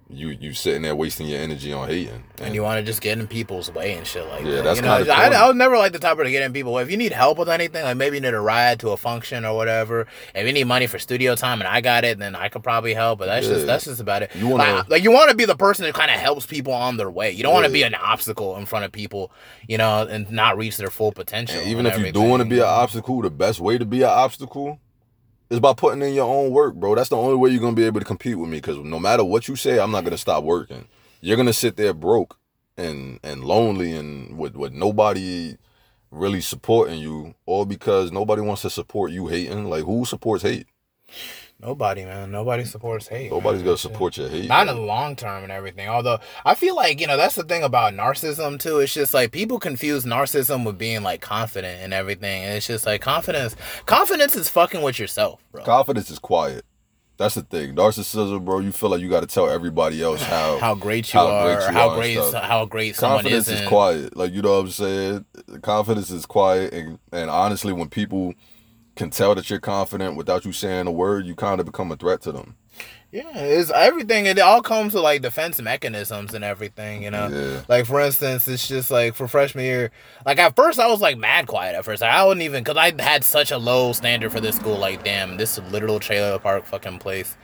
you 0.08 0.28
you 0.28 0.52
sitting 0.52 0.82
there 0.82 0.94
wasting 0.94 1.26
your 1.26 1.40
energy 1.40 1.72
on 1.72 1.88
hating, 1.88 2.14
and, 2.38 2.40
and 2.40 2.54
you 2.54 2.62
want 2.62 2.78
to 2.78 2.84
just 2.84 3.00
get 3.00 3.18
in 3.18 3.26
people's 3.26 3.72
way 3.72 3.94
and 3.94 4.06
shit 4.06 4.26
like 4.28 4.44
yeah, 4.44 4.56
that. 4.56 4.64
that's 4.64 4.80
kind 4.80 5.02
of. 5.02 5.08
I, 5.08 5.32
I 5.32 5.48
was 5.48 5.56
never 5.56 5.76
like 5.76 5.92
the 5.92 5.98
type 5.98 6.16
of 6.18 6.24
to 6.24 6.30
get 6.30 6.42
in 6.42 6.52
people. 6.52 6.72
Way. 6.72 6.82
If 6.82 6.90
you 6.90 6.96
need 6.96 7.12
help 7.12 7.38
with 7.38 7.48
anything, 7.48 7.82
like 7.82 7.96
maybe 7.96 8.16
you 8.16 8.20
need 8.20 8.32
a 8.32 8.40
ride 8.40 8.78
to 8.80 8.90
a 8.90 8.96
function 8.96 9.44
or 9.44 9.56
whatever. 9.56 10.06
If 10.32 10.46
you 10.46 10.52
need 10.52 10.64
money 10.64 10.86
for 10.86 11.00
studio 11.00 11.34
time 11.34 11.60
and 11.60 11.66
I 11.66 11.80
got 11.80 12.04
it, 12.04 12.18
then 12.18 12.36
I 12.36 12.48
could 12.48 12.62
probably 12.62 12.94
help. 12.94 13.18
But 13.18 13.26
that's 13.26 13.46
yeah. 13.46 13.54
just 13.54 13.66
that's 13.66 13.84
just 13.86 14.00
about 14.00 14.22
it. 14.22 14.34
You 14.36 14.46
wanna, 14.46 14.74
like, 14.74 14.90
like 14.90 15.02
you 15.02 15.10
want 15.10 15.30
to 15.30 15.36
be 15.36 15.44
the 15.44 15.56
person 15.56 15.84
that 15.84 15.94
kind 15.94 16.10
of 16.10 16.20
helps 16.20 16.46
people 16.46 16.72
on 16.72 16.98
their 16.98 17.10
way. 17.10 17.32
You 17.32 17.42
don't 17.42 17.50
yeah. 17.50 17.54
want 17.54 17.66
to 17.66 17.72
be 17.72 17.82
an 17.82 17.94
obstacle 17.96 18.56
in 18.58 18.66
front 18.66 18.84
of 18.84 18.92
people, 18.92 19.32
you 19.66 19.76
know, 19.76 20.06
and 20.06 20.30
not 20.30 20.56
reach 20.56 20.76
their 20.76 20.90
full 20.90 21.10
potential. 21.10 21.60
Even 21.62 21.84
if 21.84 21.98
you 21.98 22.12
do 22.12 22.22
want 22.22 22.42
to 22.42 22.48
be 22.48 22.58
an 22.58 22.64
obstacle, 22.64 23.22
the 23.22 23.30
best 23.30 23.58
way 23.58 23.76
to 23.76 23.84
be 23.84 24.02
an 24.02 24.10
obstacle 24.10 24.78
it's 25.50 25.60
by 25.60 25.74
putting 25.74 26.02
in 26.02 26.14
your 26.14 26.28
own 26.28 26.50
work, 26.50 26.74
bro. 26.74 26.94
That's 26.94 27.08
the 27.08 27.16
only 27.16 27.36
way 27.36 27.50
you're 27.50 27.60
gonna 27.60 27.76
be 27.76 27.84
able 27.84 28.00
to 28.00 28.06
compete 28.06 28.38
with 28.38 28.50
me. 28.50 28.58
Because 28.58 28.78
no 28.78 28.98
matter 28.98 29.24
what 29.24 29.48
you 29.48 29.56
say, 29.56 29.78
I'm 29.78 29.90
not 29.90 30.04
gonna 30.04 30.18
stop 30.18 30.44
working. 30.44 30.86
You're 31.20 31.36
gonna 31.36 31.52
sit 31.52 31.76
there 31.76 31.94
broke 31.94 32.38
and 32.76 33.20
and 33.22 33.44
lonely 33.44 33.92
and 33.92 34.36
with 34.36 34.56
with 34.56 34.72
nobody 34.72 35.56
really 36.10 36.40
supporting 36.40 36.98
you, 37.00 37.34
all 37.46 37.64
because 37.64 38.12
nobody 38.12 38.42
wants 38.42 38.62
to 38.62 38.70
support 38.70 39.10
you 39.10 39.26
hating. 39.28 39.66
Like 39.66 39.84
who 39.84 40.04
supports 40.04 40.42
hate? 40.42 40.66
Nobody, 41.60 42.04
man. 42.04 42.30
Nobody 42.30 42.64
supports 42.64 43.08
hate. 43.08 43.30
Nobody's 43.30 43.60
man. 43.60 43.66
gonna 43.66 43.78
support 43.78 44.16
your 44.18 44.28
hate. 44.28 44.48
Not 44.48 44.66
man. 44.66 44.76
in 44.76 44.80
the 44.80 44.86
long 44.86 45.16
term 45.16 45.42
and 45.42 45.50
everything. 45.50 45.88
Although 45.88 46.18
I 46.44 46.54
feel 46.54 46.76
like 46.76 47.00
you 47.00 47.06
know 47.06 47.16
that's 47.16 47.34
the 47.34 47.44
thing 47.44 47.62
about 47.62 47.94
narcissism 47.94 48.60
too. 48.60 48.80
It's 48.80 48.92
just 48.92 49.14
like 49.14 49.32
people 49.32 49.58
confuse 49.58 50.04
narcissism 50.04 50.66
with 50.66 50.76
being 50.76 51.02
like 51.02 51.22
confident 51.22 51.80
and 51.82 51.94
everything, 51.94 52.44
and 52.44 52.54
it's 52.54 52.66
just 52.66 52.84
like 52.84 53.00
confidence. 53.00 53.56
Confidence 53.86 54.36
is 54.36 54.50
fucking 54.50 54.82
with 54.82 54.98
yourself, 54.98 55.40
bro. 55.50 55.64
Confidence 55.64 56.10
is 56.10 56.18
quiet. 56.18 56.64
That's 57.16 57.34
the 57.34 57.42
thing. 57.42 57.74
Narcissism, 57.74 58.44
bro. 58.44 58.58
You 58.58 58.72
feel 58.72 58.90
like 58.90 59.00
you 59.00 59.08
got 59.08 59.20
to 59.20 59.26
tell 59.26 59.48
everybody 59.48 60.02
else 60.02 60.22
how 60.22 60.58
how 60.60 60.74
great 60.74 61.12
you 61.14 61.18
how 61.18 61.28
are, 61.28 61.54
great 61.54 61.66
you 61.66 61.72
how 61.72 61.88
are 61.88 61.96
great 61.96 62.16
how 62.34 62.64
great 62.66 62.96
someone 62.96 63.18
Confidence 63.20 63.48
is. 63.48 63.60
is 63.62 63.68
quiet. 63.68 64.14
Like 64.14 64.34
you 64.34 64.42
know 64.42 64.52
what 64.52 64.66
I'm 64.66 64.70
saying. 64.70 65.24
Confidence 65.62 66.10
is 66.10 66.26
quiet, 66.26 66.74
and 66.74 66.98
and 67.12 67.30
honestly, 67.30 67.72
when 67.72 67.88
people 67.88 68.34
can 68.96 69.10
tell 69.10 69.34
that 69.34 69.48
you're 69.48 69.60
confident 69.60 70.16
without 70.16 70.44
you 70.44 70.52
saying 70.52 70.86
a 70.86 70.92
word, 70.92 71.26
you 71.26 71.34
kind 71.34 71.60
of 71.60 71.66
become 71.66 71.92
a 71.92 71.96
threat 71.96 72.22
to 72.22 72.32
them. 72.32 72.56
Yeah, 73.12 73.30
it's 73.34 73.70
everything. 73.70 74.26
It 74.26 74.38
all 74.40 74.60
comes 74.60 74.92
to 74.92 75.00
like 75.00 75.22
defense 75.22 75.60
mechanisms 75.60 76.34
and 76.34 76.44
everything, 76.44 77.02
you 77.02 77.10
know. 77.10 77.28
Yeah. 77.28 77.62
Like 77.68 77.86
for 77.86 78.00
instance, 78.00 78.48
it's 78.48 78.66
just 78.66 78.90
like 78.90 79.14
for 79.14 79.28
freshman 79.28 79.64
year. 79.64 79.90
Like 80.26 80.38
at 80.38 80.56
first, 80.56 80.78
I 80.78 80.88
was 80.88 81.00
like 81.00 81.16
mad 81.16 81.46
quiet 81.46 81.76
at 81.76 81.84
first. 81.84 82.02
Like, 82.02 82.10
I 82.10 82.24
wouldn't 82.24 82.42
even 82.42 82.64
because 82.64 82.76
I 82.76 83.00
had 83.00 83.24
such 83.24 83.50
a 83.52 83.58
low 83.58 83.92
standard 83.92 84.32
for 84.32 84.40
this 84.40 84.56
school. 84.56 84.76
Like, 84.76 85.04
damn, 85.04 85.36
this 85.36 85.58
literal 85.70 86.00
trailer 86.00 86.38
park 86.38 86.66
fucking 86.66 86.98
place. 86.98 87.36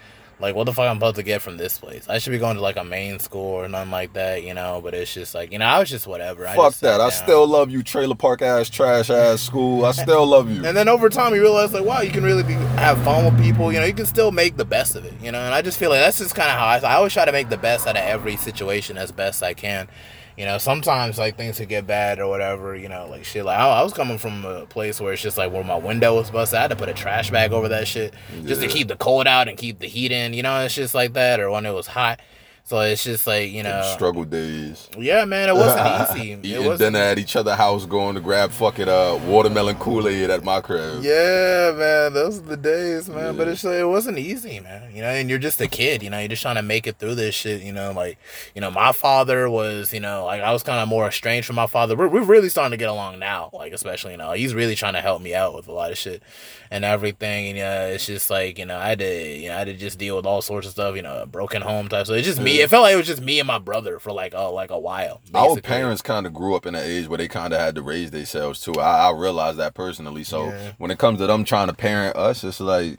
Like, 0.42 0.57
what 0.57 0.64
the 0.64 0.72
fuck 0.72 0.90
I'm 0.90 0.96
supposed 0.96 1.16
to 1.16 1.22
get 1.22 1.40
from 1.40 1.57
this 1.57 1.78
place? 1.78 2.09
I 2.09 2.18
should 2.18 2.33
be 2.33 2.38
going 2.38 2.57
to 2.57 2.62
like 2.62 2.76
a 2.76 2.83
main 2.83 3.20
school 3.20 3.52
or 3.52 3.68
nothing 3.68 3.92
like 3.92 4.12
that, 4.14 4.42
you 4.42 4.55
know. 4.55 4.81
But 4.83 4.92
it's 4.92 5.14
just 5.14 5.37
like, 5.37 5.52
you 5.52 5.61
know, 5.61 5.66
I 5.66 5.78
was 5.78 5.88
just 5.88 6.09
whatever. 6.09 6.44
Fuck 6.46 6.57
just 6.57 6.81
that. 6.81 7.00
I 7.00 7.11
still 7.11 7.46
love 7.46 7.70
you, 7.70 7.85
trailer 7.85 8.16
park 8.16 8.42
ass, 8.42 8.68
trash 8.68 9.09
ass 9.09 9.40
school. 9.40 9.85
I 9.85 9.92
still 9.92 10.26
love 10.26 10.50
you. 10.50 10.66
And 10.66 10.76
then 10.76 10.88
over 10.88 11.09
time, 11.09 11.33
you 11.33 11.40
realize 11.40 11.72
like, 11.72 11.85
wow, 11.85 12.00
you 12.00 12.11
can 12.11 12.24
really 12.24 12.42
be 12.42 12.55
have 12.55 13.00
fun 13.05 13.24
with 13.24 13.40
people. 13.40 13.72
You 13.72 13.78
know, 13.78 13.87
you 13.87 13.94
can 13.94 14.05
still 14.05 14.33
make 14.33 14.57
the 14.57 14.64
best 14.64 14.96
of 14.96 15.05
it. 15.05 15.14
You 15.22 15.31
know, 15.31 15.38
and 15.38 15.55
I 15.55 15.62
just 15.62 15.78
feel 15.78 15.90
like 15.90 16.00
that's 16.00 16.18
just 16.18 16.35
kind 16.35 16.50
of 16.50 16.59
how 16.59 16.66
I. 16.66 16.92
I 16.92 16.94
always 16.96 17.12
try 17.12 17.24
to 17.24 17.33
make 17.33 17.48
the 17.48 17.57
best 17.57 17.87
out 17.87 17.96
of 17.96 18.02
every 18.02 18.37
situation 18.37 18.98
as 18.98 19.12
best 19.12 19.44
I 19.44 19.55
can 19.55 19.88
you 20.36 20.44
know, 20.44 20.58
sometimes 20.58 21.18
like 21.18 21.36
things 21.36 21.58
could 21.58 21.68
get 21.68 21.86
bad 21.86 22.18
or 22.18 22.28
whatever, 22.28 22.74
you 22.74 22.88
know, 22.88 23.06
like 23.08 23.24
shit. 23.24 23.44
Like 23.44 23.58
I, 23.58 23.80
I, 23.80 23.82
was 23.82 23.92
coming 23.92 24.18
from 24.18 24.44
a 24.44 24.66
place 24.66 25.00
where 25.00 25.12
it's 25.12 25.22
just 25.22 25.38
like 25.38 25.52
where 25.52 25.64
my 25.64 25.76
window 25.76 26.14
was 26.16 26.30
busted. 26.30 26.58
I 26.58 26.62
had 26.62 26.68
to 26.68 26.76
put 26.76 26.88
a 26.88 26.94
trash 26.94 27.30
bag 27.30 27.52
over 27.52 27.68
that 27.68 27.86
shit 27.86 28.14
just 28.44 28.60
yeah. 28.60 28.68
to 28.68 28.72
keep 28.72 28.88
the 28.88 28.96
cold 28.96 29.26
out 29.26 29.48
and 29.48 29.58
keep 29.58 29.78
the 29.78 29.86
heat 29.86 30.12
in, 30.12 30.32
you 30.34 30.42
know, 30.42 30.60
it's 30.64 30.74
just 30.74 30.94
like 30.94 31.12
that. 31.14 31.40
Or 31.40 31.50
when 31.50 31.66
it 31.66 31.72
was 31.72 31.86
hot. 31.86 32.20
So 32.64 32.81
it's 32.81 33.03
just 33.03 33.27
like 33.27 33.51
you 33.51 33.62
know 33.64 33.83
struggle 33.94 34.25
days. 34.25 34.88
Yeah, 34.96 35.25
man, 35.25 35.48
it 35.48 35.55
wasn't 35.55 36.11
easy. 36.16 36.31
Eating 36.31 36.66
wasn't... 36.66 36.94
dinner 36.94 37.05
at 37.05 37.18
each 37.18 37.35
other 37.35 37.57
house, 37.57 37.87
going 37.87 38.14
to 38.14 38.20
grab 38.20 38.51
fucking 38.53 38.88
uh 38.88 39.18
watermelon 39.27 39.77
Kool 39.77 40.07
Aid 40.07 40.31
at 40.31 40.44
my 40.44 40.61
crib. 40.61 41.03
Yeah, 41.03 41.75
man, 41.77 42.12
those 42.12 42.38
are 42.38 42.42
the 42.42 42.57
days, 42.57 43.09
man. 43.09 43.18
Yeah. 43.18 43.33
But 43.33 43.48
it's 43.48 43.64
like, 43.64 43.75
it 43.75 43.88
wasn't 43.88 44.18
easy, 44.18 44.61
man. 44.61 44.94
You 44.94 45.03
know, 45.03 45.09
and 45.09 45.29
you're 45.29 45.40
just 45.40 45.61
a 45.61 45.66
kid. 45.66 46.03
You 46.05 46.11
know, 46.11 46.18
you're 46.18 46.29
just 46.29 46.42
trying 46.42 46.55
to 46.55 46.62
make 46.62 46.87
it 46.87 46.98
through 46.98 47.16
this 47.16 47.35
shit. 47.35 47.62
You 47.62 47.72
know, 47.72 47.92
like 47.92 48.16
you 48.55 48.61
know, 48.61 48.70
my 48.70 48.92
father 48.92 49.51
was, 49.51 49.92
you 49.92 50.01
know, 50.01 50.25
like 50.25 50.40
I 50.40 50.53
was 50.53 50.62
kind 50.62 50.79
of 50.79 50.88
more 50.88 51.09
estranged 51.09 51.48
from 51.48 51.57
my 51.57 51.66
father. 51.66 51.96
We're 51.96 52.09
we're 52.09 52.22
really 52.22 52.48
starting 52.48 52.70
to 52.70 52.77
get 52.77 52.88
along 52.88 53.18
now. 53.18 53.51
Like 53.53 53.72
especially, 53.72 54.12
you 54.12 54.18
know, 54.18 54.33
he's 54.33 54.55
really 54.55 54.77
trying 54.77 54.94
to 54.94 55.01
help 55.01 55.20
me 55.20 55.35
out 55.35 55.55
with 55.55 55.66
a 55.66 55.72
lot 55.72 55.90
of 55.90 55.98
shit 55.98 56.22
and 56.70 56.85
everything. 56.85 57.48
And 57.48 57.59
yeah, 57.59 57.87
it's 57.87 58.07
just 58.07 58.31
like 58.31 58.59
you 58.59 58.66
know, 58.66 58.79
I 58.79 58.88
had 58.90 59.01
to, 59.01 59.37
you 59.37 59.48
know, 59.48 59.57
I 59.57 59.59
had 59.59 59.66
to 59.66 59.75
just 59.75 59.98
deal 59.98 60.16
with 60.16 60.27
all 60.27 60.40
sorts 60.42 60.68
of 60.68 60.72
stuff. 60.72 60.94
You 60.94 61.03
know, 61.03 61.27
broken 61.27 61.61
home 61.61 61.88
type. 61.88 62.07
So 62.07 62.14
it's 62.14 62.27
just 62.27 62.40
me 62.40 62.51
it 62.60 62.70
felt 62.70 62.82
like 62.82 62.94
it 62.94 62.96
was 62.96 63.06
just 63.06 63.22
me 63.22 63.40
and 63.40 63.46
my 63.46 63.58
brother 63.58 63.98
for 63.98 64.12
like 64.12 64.34
oh 64.34 64.52
like 64.52 64.70
a 64.70 64.78
while. 64.78 65.20
Basically. 65.30 65.40
Our 65.40 65.60
parents 65.60 66.02
kind 66.02 66.26
of 66.26 66.34
grew 66.34 66.54
up 66.54 66.66
in 66.66 66.74
an 66.74 66.82
age 66.84 67.08
where 67.08 67.18
they 67.18 67.28
kind 67.28 67.52
of 67.52 67.60
had 67.60 67.74
to 67.74 67.82
raise 67.82 68.10
themselves 68.10 68.60
too. 68.60 68.74
I, 68.78 69.08
I 69.08 69.12
realized 69.12 69.58
that 69.58 69.74
personally. 69.74 70.24
So 70.24 70.46
yeah. 70.46 70.72
when 70.78 70.90
it 70.90 70.98
comes 70.98 71.18
to 71.18 71.26
them 71.26 71.44
trying 71.44 71.68
to 71.68 71.74
parent 71.74 72.16
us, 72.16 72.44
it's 72.44 72.60
like 72.60 72.98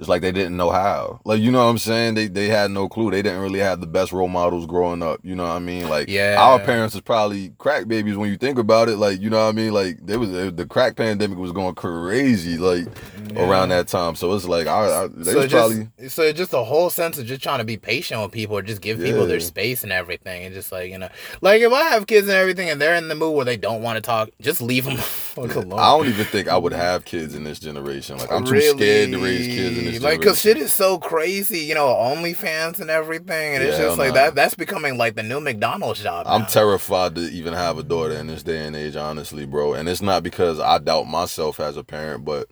it's 0.00 0.08
like 0.08 0.22
they 0.22 0.32
didn't 0.32 0.56
know 0.56 0.70
how. 0.70 1.20
Like 1.26 1.40
you 1.40 1.52
know 1.52 1.62
what 1.62 1.70
I'm 1.70 1.78
saying? 1.78 2.14
They 2.14 2.26
they 2.26 2.48
had 2.48 2.70
no 2.70 2.88
clue. 2.88 3.10
They 3.10 3.20
didn't 3.20 3.42
really 3.42 3.58
have 3.58 3.82
the 3.82 3.86
best 3.86 4.12
role 4.12 4.28
models 4.28 4.64
growing 4.64 5.02
up. 5.02 5.20
You 5.22 5.34
know 5.34 5.42
what 5.42 5.50
I 5.52 5.58
mean? 5.58 5.90
Like 5.90 6.08
yeah. 6.08 6.36
our 6.38 6.58
parents 6.58 6.94
was 6.94 7.02
probably 7.02 7.50
crack 7.58 7.86
babies 7.86 8.16
when 8.16 8.30
you 8.30 8.38
think 8.38 8.58
about 8.58 8.88
it. 8.88 8.96
Like 8.96 9.20
you 9.20 9.28
know 9.28 9.44
what 9.44 9.50
I 9.50 9.52
mean? 9.52 9.74
Like 9.74 9.98
there 10.00 10.18
was 10.18 10.30
the 10.30 10.66
crack 10.66 10.96
pandemic 10.96 11.36
was 11.36 11.52
going 11.52 11.74
crazy 11.74 12.56
like 12.56 12.86
yeah. 13.30 13.46
around 13.46 13.68
that 13.68 13.88
time. 13.88 14.14
So 14.14 14.32
it's 14.32 14.46
like 14.46 14.66
I, 14.66 15.04
I 15.04 15.08
they 15.08 15.32
so 15.32 15.46
just, 15.46 15.54
probably 15.54 16.08
so 16.08 16.32
just 16.32 16.54
a 16.54 16.64
whole 16.64 16.88
sense 16.88 17.18
of 17.18 17.26
just 17.26 17.42
trying 17.42 17.58
to 17.58 17.64
be 17.64 17.76
patient 17.76 18.22
with 18.22 18.32
people 18.32 18.56
or 18.56 18.62
just 18.62 18.80
give 18.80 19.00
yeah. 19.00 19.06
people 19.06 19.26
their 19.26 19.40
space 19.40 19.82
and 19.82 19.92
everything 19.92 20.44
and 20.44 20.54
just 20.54 20.72
like 20.72 20.90
you 20.90 20.96
know 20.96 21.10
like 21.42 21.60
if 21.60 21.74
I 21.74 21.90
have 21.90 22.06
kids 22.06 22.26
and 22.26 22.36
everything 22.36 22.70
and 22.70 22.80
they're 22.80 22.94
in 22.94 23.08
the 23.08 23.14
mood 23.14 23.36
where 23.36 23.44
they 23.44 23.58
don't 23.58 23.82
want 23.82 23.96
to 23.96 24.00
talk, 24.00 24.30
just 24.40 24.62
leave 24.62 24.86
them 24.86 24.96
alone. 25.36 25.78
I 25.78 25.94
don't 25.94 26.06
even 26.06 26.24
think 26.24 26.48
I 26.48 26.56
would 26.56 26.72
have 26.72 27.04
kids 27.04 27.34
in 27.34 27.44
this 27.44 27.58
generation. 27.58 28.16
Like 28.16 28.32
I'm 28.32 28.46
really? 28.46 28.72
too 28.72 28.78
scared 28.78 29.12
to 29.12 29.18
raise 29.18 29.46
kids 29.46 29.76
in 29.76 29.89
like 29.98 30.20
because 30.20 30.40
shit 30.40 30.56
is 30.56 30.72
so 30.72 30.98
crazy, 30.98 31.60
you 31.60 31.74
know, 31.74 31.86
OnlyFans 31.86 32.80
and 32.80 32.90
everything, 32.90 33.54
and 33.54 33.64
yeah, 33.64 33.70
it's 33.70 33.78
just 33.78 33.98
like 33.98 34.14
that. 34.14 34.34
That's 34.34 34.54
becoming 34.54 34.96
like 34.96 35.16
the 35.16 35.22
new 35.22 35.40
McDonald's 35.40 36.02
job. 36.02 36.26
I'm 36.28 36.46
terrified 36.46 37.14
to 37.16 37.22
even 37.22 37.52
have 37.54 37.78
a 37.78 37.82
daughter 37.82 38.14
in 38.14 38.26
this 38.26 38.42
day 38.42 38.66
and 38.66 38.76
age, 38.76 38.96
honestly, 38.96 39.46
bro. 39.46 39.74
And 39.74 39.88
it's 39.88 40.02
not 40.02 40.22
because 40.22 40.60
I 40.60 40.78
doubt 40.78 41.08
myself 41.08 41.60
as 41.60 41.76
a 41.76 41.84
parent, 41.84 42.24
but 42.24 42.48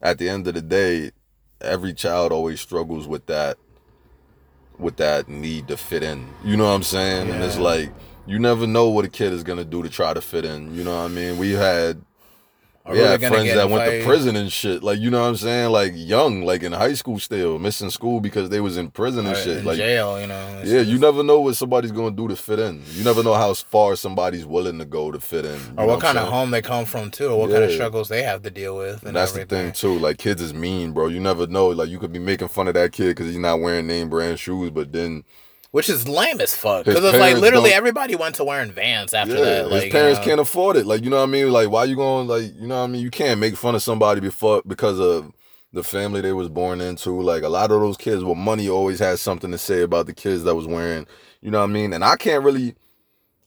at 0.00 0.18
the 0.18 0.28
end 0.28 0.46
of 0.46 0.54
the 0.54 0.62
day, 0.62 1.10
every 1.60 1.94
child 1.94 2.32
always 2.32 2.60
struggles 2.60 3.08
with 3.08 3.26
that, 3.26 3.58
with 4.78 4.96
that 4.96 5.28
need 5.28 5.68
to 5.68 5.76
fit 5.76 6.02
in. 6.02 6.28
You 6.44 6.56
know 6.56 6.64
what 6.64 6.70
I'm 6.70 6.82
saying? 6.82 7.28
Yeah. 7.28 7.34
And 7.34 7.44
it's 7.44 7.58
like 7.58 7.92
you 8.26 8.38
never 8.38 8.66
know 8.66 8.90
what 8.90 9.06
a 9.06 9.08
kid 9.08 9.32
is 9.32 9.42
gonna 9.42 9.64
do 9.64 9.82
to 9.82 9.88
try 9.88 10.12
to 10.12 10.20
fit 10.20 10.44
in. 10.44 10.74
You 10.74 10.84
know 10.84 10.94
what 10.94 11.04
I 11.04 11.08
mean? 11.08 11.38
We 11.38 11.52
had 11.52 12.02
we 12.90 12.98
had 12.98 13.20
friends 13.20 13.54
that 13.54 13.68
went 13.68 13.90
to 13.90 14.04
prison 14.04 14.36
and 14.36 14.50
shit. 14.50 14.82
Like 14.82 14.98
you 14.98 15.10
know 15.10 15.20
what 15.20 15.28
I'm 15.28 15.36
saying? 15.36 15.70
Like 15.70 15.92
young, 15.94 16.42
like 16.42 16.62
in 16.62 16.72
high 16.72 16.94
school 16.94 17.18
still, 17.18 17.58
missing 17.58 17.90
school 17.90 18.20
because 18.20 18.50
they 18.50 18.60
was 18.60 18.76
in 18.76 18.90
prison 18.90 19.26
and 19.26 19.36
shit. 19.36 19.64
Like 19.64 19.76
jail, 19.76 20.20
you 20.20 20.26
know. 20.26 20.62
Yeah, 20.64 20.80
you 20.80 20.98
never 20.98 21.22
know 21.22 21.40
what 21.40 21.56
somebody's 21.56 21.92
gonna 21.92 22.14
do 22.14 22.28
to 22.28 22.36
fit 22.36 22.58
in. 22.58 22.82
You 22.92 23.04
never 23.04 23.22
know 23.22 23.34
how 23.34 23.52
far 23.54 23.96
somebody's 23.96 24.46
willing 24.46 24.78
to 24.78 24.84
go 24.84 25.10
to 25.10 25.20
fit 25.20 25.44
in. 25.44 25.60
Or 25.76 25.86
what, 25.86 25.88
what 25.88 26.00
kind 26.00 26.18
of 26.18 26.28
home 26.28 26.50
they 26.50 26.62
come 26.62 26.84
from 26.84 27.10
too, 27.10 27.28
or 27.28 27.40
what 27.40 27.50
yeah. 27.50 27.56
kind 27.56 27.64
of 27.64 27.72
struggles 27.72 28.08
they 28.08 28.22
have 28.22 28.42
to 28.42 28.50
deal 28.50 28.76
with. 28.76 29.00
And, 29.00 29.08
and 29.08 29.16
that's 29.16 29.32
everything. 29.32 29.66
the 29.66 29.72
thing 29.72 29.72
too. 29.72 29.98
Like 29.98 30.18
kids 30.18 30.42
is 30.42 30.54
mean, 30.54 30.92
bro. 30.92 31.08
You 31.08 31.20
never 31.20 31.46
know. 31.46 31.68
Like 31.68 31.88
you 31.88 31.98
could 31.98 32.12
be 32.12 32.18
making 32.18 32.48
fun 32.48 32.68
of 32.68 32.74
that 32.74 32.92
kid 32.92 33.08
because 33.08 33.26
he's 33.26 33.38
not 33.38 33.60
wearing 33.60 33.86
name 33.86 34.08
brand 34.08 34.38
shoes, 34.38 34.70
but 34.70 34.92
then 34.92 35.24
which 35.70 35.88
is 35.88 36.08
lame 36.08 36.40
as 36.40 36.54
fuck. 36.54 36.84
Because 36.84 37.04
it's 37.04 37.18
like 37.18 37.36
literally 37.36 37.72
everybody 37.72 38.16
went 38.16 38.36
to 38.36 38.44
wearing 38.44 38.72
Vans 38.72 39.12
after 39.14 39.36
yeah, 39.36 39.44
that. 39.44 39.70
Like, 39.70 39.84
his 39.84 39.92
parents 39.92 40.18
you 40.18 40.22
know? 40.22 40.30
can't 40.30 40.40
afford 40.40 40.76
it. 40.76 40.86
Like 40.86 41.04
you 41.04 41.10
know 41.10 41.18
what 41.18 41.28
I 41.28 41.32
mean? 41.32 41.50
Like 41.50 41.70
why 41.70 41.84
you 41.84 41.96
going? 41.96 42.26
Like 42.26 42.54
you 42.54 42.66
know 42.66 42.78
what 42.78 42.84
I 42.84 42.86
mean? 42.88 43.02
You 43.02 43.10
can't 43.10 43.40
make 43.40 43.56
fun 43.56 43.74
of 43.74 43.82
somebody 43.82 44.20
before 44.20 44.62
because 44.66 44.98
of 44.98 45.32
the 45.72 45.84
family 45.84 46.20
they 46.20 46.32
was 46.32 46.48
born 46.48 46.80
into. 46.80 47.20
Like 47.20 47.42
a 47.42 47.48
lot 47.48 47.70
of 47.70 47.80
those 47.80 47.96
kids 47.96 48.24
with 48.24 48.38
money 48.38 48.68
always 48.68 48.98
has 49.00 49.20
something 49.20 49.50
to 49.50 49.58
say 49.58 49.82
about 49.82 50.06
the 50.06 50.14
kids 50.14 50.44
that 50.44 50.54
was 50.54 50.66
wearing. 50.66 51.06
You 51.40 51.50
know 51.50 51.60
what 51.60 51.70
I 51.70 51.72
mean? 51.72 51.92
And 51.92 52.04
I 52.04 52.16
can't 52.16 52.44
really. 52.44 52.74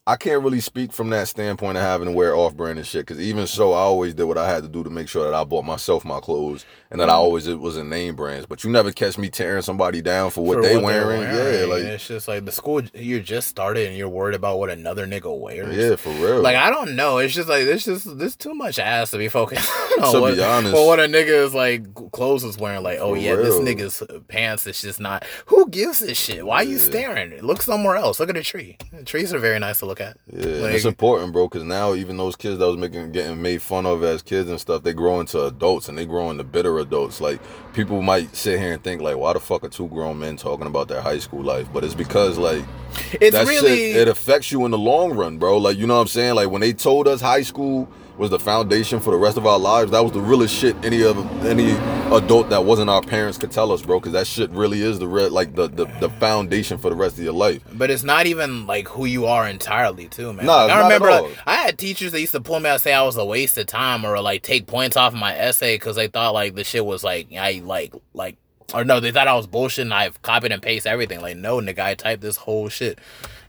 I 0.08 0.16
can't 0.16 0.44
really 0.44 0.62
speak 0.62 0.92
from 0.92 1.12
that 1.12 1.28
standpoint 1.28 1.78
of 1.78 1.84
having 1.84 2.08
to 2.08 2.12
wear 2.12 2.36
off 2.36 2.56
brand 2.56 2.80
and 2.80 2.88
shit. 2.88 3.06
Because 3.06 3.22
even 3.22 3.46
so, 3.46 3.74
I 3.74 3.82
always 3.82 4.16
did 4.16 4.24
what 4.24 4.38
I 4.38 4.50
had 4.50 4.64
to 4.64 4.70
do 4.70 4.84
to 4.84 4.90
make 4.90 5.08
sure 5.08 5.24
that 5.26 5.34
I 5.36 5.44
bought 5.44 5.64
myself 5.64 6.04
my 6.04 6.20
clothes 6.20 6.66
and 6.90 7.00
that 7.00 7.08
I 7.08 7.12
Mm-hmm. 7.14 7.20
always 7.22 7.46
it 7.48 7.60
was 7.60 7.78
in 7.78 7.88
name 7.90 8.16
brands. 8.16 8.48
But 8.48 8.64
you 8.64 8.72
never 8.72 8.92
catch 8.92 9.20
me 9.20 9.30
tearing 9.30 9.62
somebody 9.62 10.02
down 10.02 10.32
for 10.32 10.44
what 10.44 10.56
for 10.56 10.64
they 10.64 10.76
what 10.78 10.92
they're 10.92 11.06
wearing. 11.06 11.22
Yeah, 11.22 11.66
like 11.72 11.82
and 11.84 11.90
it's 11.92 12.08
just 12.08 12.28
like 12.28 12.46
the 12.46 12.52
school 12.52 12.82
you 12.96 13.22
just 13.22 13.48
started 13.48 13.88
and 13.90 13.96
you're 13.96 14.10
worried 14.10 14.34
about 14.34 14.58
what 14.58 14.72
another 14.72 15.06
nigga 15.06 15.40
wears. 15.40 15.78
yeah, 15.78 15.96
for 15.98 16.10
real. 16.14 16.42
Like 16.42 16.56
I 16.56 16.72
don't 16.72 16.96
know. 16.96 17.20
It's 17.20 17.36
just 17.36 17.48
like 17.48 17.66
there's 17.66 17.86
just 17.86 18.18
there's 18.18 18.36
too 18.36 18.56
much 18.56 18.80
ass 18.80 19.12
to 19.12 19.20
be 19.20 19.28
focused 19.30 19.70
on. 20.02 20.14
To 20.14 20.20
what, 20.22 20.34
be 20.36 20.42
honest. 20.42 20.74
well, 20.74 20.88
what 20.88 21.00
a 21.00 21.04
nigga 21.04 21.46
is 21.46 21.54
like 21.54 21.94
clothes 22.12 22.44
is 22.44 22.58
wearing. 22.58 22.82
Like, 22.82 22.98
oh 23.00 23.14
For 23.14 23.22
yeah, 23.22 23.36
this 23.36 23.54
nigga's 23.56 24.02
pants 24.30 24.66
is 24.66 24.82
just 24.82 25.00
not. 25.00 25.26
Who 25.46 25.70
gives 25.70 26.00
this 26.00 26.18
shit? 26.18 26.44
Why 26.44 26.56
are 26.58 26.64
you 26.64 26.80
staring? 26.80 27.40
Look 27.42 27.62
somewhere 27.62 27.98
else. 27.98 28.20
Look 28.20 28.30
at 28.32 28.36
a 28.38 28.42
tree. 28.44 28.78
Trees 29.06 29.32
are 29.32 29.40
very 29.40 29.60
nice 29.60 29.78
to 29.80 29.86
look 29.92 30.02
at. 30.02 30.18
Yeah, 30.32 30.62
Like- 30.64 30.74
it's 30.76 30.86
important, 30.86 31.34
bro. 31.34 31.48
Because 31.48 31.64
now 31.64 31.94
even 31.94 32.18
those 32.18 32.36
kids 32.36 32.58
that 32.60 32.66
was 32.66 32.78
making 32.78 33.12
getting 33.12 33.42
made 33.42 33.62
fun 33.62 33.86
of 33.86 34.04
as 34.04 34.22
kids 34.22 34.50
and 34.50 34.60
stuff, 34.60 34.84
they 34.84 34.94
grow 34.94 35.20
into 35.20 35.44
adults 35.46 35.90
and 35.90 35.98
they 35.98 36.06
grow 36.06 36.30
into 36.32 36.44
bitter 36.44 36.80
adults. 36.80 37.20
Like 37.22 37.40
people 37.74 38.02
might 38.02 38.36
sit 38.36 38.60
here 38.60 38.74
and 38.74 38.84
think 38.84 39.02
like, 39.02 39.18
why 39.18 39.34
the 39.34 39.40
fuck 39.40 39.64
are 39.64 39.70
two 39.70 39.88
grown 39.90 40.20
men 40.20 40.38
talking 40.38 40.68
about 40.68 40.88
their 40.88 41.02
high 41.02 41.20
school 41.20 41.44
life? 41.44 41.68
But 41.74 41.84
it's 41.84 41.94
because 41.94 42.38
like 42.38 42.64
It's 43.20 43.36
that 43.36 43.48
really 43.48 43.76
shit 43.92 43.98
it 43.98 44.08
affects 44.08 44.52
you 44.52 44.66
in 44.66 44.72
the 44.72 44.78
long 44.78 45.14
run, 45.14 45.38
bro. 45.38 45.58
Like 45.58 45.78
you 45.78 45.86
know 45.88 45.96
what 45.96 46.02
I'm 46.02 46.08
saying? 46.08 46.36
Like 46.36 46.50
when 46.50 46.62
they 46.62 46.74
told 46.74 47.08
us 47.08 47.22
high 47.22 47.44
school 47.44 47.90
was 48.22 48.30
the 48.30 48.40
foundation 48.40 49.00
for 49.00 49.10
the 49.10 49.18
rest 49.18 49.36
of 49.36 49.48
our 49.48 49.58
lives, 49.58 49.90
that 49.92 50.00
was 50.02 50.12
the 50.12 50.22
realest 50.22 50.54
shit 50.56 50.76
any 50.86 51.04
of 51.04 51.18
any 51.44 51.72
adult 52.16 52.50
that 52.52 52.64
wasn't 52.64 52.88
our 52.88 53.02
parents 53.02 53.36
could 53.38 53.52
tell 53.52 53.72
us, 53.72 53.82
bro. 53.82 54.00
Because 54.00 54.14
that 54.14 54.28
shit 54.28 54.52
really 54.52 54.82
is 54.84 55.00
the 55.00 55.08
re- 55.08 55.28
like 55.28 55.56
the, 55.56 55.68
the 55.68 55.86
the 56.00 56.10
foundation 56.10 56.78
for 56.78 56.90
the 56.92 56.96
rest 56.96 57.18
of 57.18 57.24
your 57.24 57.34
life. 57.34 57.64
But 57.74 57.90
it's 57.90 58.04
not 58.04 58.28
even 58.28 58.68
like 58.68 58.88
who 58.88 59.06
you 59.06 59.26
are 59.26 59.48
entirely, 59.48 60.08
too, 60.08 60.32
man. 60.34 60.46
Nah, 60.46 60.66
Like, 60.66 60.68
not 60.68 60.78
I 60.78 60.80
at 60.80 60.84
remember 60.84 61.10
like, 61.30 61.38
I 61.48 61.56
had 61.56 61.80
teachers 61.80 62.12
that 62.12 62.22
used 62.22 62.34
to 62.34 62.42
pull 62.42 62.60
me 62.60 62.70
out 62.70 62.74
and 62.74 62.82
say 62.82 62.94
I 62.94 63.02
was 63.02 63.18
a 63.18 63.26
waste 63.26 63.58
of 63.58 63.66
time 63.66 64.06
or 64.06 64.22
like 64.22 64.44
take 64.44 64.68
points 64.68 64.96
off 64.96 65.14
my 65.14 65.36
essay 65.36 65.76
because 65.76 65.96
they 65.96 66.08
thought 66.08 66.34
like 66.36 66.54
the 66.54 66.64
shit 66.64 66.86
was 66.86 67.04
like 67.04 67.28
I 67.34 67.62
like 67.66 67.94
like 68.14 68.38
or 68.74 68.86
no, 68.86 69.00
they 69.00 69.12
thought 69.12 69.28
I 69.28 69.34
was 69.34 69.48
bullshit 69.48 69.84
and 69.84 69.94
I've 69.94 70.22
copied 70.22 70.52
and 70.52 70.62
pasted 70.62 70.92
everything. 70.92 71.22
Like, 71.22 71.38
no, 71.38 71.60
nigga, 71.60 71.80
I 71.80 71.96
typed 71.96 72.22
this 72.22 72.38
whole 72.38 72.70
shit 72.70 73.00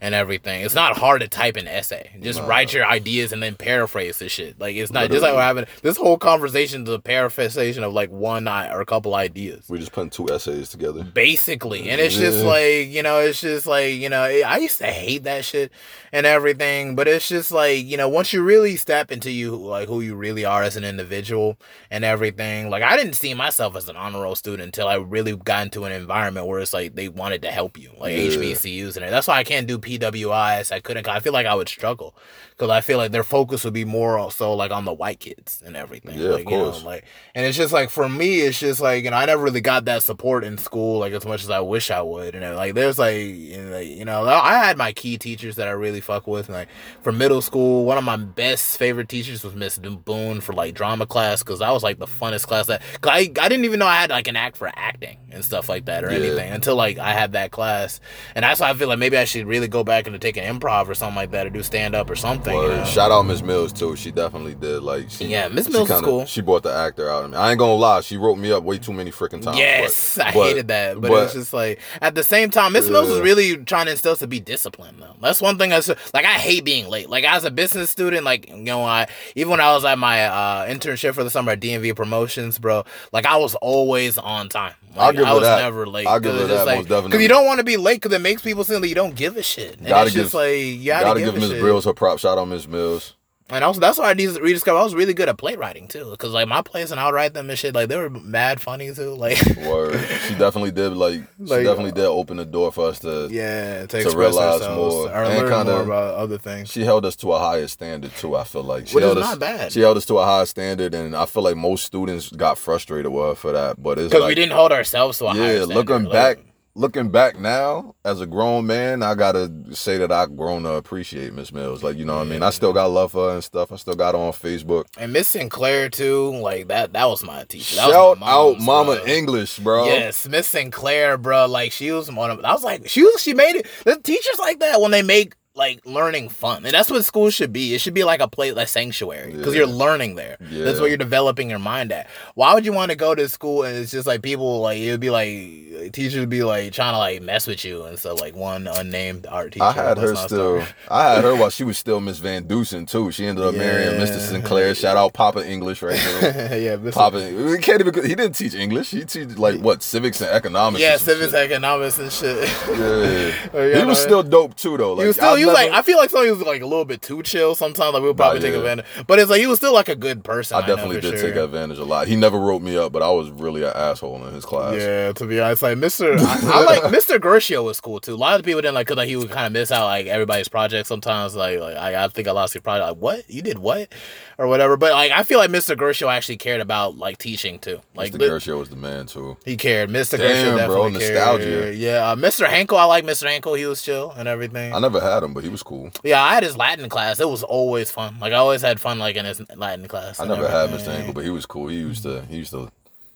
and 0.02 0.14
everything. 0.14 0.62
It's 0.64 0.74
not 0.74 0.98
hard 0.98 1.20
to 1.22 1.28
type 1.28 1.56
an 1.56 1.66
essay. 1.68 2.10
Just 2.20 2.40
write 2.42 2.72
your 2.74 2.84
ideas 2.84 3.32
and 3.32 3.42
then 3.42 3.54
paraphrase 3.54 4.18
the 4.18 4.28
shit. 4.28 4.58
Like, 4.60 4.76
it's 4.76 4.92
not 4.92 5.08
just 5.10 5.22
like 5.22 5.32
what 5.32 5.42
happened. 5.42 5.68
this 5.82 5.96
whole 5.96 6.18
conversation 6.18 6.82
is 6.82 6.88
a 6.90 6.98
paraphrasation 6.98 7.84
of 7.84 7.92
like 7.94 8.10
one 8.10 8.48
or 8.48 8.80
a 8.80 8.86
couple 8.86 9.14
ideas 9.14 9.64
We're 9.68 9.78
just 9.78 9.92
putting 9.92 10.10
two 10.10 10.28
essays 10.30 10.68
together. 10.70 11.04
basically 11.04 11.88
and 11.88 12.00
it's 12.00 12.16
just 12.16 12.44
like 12.44 12.88
you 12.88 13.02
know 13.02 13.20
it's 13.20 13.40
just 13.40 13.66
like 13.66 13.94
you 13.94 14.08
know 14.08 14.22
i 14.22 14.56
used 14.58 14.78
to 14.78 14.86
hate 14.86 15.22
that 15.24 15.44
shit 15.44 15.70
and 16.12 16.26
everything 16.26 16.94
but 16.96 17.06
it's 17.06 17.28
just 17.28 17.52
like 17.52 17.84
you 17.86 17.96
know 17.96 18.08
once 18.08 18.32
you 18.32 18.42
really 18.42 18.76
step 18.76 19.12
into 19.12 19.30
you 19.30 19.54
like 19.54 19.88
who 19.88 20.00
you 20.00 20.14
really 20.16 20.44
are 20.44 20.62
as 20.62 20.76
an 20.76 20.84
individual 20.84 21.56
and 21.90 22.04
everything 22.04 22.68
like 22.70 22.82
i 22.82 22.96
didn't 22.96 23.14
see 23.14 23.32
myself 23.34 23.76
as 23.76 23.88
an 23.88 23.96
honor 23.96 24.22
roll 24.22 24.34
student 24.34 24.62
until 24.64 24.88
i 24.88 24.96
really 24.96 25.36
got 25.36 25.62
into 25.64 25.84
an 25.84 25.92
environment 25.92 26.46
where 26.46 26.58
it's 26.60 26.72
like 26.72 26.94
they 26.94 27.08
wanted 27.08 27.40
to 27.42 27.50
help 27.50 27.78
you 27.78 27.90
like 27.98 28.12
Yeah. 28.16 28.28
hbcus 28.30 28.96
and 28.96 29.12
that's 29.12 29.28
why 29.28 29.36
i 29.38 29.44
can't 29.44 29.66
do 29.68 29.78
pwis 29.98 30.72
i 30.72 30.80
couldn't 30.80 31.08
i 31.08 31.20
feel 31.20 31.32
like 31.32 31.46
i 31.46 31.54
would 31.54 31.68
struggle 31.68 32.14
because 32.62 32.70
i 32.70 32.80
feel 32.80 32.96
like 32.96 33.10
their 33.10 33.24
focus 33.24 33.64
would 33.64 33.74
be 33.74 33.84
more 33.84 34.30
so 34.30 34.54
like 34.54 34.70
on 34.70 34.84
the 34.84 34.92
white 34.92 35.18
kids 35.18 35.62
and 35.66 35.74
everything 35.76 36.16
Yeah, 36.16 36.26
of 36.28 36.32
like, 36.34 36.48
you 36.48 36.56
know, 36.56 36.70
course. 36.70 36.84
like 36.84 37.04
and 37.34 37.44
it's 37.44 37.56
just 37.56 37.72
like 37.72 37.90
for 37.90 38.08
me 38.08 38.40
it's 38.40 38.60
just 38.60 38.80
like 38.80 39.02
you 39.02 39.10
know 39.10 39.16
i 39.16 39.24
never 39.24 39.42
really 39.42 39.60
got 39.60 39.84
that 39.86 40.04
support 40.04 40.44
in 40.44 40.56
school 40.58 41.00
like 41.00 41.12
as 41.12 41.26
much 41.26 41.42
as 41.42 41.50
i 41.50 41.58
wish 41.58 41.90
i 41.90 42.00
would 42.00 42.36
and 42.36 42.44
uh, 42.44 42.54
like 42.54 42.74
there's 42.74 43.00
like 43.00 43.16
you 43.16 43.60
know, 43.60 43.70
like, 43.72 43.88
you 43.88 44.04
know 44.04 44.24
i 44.24 44.54
had 44.64 44.76
my 44.78 44.92
key 44.92 45.18
teachers 45.18 45.56
that 45.56 45.66
i 45.66 45.72
really 45.72 46.00
fuck 46.00 46.28
with 46.28 46.46
and 46.48 46.56
like 46.56 46.68
for 47.00 47.10
middle 47.10 47.42
school 47.42 47.84
one 47.84 47.98
of 47.98 48.04
my 48.04 48.16
best 48.16 48.78
favorite 48.78 49.08
teachers 49.08 49.42
was 49.42 49.56
miss 49.56 49.78
boone 49.78 50.40
for 50.40 50.52
like 50.52 50.74
drama 50.74 51.04
class 51.06 51.42
because 51.42 51.60
I 51.60 51.72
was 51.72 51.82
like 51.82 51.98
the 51.98 52.06
funnest 52.06 52.46
class 52.46 52.66
that 52.66 52.80
cause 53.00 53.12
I, 53.12 53.20
I 53.40 53.48
didn't 53.48 53.64
even 53.64 53.80
know 53.80 53.86
i 53.86 53.96
had 53.96 54.10
like 54.10 54.28
an 54.28 54.36
act 54.36 54.56
for 54.56 54.70
acting 54.76 55.18
and 55.32 55.44
stuff 55.44 55.68
like 55.68 55.86
that 55.86 56.04
or 56.04 56.10
Yeah. 56.10 56.18
anything 56.18 56.52
until 56.52 56.76
like 56.76 56.98
i 56.98 57.12
had 57.12 57.32
that 57.32 57.50
class 57.50 58.00
and 58.36 58.42
that's 58.44 58.60
why 58.60 58.70
i 58.70 58.74
feel 58.74 58.88
like 58.88 58.98
maybe 58.98 59.16
i 59.16 59.24
should 59.24 59.46
really 59.46 59.66
go 59.68 59.82
back 59.82 60.06
and 60.06 60.20
take 60.20 60.36
an 60.36 60.44
improv 60.60 60.88
or 60.88 60.94
something 60.94 61.16
like 61.16 61.30
that 61.32 61.46
or 61.46 61.50
do 61.50 61.62
stand 61.62 61.94
up 61.94 62.08
or 62.10 62.14
something 62.16 62.51
Word. 62.54 62.86
Shout 62.86 63.10
out 63.10 63.22
Miss 63.22 63.42
Mills 63.42 63.72
too. 63.72 63.96
She 63.96 64.10
definitely 64.10 64.54
did. 64.54 64.82
Like 64.82 65.10
she, 65.10 65.26
Yeah, 65.26 65.48
Miss 65.48 65.68
Mills 65.68 65.88
is 65.88 65.94
kinda- 65.94 66.08
cool. 66.08 66.26
She 66.26 66.40
brought 66.40 66.62
the 66.62 66.72
actor 66.72 67.10
out 67.10 67.24
of 67.24 67.30
me. 67.30 67.36
I 67.36 67.50
ain't 67.50 67.58
gonna 67.58 67.74
lie. 67.74 68.00
She 68.00 68.16
wrote 68.16 68.36
me 68.36 68.52
up 68.52 68.62
way 68.64 68.78
too 68.78 68.92
many 68.92 69.10
freaking 69.10 69.42
times. 69.42 69.58
Yes, 69.58 70.14
but- 70.16 70.26
I 70.26 70.32
but- 70.32 70.42
hated 70.48 70.68
that, 70.68 71.00
but, 71.00 71.10
but- 71.10 71.24
it's 71.24 71.34
just 71.34 71.52
like 71.52 71.80
at 72.00 72.14
the 72.14 72.24
same 72.24 72.50
time, 72.50 72.72
Miss 72.72 72.88
Mills 72.88 73.08
was 73.08 73.20
really 73.20 73.56
trying 73.58 73.86
to 73.86 73.92
instill 73.92 74.12
us 74.12 74.18
to 74.20 74.26
be 74.26 74.40
disciplined. 74.40 74.98
Though 75.00 75.14
that's 75.20 75.40
one 75.40 75.58
thing. 75.58 75.72
I 75.72 75.76
like. 76.14 76.24
I 76.24 76.34
hate 76.38 76.64
being 76.64 76.88
late. 76.88 77.08
Like 77.10 77.24
as 77.24 77.44
a 77.44 77.50
business 77.50 77.90
student, 77.90 78.24
like 78.24 78.48
you 78.48 78.56
know, 78.56 78.82
I 78.84 79.08
even 79.36 79.50
when 79.50 79.60
I 79.60 79.72
was 79.74 79.84
at 79.84 79.98
my 79.98 80.24
uh, 80.26 80.66
internship 80.66 81.14
for 81.14 81.24
the 81.24 81.30
summer 81.30 81.52
at 81.52 81.60
DMV 81.60 81.94
Promotions, 81.96 82.58
bro, 82.58 82.84
like 83.12 83.26
I 83.26 83.36
was 83.36 83.54
always 83.56 84.18
on 84.18 84.48
time. 84.48 84.74
I'll 84.96 85.06
Like, 85.06 85.16
give 85.16 85.24
I 85.24 85.28
her 85.28 85.34
was 85.34 85.42
that. 85.44 85.62
never 85.62 85.86
late. 85.86 86.06
I'll 86.06 86.20
give 86.20 86.34
her 86.34 86.46
that, 86.46 86.66
like, 86.66 86.76
most 86.78 86.88
definitely. 86.88 87.08
Because 87.10 87.22
you 87.22 87.28
don't 87.28 87.46
want 87.46 87.58
to 87.58 87.64
be 87.64 87.76
late 87.76 88.00
because 88.02 88.12
it 88.12 88.20
makes 88.20 88.42
people 88.42 88.64
seem 88.64 88.80
that 88.80 88.88
you 88.88 88.94
don't 88.94 89.14
give 89.14 89.36
a 89.36 89.42
shit. 89.42 89.78
And 89.78 89.86
Gotta 89.88 90.06
it's 90.06 90.14
just 90.14 90.32
give- 90.32 90.34
like 90.34 90.56
you 90.56 90.84
gotta, 90.86 91.04
Gotta 91.06 91.20
give, 91.20 91.34
give 91.34 91.50
Miss. 91.50 91.62
Mills 91.62 91.84
her 91.86 91.94
props. 91.94 92.22
Shout 92.22 92.38
out 92.38 92.46
Miss 92.48 92.66
Mills. 92.68 93.14
And 93.52 93.62
also, 93.62 93.80
that's 93.80 93.98
why 93.98 94.06
I 94.06 94.14
dis- 94.14 94.38
rediscovered 94.40 94.78
I 94.80 94.82
was 94.82 94.94
really 94.94 95.14
good 95.14 95.28
at 95.28 95.36
playwriting 95.36 95.86
too. 95.88 96.10
Because 96.10 96.32
like 96.32 96.48
my 96.48 96.62
plays 96.62 96.90
and 96.90 96.98
I 96.98 97.06
would 97.06 97.14
write 97.14 97.34
them 97.34 97.50
and 97.50 97.58
shit, 97.58 97.74
like 97.74 97.88
they 97.88 97.96
were 97.96 98.10
mad 98.10 98.60
funny 98.60 98.92
too. 98.94 99.14
Like 99.22 99.38
Word. 99.56 100.00
she 100.26 100.34
definitely 100.34 100.70
did. 100.72 100.94
Like, 100.94 101.20
Like, 101.38 101.60
she 101.60 101.64
definitely 101.64 101.92
uh, 101.92 101.94
did 101.94 102.04
open 102.06 102.38
the 102.38 102.44
door 102.44 102.72
for 102.72 102.88
us 102.88 102.98
to. 103.00 103.28
yeah, 103.30 103.86
to, 103.86 104.02
to 104.04 104.16
realize 104.16 104.60
more 104.62 105.08
or 105.08 105.24
and 105.24 105.38
learn 105.48 105.50
kinda- 105.52 105.72
more 105.72 105.82
about 105.82 106.14
other 106.14 106.38
things. 106.38 106.70
She 106.70 106.82
held 106.84 107.04
us 107.04 107.14
to 107.16 107.32
a 107.32 107.38
higher 107.38 107.68
standard 107.68 108.10
too. 108.16 108.34
I 108.36 108.44
feel 108.44 108.62
like 108.64 108.88
she 108.88 108.94
Which 108.96 109.04
is 109.04 109.08
held 109.08 109.18
us. 109.18 109.30
not 109.30 109.38
bad. 109.38 109.72
She 109.72 109.80
held 109.80 109.96
us 109.98 110.06
to 110.06 110.18
a 110.18 110.24
higher 110.24 110.46
standard, 110.46 110.94
and 110.94 111.14
I 111.14 111.26
feel 111.26 111.42
like 111.42 111.56
most 111.56 111.84
students 111.84 112.30
got 112.30 112.58
frustrated 112.58 113.12
with 113.12 113.24
her 113.24 113.34
for 113.34 113.52
that. 113.52 113.82
But 113.82 113.98
it's 113.98 114.08
Because 114.08 114.22
like, 114.22 114.28
we 114.30 114.34
didn't 114.34 114.52
hold 114.52 114.72
ourselves 114.72 115.18
to 115.18 115.26
a 115.26 115.30
higher 115.34 115.40
yeah, 115.58 115.64
standard. 115.64 115.74
looking 115.74 116.04
Like, 116.04 116.12
back, 116.12 116.38
looking 116.74 117.10
back 117.10 117.38
now 117.38 117.94
as 118.04 118.20
a 118.20 118.26
grown 118.26 118.66
man, 118.66 119.02
I 119.02 119.14
gotta 119.14 119.50
say 119.72 119.98
that 119.98 120.10
I've 120.10 120.36
grown 120.36 120.62
to 120.64 120.72
appreciate 120.74 121.32
Miss 121.34 121.52
Mills. 121.52 121.82
Like 121.82 121.96
you 121.96 122.04
know 122.04 122.16
what 122.16 122.26
I 122.26 122.30
mean. 122.30 122.42
I 122.42 122.50
still 122.50 122.72
got 122.72 122.86
love 122.90 123.12
for 123.12 123.28
her 123.28 123.34
and 123.34 123.44
stuff. 123.44 123.72
I 123.72 123.76
still 123.76 123.94
got 123.94 124.14
her 124.14 124.20
on 124.20 124.32
Facebook. 124.32 124.84
and 124.98 125.12
Miss 125.12 125.28
Sinclair 125.28 125.88
too, 125.88 126.34
like 126.36 126.68
that. 126.68 126.92
That 126.92 127.06
was 127.06 127.24
my 127.24 127.44
teacher. 127.44 127.76
That 127.76 127.90
Shout 127.90 128.18
my 128.18 128.30
out 128.30 128.58
Mama 128.60 128.96
bro. 128.96 129.04
English, 129.06 129.58
bro. 129.58 129.84
Yes, 129.86 130.26
Miss 130.28 130.46
Sinclair, 130.48 131.18
bro. 131.18 131.46
Like 131.46 131.72
she 131.72 131.90
was 131.92 132.10
one 132.10 132.30
of. 132.30 132.44
I 132.44 132.52
was 132.52 132.64
like, 132.64 132.88
she 132.88 133.02
was. 133.02 133.20
She 133.22 133.34
made 133.34 133.56
it. 133.56 133.66
The 133.84 133.96
teachers 133.96 134.38
like 134.38 134.60
that 134.60 134.80
when 134.80 134.90
they 134.90 135.02
make 135.02 135.34
like 135.54 135.84
learning 135.84 136.28
fun, 136.30 136.64
and 136.64 136.72
that's 136.74 136.90
what 136.90 137.04
school 137.04 137.28
should 137.30 137.52
be. 137.52 137.74
It 137.74 137.80
should 137.80 137.92
be 137.94 138.04
like 138.04 138.20
a 138.20 138.28
place, 138.28 138.54
like 138.54 138.68
sanctuary, 138.68 139.32
because 139.32 139.52
Yeah. 139.54 139.58
you're 139.60 139.66
learning 139.68 140.14
there. 140.14 140.36
That's 140.40 140.52
Yeah. 140.52 140.80
where 140.80 140.88
you're 140.88 140.96
developing 140.96 141.50
your 141.50 141.58
mind 141.58 141.92
at. 141.92 142.08
Why 142.34 142.54
would 142.54 142.64
you 142.64 142.72
want 142.72 142.90
to 142.90 142.96
go 142.96 143.14
to 143.14 143.28
school 143.28 143.62
and 143.64 143.76
it's 143.76 143.90
just 143.92 144.06
like 144.06 144.22
people 144.22 144.60
like 144.60 144.78
it 144.78 144.90
would 144.90 145.00
be 145.00 145.10
like 145.10 145.92
teachers 145.92 146.18
would 146.20 146.30
be 146.30 146.42
like 146.42 146.72
trying 146.72 146.94
to 146.94 146.98
like 146.98 147.20
mess 147.22 147.46
with 147.46 147.64
you 147.66 147.84
and 147.84 147.98
stuff. 147.98 148.18
Like 148.20 148.34
one 148.34 148.66
unnamed 148.66 149.26
art 149.28 149.52
teacher. 149.52 149.64
I 149.64 149.72
had 149.72 149.98
her 149.98 150.16
still. 150.16 150.64
I 150.88 151.14
had 151.14 151.24
her 151.24 151.36
while 151.36 151.50
she 151.50 151.64
was 151.64 151.76
still 151.76 152.00
Miss 152.00 152.18
Van 152.18 152.44
Dusen 152.44 152.86
too. 152.86 153.12
She 153.12 153.26
ended 153.26 153.44
up 153.44 153.54
marrying 153.54 154.00
Mr. 154.00 154.20
Sinclair. 154.20 154.74
Shout 154.74 154.96
out 154.96 155.12
Papa 155.12 155.46
English 155.46 155.82
right 155.82 156.00
there. 156.20 156.58
yeah, 156.58 156.76
Miss 156.76 156.94
Papa, 156.94 157.18
we 157.18 157.58
can't 157.58 157.80
even. 157.80 157.92
He 157.94 158.14
didn't 158.14 158.32
teach 158.36 158.54
English. 158.54 158.90
He 158.92 159.04
teach 159.04 159.36
like 159.36 159.60
what 159.60 159.82
civics 159.82 160.20
and 160.22 160.30
economics. 160.30 160.80
Yeah, 160.80 160.96
civics, 160.96 161.32
shit. 161.32 161.50
economics, 161.50 161.98
and 161.98 162.10
shit. 162.10 162.48
Yeah. 162.70 163.32
Yeah, 163.72 163.78
he 163.80 163.84
was 163.84 164.00
still 164.00 164.22
dope 164.22 164.56
too 164.56 164.76
though. 164.76 164.94
Like 164.94 165.06
he 165.42 165.46
was 165.46 165.54
still, 165.56 165.56
I've 165.56 165.56
he 165.56 165.56
was 165.56 165.56
never- 165.58 165.70
like, 165.70 165.78
I 165.78 165.82
feel 165.82 165.96
like 165.98 166.10
something 166.10 166.30
was 166.30 166.40
like 166.46 166.62
a 166.62 166.66
little 166.66 166.84
bit 166.84 167.02
too 167.02 167.22
chill 167.22 167.54
sometimes. 167.54 167.94
Like 167.94 168.02
we'll 168.02 168.14
probably 168.14 168.40
Nah, 168.40 168.46
take 168.46 168.54
advantage, 168.54 168.86
but 169.06 169.18
it's 169.18 169.30
like 169.30 169.40
he 169.40 169.46
was 169.46 169.58
still 169.58 169.72
like 169.74 169.88
a 169.88 169.96
good 169.96 170.24
person. 170.24 170.56
I 170.56 170.60
know 170.60 170.66
definitely 170.76 171.00
did 171.00 171.18
sure. 171.18 171.28
take 171.28 171.36
advantage 171.36 171.78
a 171.78 171.84
lot. 171.84 172.08
He 172.08 172.16
never 172.16 172.38
wrote 172.38 172.62
me 172.62 172.76
up, 172.76 172.92
but 172.92 173.02
I 173.02 173.10
was 173.10 173.30
really 173.30 173.62
an 173.62 173.72
asshole 173.74 174.24
in 174.26 174.34
his 174.34 174.44
class. 174.44 174.74
Yeah, 174.76 175.12
to 175.12 175.26
be 175.26 175.40
honest, 175.40 175.62
like 175.62 175.78
Mr. 175.78 176.18
I, 176.20 176.60
I 176.60 176.64
like 176.64 176.82
Mr. 176.92 177.18
Gershio 177.18 177.64
was 177.64 177.80
cool 177.80 178.00
too. 178.00 178.14
A 178.14 178.16
lot 178.16 178.38
of 178.38 178.44
people 178.44 178.60
didn't 178.62 178.74
like 178.74 178.86
because 178.86 178.96
like 178.98 179.08
he 179.08 179.16
would 179.16 179.30
kind 179.30 179.46
of 179.46 179.52
miss 179.52 179.70
out 179.72 179.86
like 179.86 180.06
everybody's 180.06 180.48
project 180.48 180.86
sometimes. 180.86 181.34
Like, 181.34 181.58
like 181.60 181.76
I, 181.76 182.04
I 182.04 182.08
think 182.08 182.28
I 182.28 182.32
lost 182.32 182.54
your 182.54 182.62
project. 182.62 182.88
Like 182.88 182.96
what 182.98 183.30
you 183.30 183.42
did 183.42 183.58
what 183.58 183.92
or 184.38 184.46
whatever. 184.48 184.76
But 184.76 184.92
like 184.92 185.12
I 185.12 185.22
feel 185.22 185.38
like 185.38 185.50
Mr. 185.50 185.76
Gershio 185.76 186.10
actually 186.12 186.36
cared 186.38 186.60
about 186.60 186.96
like 186.96 187.18
teaching 187.18 187.58
too. 187.58 187.80
Like 187.94 188.12
Mr. 188.12 188.18
Gershio 188.30 188.58
was 188.58 188.68
the 188.70 188.76
man 188.76 189.06
too. 189.06 189.36
he 189.44 189.56
cared. 189.56 189.90
Mr. 189.90 190.18
Damn, 190.18 190.58
Gershio 190.58 190.66
bro, 190.66 190.88
nostalgia. 190.88 191.44
cared. 191.44 191.74
Yeah, 191.76 192.10
uh, 192.10 192.16
Mr. 192.16 192.46
Hankel. 192.46 192.78
I 192.78 192.84
like 192.84 193.04
Mr. 193.04 193.26
Hankel. 193.28 193.56
He 193.58 193.66
was 193.66 193.82
chill 193.82 194.10
and 194.16 194.28
everything. 194.28 194.72
I 194.72 194.78
never 194.78 195.00
had 195.00 195.22
him, 195.22 195.31
but 195.34 195.44
he 195.44 195.50
was 195.50 195.62
cool. 195.62 195.90
Yeah, 196.02 196.22
I 196.22 196.34
had 196.34 196.42
his 196.42 196.56
Latin 196.56 196.88
class. 196.88 197.20
It 197.20 197.28
was 197.28 197.42
always 197.42 197.90
fun. 197.90 198.18
Like 198.20 198.32
I 198.32 198.36
always 198.36 198.62
had 198.62 198.80
fun 198.80 198.98
like 198.98 199.16
in 199.16 199.24
his 199.24 199.42
Latin 199.56 199.86
class. 199.88 200.20
I 200.20 200.26
never 200.26 200.48
had 200.48 200.70
Mr. 200.70 200.88
Ankle, 200.88 201.14
but 201.14 201.24
he 201.24 201.30
was 201.30 201.46
cool. 201.46 201.68
He 201.68 201.76
used 201.76 202.02
to 202.04 202.24
he 202.26 202.36
used 202.36 202.52
to 202.52 202.70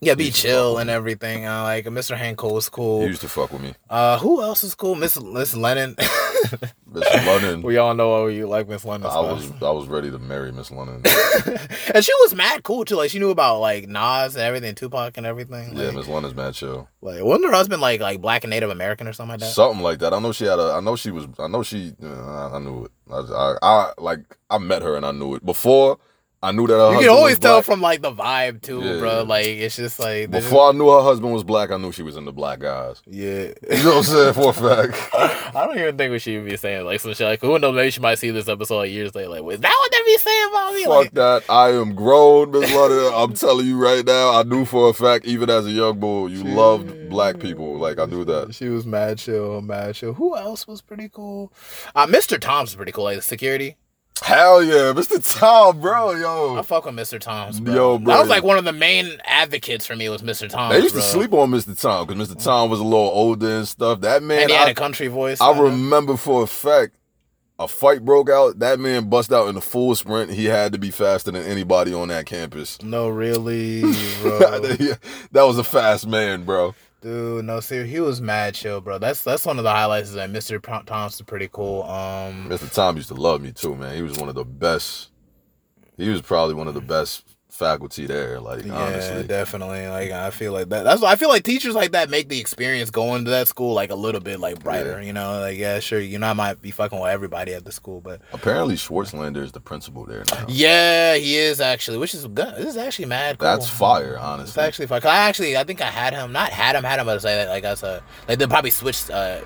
Yeah, 0.07 0.15
be 0.15 0.27
He 0.27 0.31
chill 0.31 0.79
and 0.79 0.89
everything. 0.89 1.47
Uh, 1.47 1.65
like 1.65 1.85
Mr. 1.87 2.17
Hankel 2.17 2.53
was 2.53 2.67
he 2.67 2.71
cool. 2.71 3.07
used 3.07 3.23
to 3.23 3.29
fuck 3.29 3.53
with 3.53 3.61
me. 3.61 3.75
Uh, 3.91 4.19
who 4.21 4.41
else 4.41 4.63
is 4.63 4.75
cool? 4.77 4.95
Miss 4.95 5.21
Miss 5.21 5.57
Lennon. 5.57 5.97
Miss 6.87 7.27
London. 7.27 7.63
we 7.63 7.77
all 7.77 7.93
know 7.95 8.29
you 8.29 8.47
like 8.47 8.69
Miss 8.69 8.85
Lennon. 8.85 9.09
I 9.09 9.19
was 9.19 9.51
I 9.61 9.71
was 9.71 9.89
ready 9.89 10.13
to 10.13 10.19
marry 10.21 10.53
Miss 10.53 10.71
Lennon. 10.71 11.03
and 11.95 12.05
she 12.05 12.13
was 12.21 12.37
mad 12.37 12.63
cool 12.63 12.85
too. 12.85 12.95
Like 12.95 13.11
she 13.11 13.19
knew 13.19 13.31
about 13.31 13.59
like 13.59 13.89
Nas 13.89 14.37
and 14.37 14.45
everything, 14.45 14.77
Tupac 14.77 15.17
and 15.17 15.27
everything. 15.27 15.77
yeah, 15.77 15.87
Like, 15.87 15.97
Miss 15.97 16.07
Lennon's 16.07 16.37
mad 16.37 16.55
chill. 16.55 16.89
like 17.01 17.25
wasn't 17.25 17.47
her 17.47 17.53
husband 17.57 17.83
like 17.83 18.01
like 18.01 18.21
black 18.21 18.45
and 18.45 18.51
Native 18.51 18.71
American 18.71 19.09
or 19.09 19.13
something 19.13 19.33
like 19.33 19.41
that? 19.41 19.47
Something 19.51 19.83
like 19.83 19.99
that. 19.99 20.15
I 20.15 20.21
know 20.21 20.31
she 20.31 20.45
had 20.45 20.61
a. 20.61 20.75
I 20.77 20.81
know 20.81 20.95
she 20.95 21.11
was. 21.11 21.27
I 21.41 21.49
know 21.49 21.65
she. 21.65 21.95
Uh, 22.01 22.07
I, 22.09 22.57
I 22.57 22.59
knew 22.61 22.85
it. 22.85 22.93
I, 23.11 23.17
I, 23.19 23.57
I 23.63 23.93
like. 23.99 24.21
I 24.51 24.59
met 24.59 24.83
her 24.83 24.95
and 24.95 25.05
I 25.05 25.11
knew 25.11 25.35
it 25.35 25.45
before. 25.45 25.99
I 26.43 26.53
knew 26.53 26.67
that 26.67 26.75
her 26.75 26.93
you 26.93 27.01
can 27.01 27.09
always 27.09 27.39
tell 27.39 27.63
from 27.63 27.81
like 27.81 28.03
the 28.03 28.13
vibe 28.13 28.61
too, 28.63 28.81
Yeah. 28.81 28.99
bro. 28.99 29.23
Like 29.25 29.47
it's 29.47 29.75
just 29.77 29.99
like 29.99 30.31
Before 30.31 30.69
I 30.69 30.73
knew 30.73 30.89
her 30.91 31.03
husband 31.03 31.33
was 31.33 31.43
black, 31.43 31.71
I 31.71 31.77
knew 31.79 31.91
she 31.93 32.03
was 32.03 32.17
in 32.17 32.25
the 32.27 32.33
black 32.33 32.61
guys. 32.61 33.03
yeah. 33.07 33.53
You 33.71 33.83
know 33.83 33.97
what 33.97 33.97
I'm 33.97 34.03
saying? 34.05 34.35
For 34.35 34.51
a 34.51 34.53
fact. 34.93 35.15
I 35.57 35.67
don't 35.67 35.79
even 35.79 35.97
think 35.97 36.13
we 36.13 36.19
should 36.19 36.45
be 36.45 36.57
saying 36.57 36.85
like 36.85 37.01
some 37.01 37.15
shit. 37.15 37.27
Like 37.27 37.41
who 37.41 37.59
knows? 37.59 37.75
Maybe 37.75 37.91
she 37.91 38.01
might 38.01 38.17
see 38.19 38.31
this 38.31 38.49
episode 38.49 38.83
years 38.83 39.15
later. 39.15 39.31
Like, 39.31 39.43
was 39.43 39.59
that 39.61 39.75
what 39.79 39.91
they 39.91 39.99
be 40.13 40.19
saying 40.19 40.49
about 40.51 40.75
me? 40.75 40.85
Fuck 40.85 40.91
Like, 40.95 41.11
that. 41.13 41.43
I 41.49 41.71
am 41.71 41.95
grown, 41.95 42.51
Miss 42.53 42.73
London. 42.73 43.13
I'm 43.15 43.33
telling 43.33 43.67
you 43.67 43.79
right 43.83 44.05
now. 44.05 44.39
I 44.39 44.43
knew 44.43 44.65
for 44.67 44.91
a 44.91 44.93
fact, 44.95 45.25
even 45.25 45.49
as 45.51 45.67
a 45.67 45.71
young 45.71 45.99
boy, 45.99 46.27
you 46.27 46.45
loved 46.45 47.09
black 47.09 47.41
people. 47.41 47.79
Like 47.79 47.99
I 47.99 48.05
knew 48.05 48.25
that. 48.27 48.55
She 48.55 48.69
was 48.69 48.85
mad 48.87 49.19
chill, 49.19 49.63
mad 49.63 49.95
chill. 49.95 50.13
Who 50.13 50.37
else 50.37 50.67
was 50.69 50.83
pretty 50.83 51.09
cool? 51.09 51.53
Uh, 51.95 52.07
Mr. 52.07 52.39
Tom's 52.39 52.75
pretty 52.75 52.93
cool. 52.93 53.05
Like 53.05 53.23
security. 53.23 53.77
Hell 54.23 54.63
yeah, 54.63 54.93
Mr. 54.95 55.39
Tom, 55.39 55.81
bro, 55.81 56.13
yo. 56.13 56.57
I 56.57 56.63
fuck 56.63 56.87
with 56.87 56.95
Mr. 56.95 57.21
Tom's, 57.21 57.61
bro. 57.61 57.75
Yo, 57.75 57.99
bro. 57.99 58.15
That 58.15 58.21
was 58.21 58.29
like 58.29 58.43
one 58.43 58.57
of 58.57 58.65
the 58.65 58.73
main 58.73 59.19
advocates 59.25 59.87
for 59.87 59.95
me 59.95 60.09
was 60.09 60.23
Mr. 60.23 60.49
Tom. 60.49 60.73
They 60.73 60.81
used 60.81 60.95
bro. 60.95 61.03
to 61.03 61.07
sleep 61.07 61.33
on 61.33 61.51
Mr. 61.51 61.79
Tom 61.79 62.07
because 62.07 62.29
Mr. 62.29 62.43
Tom 62.43 62.71
was 62.71 62.81
a 62.81 62.85
little 62.85 62.99
older 62.99 63.59
and 63.59 63.69
stuff. 63.69 64.01
That 64.01 64.23
man, 64.23 64.43
and 64.43 64.51
he 64.51 64.57
had 64.57 64.69
I, 64.69 64.71
a 64.71 64.75
country 64.75 65.09
voice. 65.09 65.41
I 65.41 65.53
kinda. 65.53 65.71
remember 65.71 66.17
for 66.17 66.43
a 66.43 66.47
fact 66.47 66.97
a 67.59 67.69
fight 67.69 68.05
broke 68.05 68.29
out. 68.29 68.59
That 68.59 68.79
man 68.79 69.09
bust 69.09 69.33
out 69.33 69.49
in 69.49 69.57
a 69.57 69.61
full 69.61 69.95
sprint. 69.95 70.31
He 70.31 70.47
had 70.47 70.73
to 70.73 70.79
be 70.79 70.91
faster 70.91 71.31
than 71.31 71.43
anybody 71.43 71.95
on 71.95 72.09
that 72.09 72.27
campus. 72.27 72.81
No, 72.83 73.09
really, 73.09 73.81
bro. 74.23 74.39
that 74.39 74.99
was 75.43 75.59
a 75.59 75.65
fast 75.65 76.07
man, 76.07 76.45
bro. 76.45 76.75
Dude, 77.03 77.45
no, 77.45 77.61
seriously, 77.61 77.93
he 77.93 78.01
was 78.01 78.21
mad 78.21 78.55
chill, 78.55 78.81
bro. 78.81 78.99
That's 78.99 79.23
that's 79.23 79.45
one 79.45 79.59
of 79.59 79.65
the 79.65 79.71
highlights. 79.71 80.09
Is 80.09 80.15
that 80.15 80.31
Mr. 80.31 80.61
Tom's 80.87 81.21
pretty 81.23 81.49
cool. 81.53 81.83
Um, 81.85 82.49
Mr. 82.49 82.73
Tom 82.73 82.97
used 82.97 83.09
to 83.09 83.15
love 83.15 83.43
me 83.43 83.53
too, 83.53 83.75
man. 83.75 83.95
He 83.95 84.03
was 84.03 84.19
one 84.19 84.29
of 84.29 84.35
the 84.35 84.45
best. 84.45 85.11
He 85.97 86.09
was 86.09 86.23
probably 86.23 86.55
one 86.55 86.69
of 86.69 86.75
the 86.75 86.81
best 86.81 87.36
faculty 87.57 88.07
there. 88.07 88.39
Like 88.41 88.65
yeah, 88.65 88.75
honestly, 88.75 89.23
definitely. 89.25 89.87
Like 89.89 90.11
I 90.13 90.31
feel 90.31 90.53
like 90.53 90.69
that. 90.69 90.85
That's 90.85 91.03
I 91.03 91.17
feel 91.17 91.29
like 91.29 91.43
teachers 91.43 91.75
like 91.75 91.93
that 91.93 92.11
make 92.11 92.29
the 92.29 92.39
experience 92.39 92.91
going 92.91 93.25
to 93.25 93.31
that 93.33 93.49
school 93.49 93.73
like 93.75 93.91
a 93.91 93.95
little 93.95 94.21
bit 94.21 94.39
like 94.41 94.63
brighter. 94.63 95.03
You 95.03 95.13
know, 95.13 95.41
like 95.41 95.59
yeah, 95.59 95.81
sure, 95.81 95.99
you 96.01 96.19
know, 96.19 96.29
I 96.29 96.33
might 96.35 96.61
be 96.63 96.71
fucking 96.71 96.99
with 97.01 97.11
everybody 97.11 97.55
at 97.55 97.65
the 97.65 97.73
school, 97.73 98.01
but 98.01 98.21
apparently 98.33 98.77
Schwartzlander 98.77 99.43
is 99.43 99.53
the 99.53 99.61
principal 99.61 100.05
there 100.05 100.25
now. 100.31 100.45
yeah, 100.49 101.17
he 101.17 101.37
is 101.37 101.61
actually, 101.61 101.99
which 101.99 102.15
is 102.15 102.27
good. 102.27 102.55
This 102.57 102.67
is 102.67 102.77
actually 102.77 103.07
mad. 103.07 103.39
Cool. 103.39 103.49
That's 103.49 103.69
fire, 103.69 104.19
honestly. 104.19 104.51
It's 104.51 104.59
actually. 104.59 104.87
'Cause 104.87 105.05
I 105.05 105.17
actually, 105.29 105.57
I 105.57 105.65
think 105.65 105.81
I 105.83 105.87
had 105.91 106.13
him, 106.15 106.33
not 106.33 106.51
had 106.51 106.77
him, 106.77 106.85
had 106.85 107.01
him, 107.01 107.07
but 107.07 107.21
say 107.23 107.35
that 107.37 107.49
like 107.49 107.65
as 107.65 107.83
a 107.83 108.03
like 108.29 108.39
they 108.39 108.47
probably 108.47 108.71
switched 108.71 109.11
uh 109.11 109.41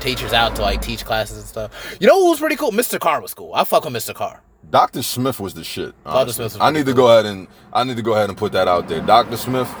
teachers 0.00 0.32
out 0.32 0.56
to 0.56 0.62
like 0.62 0.82
teach 0.82 1.04
classes 1.04 1.38
and 1.38 1.46
stuff. 1.46 1.96
You 2.00 2.08
know 2.08 2.20
who 2.20 2.30
was 2.30 2.40
pretty 2.40 2.56
cool? 2.56 2.72
Mr. 2.72 2.98
Carr 2.98 3.20
was 3.20 3.34
cool. 3.34 3.52
I 3.54 3.62
fuck 3.64 3.84
with 3.84 3.92
Mr. 3.94 4.12
Carr. 4.14 4.42
Dr. 4.70 5.02
Smith 5.02 5.38
was 5.40 5.54
the 5.54 5.64
shit. 5.64 5.94
Dr. 6.04 6.32
Smith 6.32 6.56
I 6.60 6.70
need 6.70 6.86
to 6.86 6.94
go 6.94 7.08
ahead 7.08 7.26
and 7.26 7.46
I 7.72 7.84
need 7.84 7.96
to 7.96 8.02
go 8.02 8.14
ahead 8.14 8.28
and 8.28 8.36
put 8.38 8.52
that 8.52 8.68
out 8.68 8.88
there. 8.88 9.00
Dr. 9.00 9.36
Smith 9.36 9.72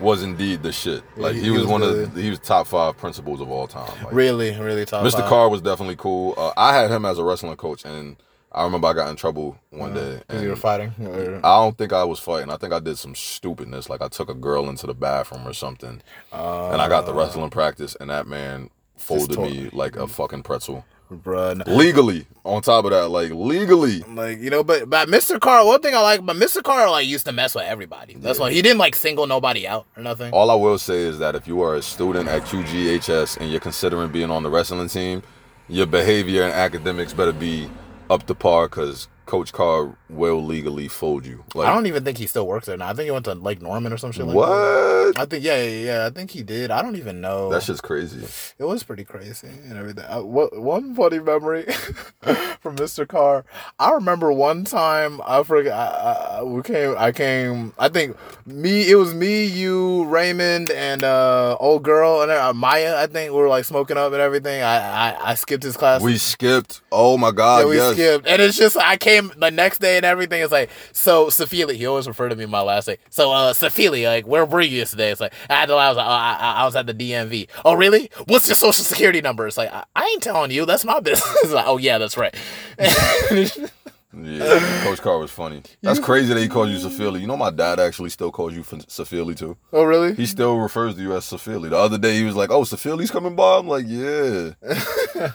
was 0.00 0.22
indeed 0.22 0.62
the 0.62 0.72
shit. 0.72 1.02
Like 1.16 1.34
he- 1.34 1.40
he, 1.40 1.44
he 1.46 1.50
was, 1.50 1.62
was 1.62 1.70
one 1.70 1.80
good. 1.80 2.04
of 2.04 2.14
the, 2.14 2.22
he 2.22 2.30
was 2.30 2.40
top 2.40 2.66
five 2.66 2.96
principals 2.96 3.40
of 3.40 3.50
all 3.50 3.66
time. 3.66 3.86
Like, 4.04 4.12
Really, 4.12 4.58
really 4.58 4.84
top. 4.84 5.04
Mr. 5.04 5.20
five. 5.20 5.28
Carr 5.28 5.48
was 5.48 5.60
definitely 5.62 5.96
cool. 5.96 6.34
Uh, 6.36 6.52
I 6.56 6.74
had 6.74 6.90
him 6.90 7.04
as 7.04 7.18
a 7.18 7.24
wrestling 7.24 7.56
coach, 7.56 7.84
and 7.84 8.16
I 8.50 8.64
remember 8.64 8.88
I 8.88 8.92
got 8.92 9.08
in 9.08 9.16
trouble 9.16 9.56
one 9.70 9.92
uh, 9.92 9.94
day. 9.94 10.22
Because 10.26 10.42
you 10.42 10.48
were 10.50 10.56
fighting. 10.56 10.92
or- 11.00 11.36
I 11.44 11.56
don't 11.62 11.78
think 11.78 11.92
I 11.92 12.02
was 12.04 12.18
fighting. 12.18 12.50
I 12.50 12.56
think 12.56 12.72
I 12.72 12.80
did 12.80 12.98
some 12.98 13.14
stupidness. 13.14 13.88
Like 13.88 14.02
I 14.02 14.08
took 14.08 14.28
a 14.28 14.34
girl 14.34 14.68
into 14.68 14.86
the 14.86 14.94
bathroom 14.94 15.46
or 15.46 15.52
something, 15.52 16.02
and 16.32 16.82
I 16.82 16.88
got 16.88 17.06
the 17.06 17.12
uh. 17.12 17.16
wrestling 17.16 17.50
practice, 17.50 17.96
and 18.00 18.10
that 18.10 18.26
man 18.26 18.70
folded 18.96 19.38
me 19.38 19.70
like 19.72 19.96
a 19.96 20.06
fucking 20.08 20.42
pretzel. 20.42 20.84
Bruh. 21.14 21.66
no. 21.66 21.74
Legally, 21.74 22.26
on 22.44 22.62
top 22.62 22.84
of 22.84 22.90
that, 22.90 23.08
like 23.08 23.30
legally. 23.30 24.00
Like 24.00 24.38
you 24.40 24.50
know, 24.50 24.62
but 24.64 24.88
but 24.90 25.08
Mr. 25.08 25.40
Carl, 25.40 25.66
one 25.66 25.80
thing 25.80 25.94
I 25.94 26.00
like, 26.00 26.24
but 26.24 26.36
Mr. 26.36 26.62
Carl 26.62 26.90
like 26.92 27.06
used 27.06 27.26
to 27.26 27.32
mess 27.32 27.54
with 27.54 27.64
everybody. 27.64 28.14
That's 28.14 28.38
why 28.38 28.52
he 28.52 28.62
didn't 28.62 28.78
like 28.78 28.94
single 28.94 29.26
nobody 29.26 29.66
out 29.66 29.86
or 29.96 30.02
nothing. 30.02 30.32
All 30.32 30.50
I 30.50 30.54
will 30.54 30.78
say 30.78 31.02
is 31.02 31.18
that 31.18 31.34
if 31.34 31.46
you 31.46 31.60
are 31.62 31.74
a 31.74 31.82
student 31.82 32.28
at 32.28 32.42
QGHS 32.42 33.38
and 33.38 33.50
you're 33.50 33.60
considering 33.60 34.10
being 34.10 34.30
on 34.30 34.42
the 34.42 34.50
wrestling 34.50 34.88
team, 34.88 35.22
your 35.68 35.86
behavior 35.86 36.44
and 36.44 36.52
academics 36.52 37.12
better 37.12 37.32
be 37.32 37.70
up 38.10 38.26
to 38.26 38.34
par 38.34 38.68
because 38.68 39.08
Coach 39.26 39.52
Carr 39.52 39.96
will 40.10 40.44
legally 40.44 40.88
fold 40.88 41.24
you. 41.24 41.44
Like 41.54 41.68
I 41.68 41.74
don't 41.74 41.86
even 41.86 42.04
think 42.04 42.18
he 42.18 42.26
still 42.26 42.46
works 42.46 42.66
there 42.66 42.76
now. 42.76 42.88
I 42.88 42.94
think 42.94 43.06
he 43.06 43.10
went 43.10 43.24
to 43.24 43.34
Lake 43.34 43.62
Norman 43.62 43.92
or 43.92 43.96
some 43.96 44.12
shit 44.12 44.26
like 44.26 44.36
what? 44.36 44.46
that. 44.46 45.14
I 45.16 45.24
think 45.24 45.44
yeah, 45.44 45.62
yeah, 45.62 45.84
yeah. 45.84 46.06
I 46.06 46.10
think 46.10 46.30
he 46.30 46.42
did. 46.42 46.70
I 46.70 46.82
don't 46.82 46.96
even 46.96 47.20
know. 47.20 47.50
That's 47.50 47.66
just 47.66 47.82
crazy. 47.82 48.26
It 48.58 48.64
was 48.64 48.82
pretty 48.82 49.04
crazy 49.04 49.48
and 49.48 49.78
everything. 49.78 50.04
I, 50.04 50.18
what 50.18 50.58
one 50.58 50.94
funny 50.94 51.20
memory 51.20 51.64
from 52.60 52.76
Mr. 52.76 53.06
Carr? 53.06 53.44
I 53.78 53.92
remember 53.92 54.32
one 54.32 54.64
time 54.64 55.20
I 55.24 55.42
forget. 55.42 55.72
I, 55.72 56.38
I, 56.38 56.42
we 56.42 56.62
came. 56.62 56.94
I 56.98 57.12
came. 57.12 57.72
I 57.78 57.88
think 57.88 58.16
me. 58.46 58.90
It 58.90 58.96
was 58.96 59.14
me, 59.14 59.44
you, 59.44 60.04
Raymond, 60.04 60.70
and 60.70 61.02
uh 61.02 61.56
old 61.58 61.82
girl 61.82 62.22
and 62.22 62.30
uh, 62.30 62.52
Maya. 62.52 62.96
I 62.98 63.06
think 63.06 63.32
we 63.32 63.38
were 63.38 63.48
like 63.48 63.64
smoking 63.64 63.96
up 63.96 64.12
and 64.12 64.20
everything. 64.20 64.62
I 64.62 64.76
I, 64.76 65.30
I 65.30 65.34
skipped 65.34 65.62
his 65.62 65.76
class. 65.76 66.02
We 66.02 66.18
skipped. 66.18 66.82
Oh 66.92 67.16
my 67.16 67.30
God! 67.30 67.60
yeah, 67.60 67.66
we 67.66 67.76
yes. 67.76 67.92
skipped, 67.94 68.26
and 68.26 68.42
it's 68.42 68.56
just 68.56 68.76
I 68.76 68.96
the 69.20 69.50
next 69.50 69.80
day 69.80 69.96
and 69.96 70.04
everything. 70.04 70.42
It's 70.42 70.52
like 70.52 70.70
so 70.92 71.28
Sophia. 71.30 71.72
He 71.72 71.86
always 71.86 72.06
referred 72.06 72.30
to 72.30 72.36
me 72.36 72.46
my 72.46 72.60
last 72.60 72.88
name. 72.88 72.96
So 73.10 73.32
uh, 73.32 73.52
Sophia, 73.52 74.08
like 74.08 74.26
where 74.26 74.44
were 74.44 74.60
you 74.60 74.78
yesterday? 74.78 75.10
It's 75.10 75.20
like 75.20 75.32
I 75.48 75.54
had 75.54 75.66
to. 75.66 75.74
I 75.74 75.88
was 75.88 75.96
like, 75.96 76.06
oh, 76.06 76.10
I, 76.10 76.36
I 76.40 76.52
I 76.62 76.64
was 76.64 76.76
at 76.76 76.86
the 76.86 76.94
DMV. 76.94 77.48
Oh 77.64 77.74
really? 77.74 78.10
What's 78.26 78.48
your 78.48 78.56
social 78.56 78.84
security 78.84 79.20
number? 79.20 79.46
It's 79.46 79.56
like 79.56 79.72
I, 79.72 79.84
I 79.94 80.04
ain't 80.12 80.22
telling 80.22 80.50
you. 80.50 80.66
That's 80.66 80.84
my 80.84 81.00
business. 81.00 81.24
Like, 81.54 81.66
oh 81.68 81.76
yeah, 81.76 81.98
that's 81.98 82.16
right. 82.16 82.34
Yeah, 84.16 84.84
Coach 84.84 85.00
Carr 85.00 85.18
was 85.18 85.30
funny. 85.30 85.62
That's 85.82 85.98
crazy 85.98 86.32
that 86.32 86.40
he 86.40 86.48
calls 86.48 86.70
you 86.70 86.76
Safili. 86.76 87.20
You 87.20 87.26
know, 87.26 87.36
my 87.36 87.50
dad 87.50 87.80
actually 87.80 88.10
still 88.10 88.30
calls 88.30 88.54
you 88.54 88.62
Safili 88.62 89.36
too. 89.36 89.56
oh 89.72 89.84
really? 89.84 90.14
He 90.14 90.26
still 90.26 90.58
refers 90.58 90.94
to 90.94 91.02
you 91.02 91.14
as 91.16 91.24
Safili. 91.24 91.70
The 91.70 91.76
other 91.78 91.98
day 91.98 92.16
he 92.16 92.24
was 92.24 92.36
like, 92.36 92.50
"Oh, 92.50 92.62
Safili's 92.62 93.10
coming 93.10 93.34
by." 93.34 93.58
I'm 93.58 93.68
like, 93.68 93.86
"Yeah." 93.88 94.50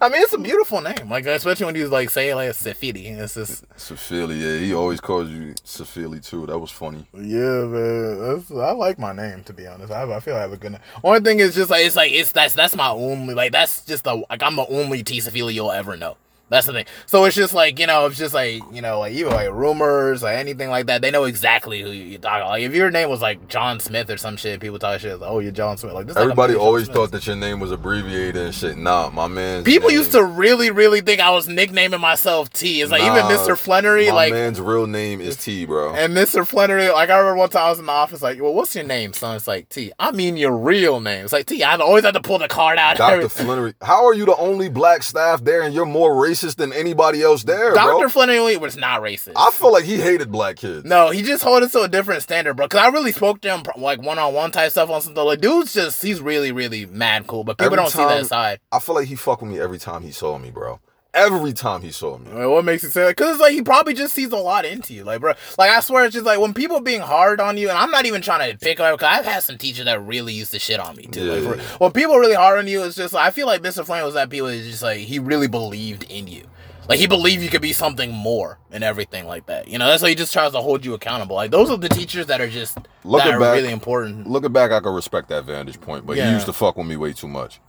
I 0.00 0.08
mean, 0.08 0.22
it's 0.22 0.32
a 0.32 0.38
beautiful 0.38 0.80
name. 0.80 1.08
Like 1.08 1.26
especially 1.26 1.66
when 1.66 1.74
you 1.74 1.88
like 1.88 2.10
say 2.10 2.30
it 2.30 2.34
like 2.36 2.54
Sophia. 2.54 3.22
It's 3.24 3.34
just 3.34 3.68
Safili, 3.76 4.40
yeah. 4.40 4.58
He 4.58 4.74
always 4.74 5.00
calls 5.00 5.28
you 5.30 5.54
Safili 5.64 6.24
too. 6.24 6.46
That 6.46 6.58
was 6.58 6.70
funny. 6.70 7.06
Yeah, 7.14 7.64
man. 7.66 8.20
That's, 8.20 8.50
I 8.50 8.72
like 8.72 8.98
my 8.98 9.12
name 9.12 9.44
to 9.44 9.52
be 9.52 9.66
honest. 9.66 9.92
I, 9.92 10.10
I 10.10 10.20
feel 10.20 10.36
I 10.36 10.40
have 10.40 10.52
a 10.52 10.56
good 10.56 10.72
name. 10.72 10.80
Only 11.02 11.20
thing 11.20 11.40
is 11.40 11.54
just 11.54 11.70
like 11.70 11.84
it's 11.84 11.96
like 11.96 12.12
it's 12.12 12.32
that's 12.32 12.54
that's 12.54 12.76
my 12.76 12.88
only 12.88 13.34
like 13.34 13.52
that's 13.52 13.84
just 13.84 14.04
the 14.04 14.24
like 14.30 14.42
I'm 14.42 14.56
the 14.56 14.66
only 14.66 15.02
Tisafili 15.02 15.54
you'll 15.54 15.72
ever 15.72 15.96
know. 15.96 16.16
That's 16.50 16.66
the 16.66 16.72
thing. 16.72 16.86
So 17.06 17.24
it's 17.24 17.36
just 17.36 17.52
like 17.52 17.78
you 17.78 17.86
know, 17.86 18.06
it's 18.06 18.16
just 18.16 18.34
like 18.34 18.62
you 18.72 18.80
know, 18.80 19.00
like 19.00 19.12
even 19.12 19.32
like 19.32 19.50
rumors 19.50 20.24
or 20.24 20.28
anything 20.28 20.70
like 20.70 20.86
that. 20.86 21.02
They 21.02 21.10
know 21.10 21.24
exactly 21.24 21.82
who 21.82 21.90
you, 21.90 22.18
talk. 22.18 22.46
Like 22.46 22.62
if 22.62 22.74
your 22.74 22.90
name 22.90 23.10
was 23.10 23.20
like 23.20 23.48
John 23.48 23.80
Smith 23.80 24.08
or 24.08 24.16
some 24.16 24.36
shit, 24.36 24.60
people 24.60 24.78
talk 24.78 25.00
shit. 25.00 25.20
Like, 25.20 25.30
oh, 25.30 25.40
you're 25.40 25.52
John 25.52 25.76
Smith. 25.76 25.92
Like 25.92 26.06
this. 26.06 26.12
is 26.12 26.16
like 26.16 26.22
Everybody 26.22 26.54
always 26.54 26.88
thought 26.88 27.10
that 27.12 27.26
your 27.26 27.36
name 27.36 27.60
was 27.60 27.70
abbreviated 27.70 28.36
and 28.36 28.54
shit. 28.54 28.78
Nah, 28.78 29.10
my 29.10 29.28
man. 29.28 29.64
People 29.64 29.90
used 29.90 30.12
to 30.12 30.24
really, 30.24 30.70
really 30.70 31.02
think 31.02 31.20
I 31.20 31.30
was 31.30 31.48
nicknaming 31.48 32.00
myself 32.00 32.50
T. 32.50 32.80
It's 32.80 32.90
like 32.90 33.02
even 33.02 33.24
Mr. 33.24 33.56
Flannery, 33.56 34.08
My 34.08 34.14
like 34.14 34.32
man's 34.32 34.60
real 34.60 34.86
name 34.86 35.20
is 35.20 35.36
T, 35.36 35.66
bro. 35.66 35.94
And 35.94 36.14
Mr. 36.14 36.46
Flannery, 36.46 36.88
like 36.88 37.10
I 37.10 37.18
remember 37.18 37.38
one 37.38 37.50
time 37.50 37.66
I 37.66 37.70
was 37.70 37.78
in 37.78 37.86
the 37.86 37.92
office, 37.92 38.22
like, 38.22 38.40
well, 38.40 38.54
what's 38.54 38.74
your 38.74 38.84
name, 38.84 39.12
son? 39.12 39.36
It's 39.36 39.46
like 39.46 39.68
T. 39.68 39.92
I 39.98 40.12
mean 40.12 40.38
your 40.38 40.56
real 40.56 41.00
name. 41.00 41.24
It's 41.24 41.32
like 41.32 41.46
T. 41.46 41.62
I 41.62 41.76
always 41.76 42.04
had 42.04 42.14
to 42.14 42.22
pull 42.22 42.38
the 42.38 42.48
card 42.48 42.78
out. 42.78 42.96
Dr. 42.96 43.28
Flannery. 43.28 43.74
How 43.82 44.06
are 44.06 44.14
you 44.14 44.24
the 44.24 44.36
only 44.36 44.70
black 44.70 45.02
staff 45.02 45.44
there 45.44 45.62
and 45.62 45.74
you're 45.74 45.84
more 45.86 46.12
racist 46.12 46.37
than 46.40 46.72
anybody 46.72 47.22
else 47.22 47.42
there, 47.44 47.74
Dr. 47.74 47.98
bro? 47.98 48.08
Flannery 48.08 48.56
was 48.56 48.76
not 48.76 49.02
racist. 49.02 49.32
I 49.36 49.50
feel 49.50 49.72
like 49.72 49.84
he 49.84 49.96
hated 49.96 50.30
black 50.30 50.56
kids. 50.56 50.84
no, 50.84 51.10
he 51.10 51.22
just 51.22 51.42
held 51.42 51.62
it 51.62 51.72
to 51.72 51.82
a 51.82 51.88
different 51.88 52.22
standard, 52.22 52.54
bro. 52.54 52.68
Cause 52.68 52.80
I 52.80 52.88
really 52.88 53.12
spoke 53.12 53.40
to 53.42 53.48
him 53.56 53.62
like 53.76 54.00
one 54.02 54.18
on 54.18 54.34
one 54.34 54.50
type 54.50 54.70
stuff 54.70 54.90
on 54.90 55.00
something. 55.00 55.24
Like, 55.24 55.40
dude's 55.40 55.74
just 55.74 56.02
he's 56.02 56.20
really, 56.20 56.52
really 56.52 56.86
mad 56.86 57.26
cool, 57.26 57.44
but 57.44 57.58
people 57.58 57.66
Every 57.66 57.76
don't 57.76 57.90
see 57.90 57.98
that 57.98 58.26
side. 58.26 58.60
I 58.72 58.78
feel 58.78 58.94
like 58.94 59.08
he 59.08 59.14
fucked 59.14 59.42
with 59.42 59.50
me 59.50 59.60
every 59.60 59.78
time 59.78 60.02
he 60.02 60.10
saw 60.10 60.38
me, 60.38 60.50
bro. 60.50 60.80
Every 61.14 61.52
time 61.54 61.80
he 61.82 61.90
saw 61.90 62.18
me. 62.18 62.30
I 62.30 62.34
mean, 62.34 62.50
what 62.50 62.64
makes 62.64 62.82
you 62.82 62.90
say 62.90 63.02
that? 63.02 63.16
Because 63.16 63.32
it's 63.32 63.40
like 63.40 63.52
he 63.52 63.62
probably 63.62 63.94
just 63.94 64.12
sees 64.12 64.30
a 64.30 64.36
lot 64.36 64.64
into 64.66 64.92
you, 64.92 65.04
like, 65.04 65.20
bro. 65.20 65.32
Like 65.56 65.70
I 65.70 65.80
swear, 65.80 66.04
it's 66.04 66.12
just 66.12 66.26
like 66.26 66.38
when 66.38 66.52
people 66.52 66.80
being 66.80 67.00
hard 67.00 67.40
on 67.40 67.56
you, 67.56 67.70
and 67.70 67.78
I'm 67.78 67.90
not 67.90 68.04
even 68.04 68.20
trying 68.20 68.50
to 68.52 68.58
pick 68.58 68.78
on. 68.78 68.92
Because 68.92 69.08
I've 69.08 69.24
had 69.24 69.42
some 69.42 69.56
teachers 69.56 69.86
that 69.86 70.00
really 70.04 70.34
used 70.34 70.52
to 70.52 70.58
shit 70.58 70.78
on 70.78 70.94
me 70.96 71.04
too. 71.06 71.24
Like, 71.24 71.58
for- 71.60 71.78
when 71.84 71.92
people 71.92 72.18
really 72.18 72.34
hard 72.34 72.58
on 72.58 72.66
you, 72.68 72.84
it's 72.84 72.94
just 72.94 73.14
I 73.14 73.30
feel 73.30 73.46
like 73.46 73.62
Mr. 73.62 73.84
Flame 73.86 74.04
was 74.04 74.14
that 74.14 74.28
people 74.28 74.48
is 74.48 74.66
just 74.66 74.82
like 74.82 74.98
he 74.98 75.18
really 75.18 75.48
believed 75.48 76.04
in 76.04 76.26
you. 76.26 76.44
Like 76.88 76.98
he 77.00 77.06
believed 77.06 77.42
you 77.42 77.50
could 77.50 77.62
be 77.62 77.72
something 77.74 78.12
more 78.12 78.58
and 78.70 78.82
everything 78.84 79.26
like 79.26 79.46
that. 79.46 79.68
You 79.68 79.78
know, 79.78 79.86
that's 79.86 80.02
why 80.02 80.08
he 80.10 80.14
just 80.14 80.32
tries 80.32 80.52
to 80.52 80.60
hold 80.60 80.84
you 80.84 80.94
accountable. 80.94 81.36
Like 81.36 81.50
those 81.50 81.70
are 81.70 81.76
the 81.78 81.88
teachers 81.88 82.26
that 82.26 82.40
are 82.40 82.48
just 82.48 82.78
Looking 83.04 83.26
that 83.32 83.34
are 83.34 83.40
back- 83.40 83.56
really 83.56 83.72
important. 83.72 84.26
Looking 84.26 84.52
back, 84.52 84.70
I 84.72 84.80
can 84.80 84.94
respect 84.94 85.28
that 85.30 85.44
vantage 85.44 85.80
point, 85.80 86.06
but 86.06 86.16
Yeah. 86.16 86.28
he 86.28 86.34
used 86.34 86.46
to 86.46 86.52
fuck 86.52 86.76
with 86.76 86.86
me 86.86 86.96
way 86.96 87.12
too 87.14 87.28
much. 87.28 87.60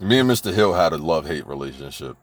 Me 0.00 0.18
and 0.20 0.30
Mr. 0.30 0.52
Hill 0.54 0.74
had 0.74 0.92
a 0.92 0.96
love 0.98 1.26
hate 1.26 1.46
relationship. 1.46 2.16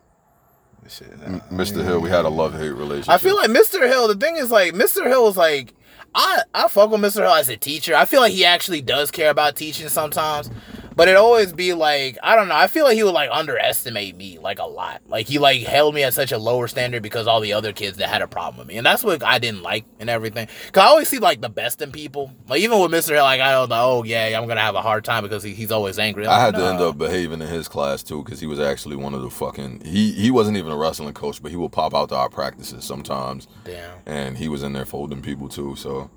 Shit, 0.87 1.07
M- 1.25 1.41
Mr. 1.51 1.83
Hill, 1.83 1.99
we 1.99 2.09
had 2.09 2.25
a 2.25 2.29
love 2.29 2.53
hate 2.53 2.69
relationship. 2.69 3.09
I 3.13 3.17
feel 3.17 3.35
like 3.35 3.49
Mr. 3.49 3.87
Hill. 3.87 4.07
The 4.07 4.15
thing 4.15 4.37
is, 4.37 4.51
like 4.51 4.73
Mr. 4.73 5.05
Hill 5.07 5.27
is 5.27 5.35
like, 5.37 5.73
I 6.13 6.43
I 6.53 6.67
fuck 6.67 6.91
with 6.91 7.01
Mr. 7.01 7.21
Hill 7.23 7.33
as 7.33 7.49
a 7.49 7.57
teacher. 7.57 7.95
I 7.95 8.05
feel 8.05 8.21
like 8.21 8.33
he 8.33 8.45
actually 8.45 8.81
does 8.81 9.09
care 9.11 9.29
about 9.31 9.55
teaching 9.55 9.89
sometimes, 9.89 10.49
but 10.95 11.07
it 11.07 11.15
always 11.15 11.53
be 11.53 11.73
like 11.73 12.17
I 12.23 12.35
don't 12.35 12.47
know. 12.47 12.55
I 12.55 12.67
feel 12.67 12.85
like 12.85 12.95
he 12.95 13.03
would 13.03 13.13
like 13.13 13.29
underestimate 13.31 14.15
me 14.15 14.39
like 14.39 14.59
a 14.59 14.65
lot. 14.65 15.01
Like 15.07 15.27
he 15.27 15.39
like 15.39 15.61
held 15.63 15.93
me 15.95 16.03
at 16.03 16.13
such 16.13 16.31
a 16.31 16.37
lower 16.37 16.67
standard 16.67 17.03
because 17.03 17.27
all 17.27 17.39
the 17.41 17.53
other 17.53 17.73
kids 17.73 17.97
that 17.97 18.09
had 18.09 18.21
a 18.21 18.27
problem 18.27 18.57
with 18.59 18.67
me, 18.67 18.77
and 18.77 18.85
that's 18.85 19.03
what 19.03 19.23
I 19.23 19.39
didn't 19.39 19.61
like 19.63 19.85
and 19.99 20.09
everything. 20.09 20.47
Cause 20.71 20.83
I 20.83 20.87
always 20.87 21.07
see 21.09 21.19
like 21.19 21.41
the 21.41 21.49
best 21.49 21.81
in 21.81 21.91
people. 21.91 22.31
Like 22.47 22.61
even 22.61 22.79
with 22.79 22.91
Mr. 22.91 23.09
Hill, 23.15 23.23
like 23.23 23.41
I 23.41 23.59
was 23.59 23.69
like, 23.69 23.81
oh 23.81 24.03
yeah, 24.03 24.39
I'm 24.39 24.47
gonna 24.47 24.61
have 24.61 24.75
a 24.75 24.81
hard 24.81 25.03
time 25.03 25.23
because 25.23 25.43
he, 25.43 25.53
he's 25.53 25.71
always 25.71 25.99
angry. 25.99 26.25
I 26.25 26.31
Like, 26.31 26.41
had 26.55 26.59
to 26.61 26.65
end 26.67 26.79
up 26.81 26.97
behaving 26.97 27.41
in 27.41 27.47
his 27.47 27.67
class 27.67 28.01
too 28.03 28.23
because 28.23 28.39
he 28.39 28.47
was 28.47 28.59
actually 28.59 28.95
one 28.95 29.13
of 29.13 29.21
the 29.21 29.29
fucking. 29.29 29.81
He 29.85 30.11
he 30.13 30.31
wasn't 30.31 30.57
even 30.57 30.71
a 30.71 30.77
wrestling 30.77 31.13
coach, 31.13 31.41
but 31.41 31.51
he 31.51 31.57
would 31.57 31.71
pop 31.71 31.93
out 31.93 32.09
to 32.09 32.15
our 32.15 32.29
practices 32.29 32.83
sometimes, 32.85 33.47
Damn. 33.63 33.99
and 34.05 34.37
he 34.37 34.47
was 34.47 34.63
in 34.63 34.73
there 34.73 34.85
folding 34.85 35.21
people 35.21 35.49
too. 35.49 35.75
So 35.75 36.09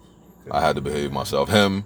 I 0.50 0.60
had 0.60 0.76
to 0.76 0.82
behave 0.82 1.12
myself. 1.12 1.48
Him, 1.50 1.84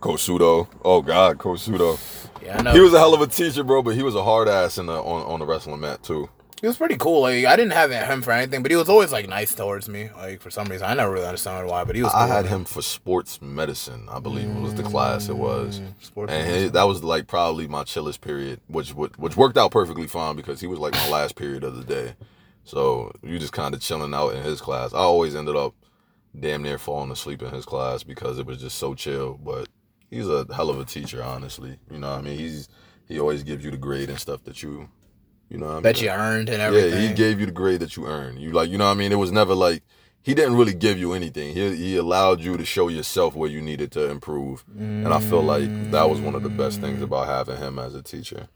Coach 0.00 0.26
Sudo. 0.26 0.68
Oh 0.84 1.02
God, 1.02 1.38
Coach 1.38 1.60
Sudo. 1.66 1.98
Yeah, 2.42 2.58
I 2.58 2.62
know. 2.62 2.72
He 2.72 2.80
was 2.80 2.94
a 2.94 2.98
hell 2.98 3.14
of 3.14 3.20
a 3.20 3.26
teacher, 3.26 3.62
bro, 3.62 3.82
but 3.82 3.94
he 3.94 4.02
was 4.02 4.14
a 4.14 4.24
hard 4.24 4.48
ass 4.48 4.78
in 4.78 4.86
the 4.86 4.94
on, 4.94 5.22
on 5.26 5.40
the 5.40 5.46
wrestling 5.46 5.80
mat 5.80 6.02
too. 6.02 6.28
He 6.60 6.66
was 6.66 6.76
pretty 6.76 6.96
cool. 6.96 7.22
Like 7.22 7.46
I 7.46 7.56
didn't 7.56 7.72
have 7.72 7.90
him 7.90 8.20
for 8.20 8.32
anything, 8.32 8.62
but 8.62 8.70
he 8.70 8.76
was 8.76 8.88
always 8.90 9.12
like 9.12 9.28
nice 9.28 9.54
towards 9.54 9.88
me. 9.88 10.10
Like 10.16 10.40
for 10.42 10.50
some 10.50 10.68
reason, 10.68 10.86
I 10.86 10.94
never 10.94 11.12
really 11.12 11.26
understood 11.26 11.66
why, 11.66 11.84
but 11.84 11.96
he 11.96 12.02
was. 12.02 12.12
I 12.12 12.26
cool. 12.26 12.36
had 12.36 12.46
him 12.46 12.64
for 12.66 12.82
sports 12.82 13.40
medicine, 13.40 14.08
I 14.10 14.20
believe 14.20 14.48
it 14.48 14.60
was 14.60 14.74
the 14.74 14.82
class 14.82 15.28
it 15.28 15.36
was, 15.36 15.80
Mm, 15.80 15.94
sports 16.02 16.32
and 16.32 16.72
that 16.72 16.82
was 16.84 17.02
like 17.02 17.26
probably 17.26 17.66
my 17.66 17.84
chillest 17.84 18.20
period, 18.20 18.60
which 18.68 18.94
which 18.94 19.12
which 19.16 19.36
worked 19.36 19.56
out 19.56 19.70
perfectly 19.70 20.06
fine 20.06 20.36
because 20.36 20.60
he 20.60 20.66
was 20.66 20.78
like 20.78 20.92
my 20.92 21.08
last 21.08 21.34
period 21.34 21.64
of 21.64 21.76
the 21.76 21.84
day. 21.84 22.14
So 22.64 23.10
you 23.22 23.38
just 23.38 23.54
kind 23.54 23.74
of 23.74 23.80
chilling 23.80 24.12
out 24.14 24.34
in 24.34 24.42
his 24.42 24.60
class. 24.60 24.92
I 24.92 24.98
always 24.98 25.34
ended 25.34 25.56
up 25.56 25.74
damn 26.38 26.62
near 26.62 26.78
falling 26.78 27.10
asleep 27.10 27.42
in 27.42 27.50
his 27.52 27.64
class 27.64 28.02
because 28.02 28.38
it 28.38 28.44
was 28.46 28.58
just 28.60 28.76
so 28.78 28.94
chill. 28.94 29.40
But 29.42 29.68
he's 30.10 30.28
a 30.28 30.46
hell 30.54 30.70
of 30.70 30.78
a 30.78 30.84
teacher, 30.84 31.22
honestly. 31.22 31.78
You 31.90 31.98
know, 31.98 32.10
what 32.10 32.18
I 32.18 32.22
mean, 32.22 32.38
he's 32.38 32.68
he 33.06 33.18
always 33.18 33.42
gives 33.42 33.64
you 33.64 33.70
the 33.70 33.76
grade 33.76 34.10
and 34.10 34.18
stuff 34.18 34.44
that 34.44 34.62
you, 34.62 34.88
you 35.48 35.58
know, 35.58 35.66
what 35.66 35.72
I 35.72 35.74
mean? 35.74 35.82
that 35.84 36.02
you 36.02 36.08
earned 36.10 36.48
and 36.48 36.60
everything. 36.60 36.92
Yeah, 36.92 37.08
he 37.08 37.14
gave 37.14 37.40
you 37.40 37.46
the 37.46 37.52
grade 37.52 37.80
that 37.80 37.96
you 37.96 38.06
earned. 38.06 38.40
You 38.40 38.52
like, 38.52 38.70
you 38.70 38.78
know 38.78 38.86
what 38.86 38.92
I 38.92 38.94
mean? 38.94 39.12
It 39.12 39.16
was 39.16 39.32
never 39.32 39.54
like 39.54 39.82
he 40.22 40.34
didn't 40.34 40.56
really 40.56 40.74
give 40.74 40.98
you 40.98 41.12
anything. 41.12 41.54
He 41.54 41.76
he 41.76 41.96
allowed 41.96 42.40
you 42.40 42.56
to 42.56 42.64
show 42.64 42.88
yourself 42.88 43.34
where 43.34 43.48
you 43.48 43.62
needed 43.62 43.90
to 43.92 44.10
improve. 44.10 44.64
And 44.76 45.08
I 45.08 45.20
feel 45.20 45.42
like 45.42 45.90
that 45.90 46.10
was 46.10 46.20
one 46.20 46.34
of 46.34 46.42
the 46.42 46.50
best 46.50 46.80
things 46.80 47.00
mm. 47.00 47.04
about 47.04 47.26
having 47.26 47.56
him 47.56 47.78
as 47.78 47.94
a 47.94 48.02
teacher. 48.02 48.48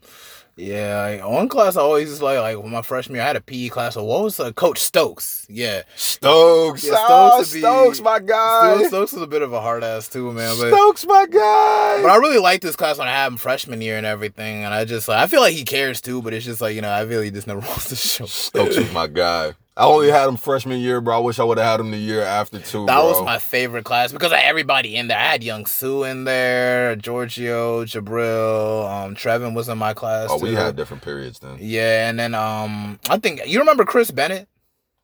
Yeah, 0.57 1.17
like, 1.21 1.29
one 1.29 1.49
class 1.49 1.75
I 1.75 1.81
always 1.81 2.09
just 2.09 2.21
like 2.21 2.39
like 2.39 2.57
when 2.57 2.71
my 2.71 2.81
freshman 2.81 3.15
year 3.15 3.23
I 3.23 3.27
had 3.27 3.35
a 3.35 3.41
PE 3.41 3.67
class. 3.69 3.95
So 3.95 4.03
what 4.05 4.23
was 4.23 4.39
uh, 4.39 4.53
Coach 4.53 4.79
Stokes? 4.79 5.45
Yeah, 5.49 5.81
Stokes, 5.97 6.85
Yeah, 6.85 6.93
ah, 6.95 7.31
Stokes 7.41 7.49
would 7.49 7.55
be- 7.55 7.59
Stokes, 7.61 7.99
my 8.01 8.19
guy. 8.19 8.75
Stokes, 8.75 8.87
Stokes 8.87 9.13
was 9.13 9.21
a 9.21 9.27
bit 9.27 9.41
of 9.41 9.51
a 9.51 9.59
hard 9.59 9.83
ass 9.83 10.07
too, 10.07 10.31
man. 10.31 10.55
But 10.57 10.69
Stokes, 10.73 11.05
my 11.05 11.25
guy. 11.25 12.01
but 12.01 12.09
I 12.09 12.15
really 12.17 12.39
liked 12.39 12.63
this 12.63 12.77
class 12.77 12.97
when 12.97 13.07
I 13.07 13.11
had 13.11 13.27
him 13.27 13.37
freshman 13.37 13.81
year 13.81 13.97
and 13.97 14.05
everything. 14.05 14.63
And 14.63 14.73
I 14.73 14.85
just 14.85 15.07
like 15.09 15.17
I 15.17 15.27
feel 15.27 15.41
like 15.41 15.53
he 15.53 15.65
cares 15.65 15.99
too, 15.99 16.21
but 16.21 16.33
it's 16.33 16.45
just 16.45 16.61
like 16.61 16.73
you 16.75 16.81
know 16.81 16.89
I 16.89 17.01
really 17.01 17.31
just 17.31 17.47
never 17.47 17.59
wants 17.67 17.89
to 17.89 17.95
show. 17.97 18.25
Stokes 18.25 18.77
was 18.77 18.93
my 18.93 19.07
guy. 19.07 19.55
I 19.77 19.85
only 19.85 20.09
had 20.09 20.29
him 20.29 20.37
freshman 20.37 20.79
year, 20.79 21.01
bro. 21.01 21.17
I 21.17 21.19
wish 21.19 21.37
I 21.37 21.43
would 21.43 21.57
have 21.57 21.67
had 21.67 21.79
him 21.81 21.91
the 21.91 21.97
year 21.97 22.21
after 22.21 22.59
too. 22.59 22.85
That 22.85 22.95
bro. 22.95 23.09
was 23.09 23.21
my 23.25 23.39
favorite 23.39 23.83
class 23.83 24.13
because 24.13 24.31
of 24.31 24.37
everybody 24.37 24.95
in 24.95 25.09
there. 25.09 25.17
I 25.17 25.23
had 25.23 25.43
Young 25.43 25.65
Sue 25.65 26.03
in 26.05 26.23
there, 26.23 26.95
Giorgio, 26.95 27.83
Jabril, 27.83 28.89
um, 28.89 29.15
Trevin 29.15 29.53
was 29.53 29.67
in 29.67 29.77
my 29.77 29.93
class. 29.93 30.29
Oh, 30.31 30.37
we 30.39 30.51
too. 30.51 30.55
had 30.55 30.77
different 30.77 31.03
periods 31.03 31.39
then. 31.39 31.57
Yeah, 31.59 32.07
and 32.09 32.17
then 32.17 32.33
um, 32.33 32.99
I 33.09 33.17
think 33.17 33.41
you 33.45 33.59
remember 33.59 33.83
Chris 33.83 34.11
Bennett. 34.11 34.47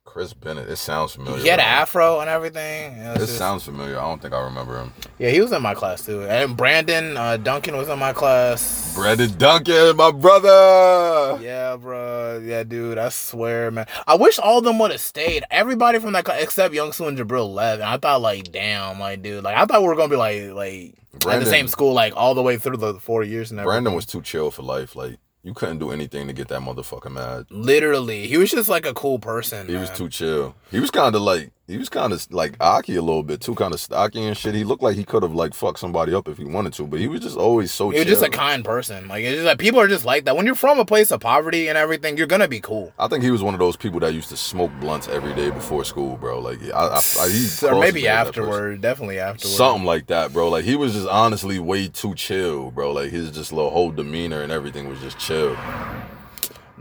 Chris 0.04 0.34
Bennett. 0.34 0.68
It 0.68 0.76
sounds 0.76 1.14
familiar. 1.14 1.42
He 1.42 1.48
had 1.48 1.60
an 1.60 1.66
afro 1.66 2.20
and 2.20 2.30
everything. 2.30 2.98
It 2.98 3.16
It 3.16 3.20
just- 3.20 3.38
sounds 3.38 3.64
familiar. 3.64 3.98
I 3.98 4.02
don't 4.02 4.22
think 4.22 4.34
I 4.34 4.42
remember 4.44 4.78
him. 4.78 4.92
yeah, 5.20 5.30
he 5.30 5.40
was 5.40 5.52
in 5.54 5.62
my 5.62 5.74
class 5.74 6.06
too. 6.06 6.24
And 6.24 6.58
Brandon 6.58 7.16
uh, 7.16 7.38
Duncan 7.38 7.78
was 7.78 7.88
in 7.88 7.98
my 7.98 8.12
class. 8.12 8.94
Brandon 8.94 9.32
Duncan, 9.38 9.96
my 9.96 10.12
brother. 10.12 11.40
Yeah, 11.42 11.78
bro. 11.78 12.42
Yeah, 12.44 12.64
dude. 12.64 12.98
I 12.98 13.08
swear, 13.10 13.72
man. 13.72 13.86
I 14.06 14.16
wish 14.16 14.38
all 14.40 14.58
of 14.58 14.64
them 14.66 14.80
would 14.80 14.92
have 14.92 15.00
stayed. 15.02 15.44
Everybody 15.50 16.00
from 16.00 16.12
that 16.14 16.26
class 16.26 16.42
except 16.44 16.74
Young 16.74 16.92
Soo 16.92 17.08
and 17.08 17.18
Jabril 17.18 17.54
left. 17.54 17.76
And 17.82 17.90
I 17.90 17.98
thought, 17.98 18.22
like, 18.22 18.52
damn, 18.52 19.00
like, 19.00 19.22
dude, 19.22 19.44
like, 19.44 19.56
I 19.56 19.66
thought 19.66 19.82
we 19.82 19.88
were 19.88 19.96
gonna 19.96 20.10
be 20.10 20.16
like, 20.18 20.52
like 20.52 20.96
at 21.34 21.40
the 21.40 21.46
same 21.46 21.68
school, 21.70 21.94
like, 21.94 22.14
all 22.18 22.34
the 22.36 22.42
way 22.42 22.58
through 22.58 22.78
the 22.78 22.96
four 22.96 23.24
years 23.24 23.52
and 23.52 23.60
everything. 23.60 23.72
Brandon 23.84 23.94
was 23.94 24.06
too 24.06 24.22
chill 24.22 24.52
for 24.52 24.64
life. 24.64 24.96
Like 24.96 25.20
you 25.44 25.54
couldn't 25.54 25.80
do 25.80 25.92
anything 25.92 26.28
to 26.28 26.34
get 26.34 26.48
that 26.50 26.62
motherfucker 26.62 27.12
mad. 27.12 27.46
literally. 27.50 28.28
He 28.28 28.38
was 28.38 28.52
just 28.52 28.70
like 28.70 28.86
a 28.86 28.94
cool 28.94 29.20
person. 29.20 29.68
He 29.68 29.76
was 29.76 29.90
too 29.90 30.10
chill. 30.10 30.56
He 30.70 30.80
was 30.80 30.92
kind 30.92 31.16
of 31.16 31.22
like 31.22 31.52
he 31.72 31.78
was 31.78 31.90
kind 31.90 32.12
of 32.12 32.32
like 32.34 32.56
Aki 32.60 32.98
a 32.98 33.02
little 33.02 33.24
bit 33.24 33.40
too, 33.40 33.56
kind 33.56 33.74
of 33.74 33.80
stocky 33.80 34.24
and 34.24 34.38
shit. 34.38 34.54
He 34.54 34.64
looked 34.64 34.84
like 34.84 34.96
he 34.96 35.04
could 35.04 35.24
have 35.24 35.34
like 35.34 35.54
fucked 35.54 35.80
somebody 35.80 36.14
up 36.14 36.28
if 36.28 36.38
he 36.38 36.44
wanted 36.44 36.74
to, 36.74 36.86
but 36.86 37.00
he 37.00 37.08
was 37.08 37.22
just 37.22 37.38
always 37.38 37.72
so. 37.72 37.90
He 37.90 38.00
was 38.00 38.06
chill. 38.06 38.14
just 38.16 38.26
a 38.26 38.30
kind 38.30 38.66
person. 38.66 39.08
Like 39.08 39.24
it's 39.24 39.36
just 39.36 39.46
like 39.46 39.58
people 39.58 39.80
are 39.80 39.88
just 39.88 40.06
like 40.06 40.26
that. 40.26 40.36
When 40.36 40.46
you're 40.46 40.56
from 40.56 40.80
a 40.80 40.86
place 40.86 41.12
of 41.12 41.22
poverty 41.22 41.70
and 41.70 41.78
everything, 41.78 42.18
you're 42.18 42.28
gonna 42.28 42.48
be 42.48 42.60
cool. 42.60 42.94
I 43.00 43.08
think 43.08 43.24
he 43.24 43.32
was 43.32 43.42
one 43.42 43.54
of 43.54 43.60
those 43.60 43.78
people 43.78 44.00
that 44.02 44.14
used 44.14 44.30
to 44.30 44.38
smoke 44.38 44.72
blunts 44.80 45.08
every 45.08 45.34
day 45.34 45.50
before 45.50 45.86
school, 45.86 46.18
bro. 46.18 46.40
Like 46.40 46.62
I, 46.74 46.88
I, 46.88 47.02
I 47.20 47.30
he 47.30 47.66
or 47.66 47.80
maybe 47.80 48.02
me 48.02 48.08
as 48.08 48.28
that 48.28 48.34
person. 48.36 48.44
afterward. 48.44 48.82
Definitely 48.82 49.20
afterward. 49.20 49.56
Something 49.56 49.86
like 49.86 50.08
that, 50.08 50.34
bro. 50.34 50.50
Like 50.50 50.66
he 50.66 50.76
was 50.76 50.94
just 50.94 51.08
honestly 51.08 51.60
way 51.60 51.88
too 51.88 52.14
chill, 52.16 52.72
bro. 52.72 52.92
Like 52.92 53.12
his 53.12 53.32
just 53.32 53.54
little 53.54 53.72
whole 53.72 53.92
demeanor 53.92 54.42
and 54.42 54.52
everything 54.52 54.90
was 54.90 55.00
just 55.00 55.18
chill. 55.18 55.56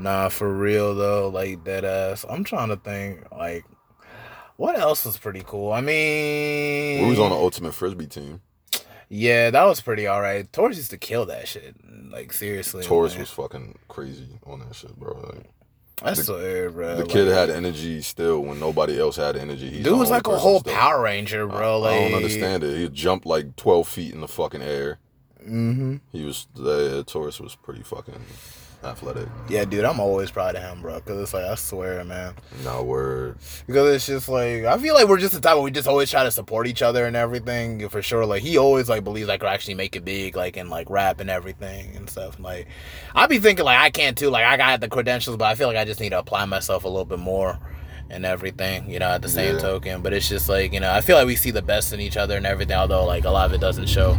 Nah, 0.01 0.31
for 0.31 0.51
real 0.51 0.95
though, 0.95 1.29
like 1.29 1.65
that 1.65 1.85
ass. 1.85 2.25
I'm 2.29 2.43
trying 2.43 2.69
to 2.69 2.77
think, 2.77 3.31
like, 3.31 3.67
what 4.61 4.79
else 4.79 5.07
was 5.07 5.17
pretty 5.17 5.43
cool? 5.47 5.73
I 5.73 5.81
mean, 5.81 7.03
We 7.03 7.09
was 7.09 7.19
on 7.19 7.31
the 7.31 7.37
ultimate 7.37 7.73
frisbee 7.73 8.07
team. 8.07 8.43
Yeah, 9.09 9.49
that 9.49 9.65
was 9.65 9.81
pretty 9.81 10.07
alright. 10.07 10.53
Taurus 10.53 10.77
used 10.77 10.91
to 10.91 10.99
kill 10.99 11.25
that 11.27 11.49
shit. 11.49 11.75
Like 12.11 12.31
seriously, 12.31 12.85
Taurus 12.85 13.15
man. 13.15 13.21
was 13.21 13.31
fucking 13.31 13.79
crazy 13.89 14.29
on 14.45 14.59
that 14.59 14.75
shit, 14.75 14.95
bro. 14.97 15.19
Like, 15.19 15.51
I 16.03 16.13
swear, 16.13 16.71
bro. 16.71 16.97
the 16.97 17.05
like, 17.05 17.09
kid 17.09 17.29
had 17.29 17.49
energy 17.49 18.03
still 18.03 18.41
when 18.41 18.61
nobody 18.61 19.01
else 19.01 19.17
had 19.17 19.35
energy. 19.35 19.71
He's 19.71 19.85
dude 19.85 19.99
was 19.99 20.11
like 20.11 20.27
a 20.27 20.37
whole 20.37 20.61
still. 20.61 20.75
Power 20.75 21.05
Ranger, 21.05 21.47
bro. 21.47 21.77
I, 21.77 21.81
like 21.81 21.95
I 21.95 22.05
don't 22.05 22.15
understand 22.17 22.63
it. 22.63 22.77
He 22.77 22.89
jumped 22.91 23.25
like 23.25 23.57
twelve 23.57 23.89
feet 23.89 24.13
in 24.13 24.21
the 24.21 24.29
fucking 24.29 24.61
air. 24.61 24.99
Mm-hmm. 25.41 25.97
He 26.13 26.23
was 26.23 26.49
the 26.55 27.03
Taurus 27.05 27.41
was 27.41 27.55
pretty 27.57 27.83
fucking 27.83 28.23
athletic. 28.83 29.29
Yeah, 29.49 29.65
dude, 29.65 29.85
I'm 29.85 30.01
always 30.01 30.31
proud 30.31 30.57
of 30.57 30.63
him, 30.63 30.81
bro. 30.83 30.97
Because 30.97 31.21
it's 31.23 31.35
like 31.35 31.45
I 31.45 31.55
swear, 31.55 32.03
man. 32.05 32.35
No 32.65 32.83
word. 32.83 33.37
Because 33.67 33.95
it's 33.95 34.07
just 34.07 34.29
like 34.29 34.65
I 34.65 34.79
feel 34.79 34.95
like 34.95 35.09
we're 35.09 35.19
just 35.19 35.35
the 35.35 35.41
type 35.41 35.55
where 35.55 35.63
we 35.65 35.71
just 35.71 35.89
always 35.89 36.11
try 36.11 36.25
to 36.25 36.31
support 36.31 36.67
each 36.67 36.83
other 36.83 37.05
and 37.07 37.15
everything 37.17 37.89
for 37.89 38.01
sure. 38.03 38.25
Like 38.25 38.43
he 38.43 38.57
always 38.59 38.89
like 38.89 39.05
believes 39.05 39.29
I 39.29 39.37
could 39.39 39.49
actually 39.49 39.75
make 39.75 39.97
it 39.97 40.05
big, 40.05 40.37
like 40.37 40.57
in 40.57 40.69
like 40.71 40.89
rap 40.91 41.21
and 41.21 41.29
everything 41.31 41.95
and 41.97 42.09
stuff. 42.09 42.39
Like 42.41 42.67
I 43.15 43.27
be 43.27 43.39
thinking 43.39 43.65
like 43.65 43.79
I 43.79 43.91
can't 43.91 44.17
too. 44.17 44.31
Like 44.31 44.45
I 44.45 44.57
got 44.57 44.81
the 44.81 44.89
credentials, 44.89 45.37
but 45.37 45.45
I 45.47 45.55
feel 45.55 45.69
like 45.69 45.77
I 45.77 45.85
just 45.85 46.01
need 46.01 46.11
to 46.11 46.19
apply 46.19 46.45
myself 46.47 46.85
a 46.85 46.89
little 46.89 47.05
bit 47.05 47.19
more 47.19 47.59
and 48.09 48.25
everything. 48.27 48.91
You 48.91 48.99
know, 48.99 49.09
at 49.11 49.23
the 49.23 49.29
same 49.29 49.57
Yeah. 49.57 49.61
token. 49.61 50.03
But 50.03 50.13
it's 50.15 50.29
just 50.29 50.49
like 50.49 50.73
you 50.73 50.81
know 50.81 50.91
I 50.91 51.01
feel 51.01 51.17
like 51.17 51.27
we 51.27 51.37
see 51.37 51.51
the 51.51 51.63
best 51.63 51.93
in 51.93 52.01
each 52.01 52.17
other 52.17 52.37
and 52.37 52.47
everything. 52.47 52.77
Although 52.77 53.05
like 53.05 53.25
a 53.25 53.31
lot 53.31 53.47
of 53.47 53.53
it 53.53 53.61
doesn't 53.61 53.89
show 53.89 54.17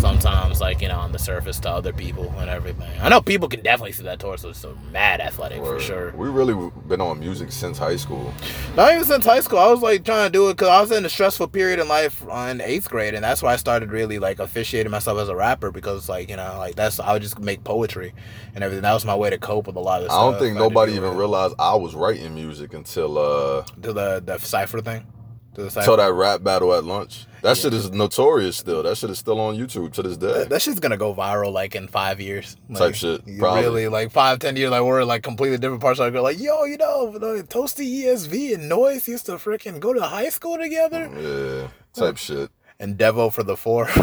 sometimes, 0.00 0.60
like 0.60 0.80
you 0.80 0.88
know 0.88 0.98
on 0.98 1.12
the 1.12 1.18
surface 1.18 1.60
to 1.60 1.70
other 1.70 1.92
people 1.92 2.32
and 2.38 2.48
everything. 2.48 2.88
I 3.00 3.08
know 3.08 3.20
people 3.20 3.48
can 3.48 3.60
definitely 3.62 3.92
see 3.92 4.04
that 4.04 4.18
Taurus 4.18 4.44
is 4.44 4.56
so 4.56 4.76
mad 4.90 5.20
athletic 5.20 5.58
for 5.58 5.78
sure. 5.78 6.12
We 6.12 6.28
really 6.28 6.70
been 6.88 7.00
on 7.00 7.20
music 7.20 7.52
since 7.52 7.78
high 7.78 7.96
school. 7.96 8.32
Not 8.76 8.92
even 8.92 9.04
since 9.04 9.24
high 9.24 9.40
school. 9.40 9.58
I 9.58 9.68
was 9.68 9.82
like 9.82 10.04
trying 10.04 10.26
to 10.26 10.32
do 10.32 10.48
it 10.48 10.54
because 10.54 10.68
I 10.68 10.80
was 10.80 10.90
in 10.90 11.04
a 11.04 11.08
stressful 11.08 11.48
period 11.48 11.78
in 11.78 11.88
life 11.88 12.22
in 12.22 12.60
eighth 12.60 12.88
grade, 12.88 13.14
and 13.14 13.22
that's 13.22 13.42
why 13.42 13.52
I 13.52 13.56
started 13.56 13.90
really 13.90 14.18
like 14.18 14.38
officiating 14.38 14.90
myself 14.90 15.18
as 15.18 15.28
a 15.28 15.36
rapper 15.36 15.70
because 15.70 16.08
like 16.08 16.30
you 16.30 16.36
know 16.36 16.56
like 16.58 16.74
that's 16.74 16.98
I 16.98 17.12
would 17.12 17.22
just 17.22 17.38
make 17.38 17.62
poetry 17.64 18.14
and 18.54 18.64
everything. 18.64 18.82
That 18.82 18.94
was 18.94 19.04
my 19.04 19.14
way 19.16 19.30
to 19.30 19.38
cope 19.38 19.66
with 19.66 19.76
a 19.76 19.80
lot 19.80 20.02
of. 20.02 20.10
I 20.10 20.14
don't 20.14 20.38
think 20.38 20.42
I 20.42 20.46
had 20.46 20.54
to 20.54 20.60
nobody 20.60 20.92
deal 20.92 20.98
even 21.02 21.10
with. 21.10 21.18
realized 21.18 21.54
I 21.58 21.74
was 21.76 21.94
writing 21.94 22.34
music 22.34 22.74
until 22.74 23.18
uh 23.18 23.64
to 23.82 23.92
the 23.92 24.22
the 24.24 24.38
cipher 24.38 24.80
thing. 24.80 25.06
To 25.54 25.62
the 25.62 25.66
until 25.66 25.82
cipher. 25.82 25.96
that 25.96 26.12
rap 26.12 26.42
battle 26.42 26.72
at 26.74 26.84
lunch. 26.84 27.26
That 27.42 27.56
shit 27.56 27.72
is 27.74 27.90
notorious 27.90 28.56
still. 28.56 28.82
That 28.82 28.96
shit 28.96 29.10
is 29.10 29.18
still 29.18 29.40
on 29.40 29.56
YouTube 29.56 29.92
to 29.94 30.02
this 30.02 30.16
day. 30.16 30.32
That, 30.32 30.48
that 30.50 30.62
shit's 30.62 30.80
gonna 30.80 30.96
go 30.96 31.14
viral 31.14 31.52
like 31.52 31.74
in 31.74 31.88
five 31.88 32.20
years. 32.20 32.56
Like, 32.68 32.78
Type 32.78 32.94
shit, 32.94 33.38
probably. 33.38 33.62
Really, 33.62 33.88
like 33.88 34.10
five, 34.10 34.38
ten 34.38 34.56
years, 34.56 34.70
like 34.70 34.82
we're 34.82 35.00
in, 35.00 35.08
like 35.08 35.22
completely 35.22 35.58
different 35.58 35.80
parts 35.82 36.00
of 36.00 36.12
the 36.12 36.20
like, 36.22 36.38
yo, 36.38 36.64
you 36.64 36.76
know, 36.76 37.12
the 37.18 37.42
Toasty 37.44 38.04
ESV 38.04 38.54
and 38.54 38.70
Noiz 38.70 39.06
used 39.08 39.26
to 39.26 39.32
freaking 39.32 39.80
go 39.80 39.92
to 39.92 40.02
high 40.02 40.28
school 40.28 40.58
together. 40.58 41.08
Mm, 41.08 41.62
yeah, 41.62 41.68
type 41.94 42.16
shit. 42.16 42.50
And 42.78 42.96
Devo 42.96 43.32
for 43.32 43.42
the 43.42 43.56
four. 43.56 43.86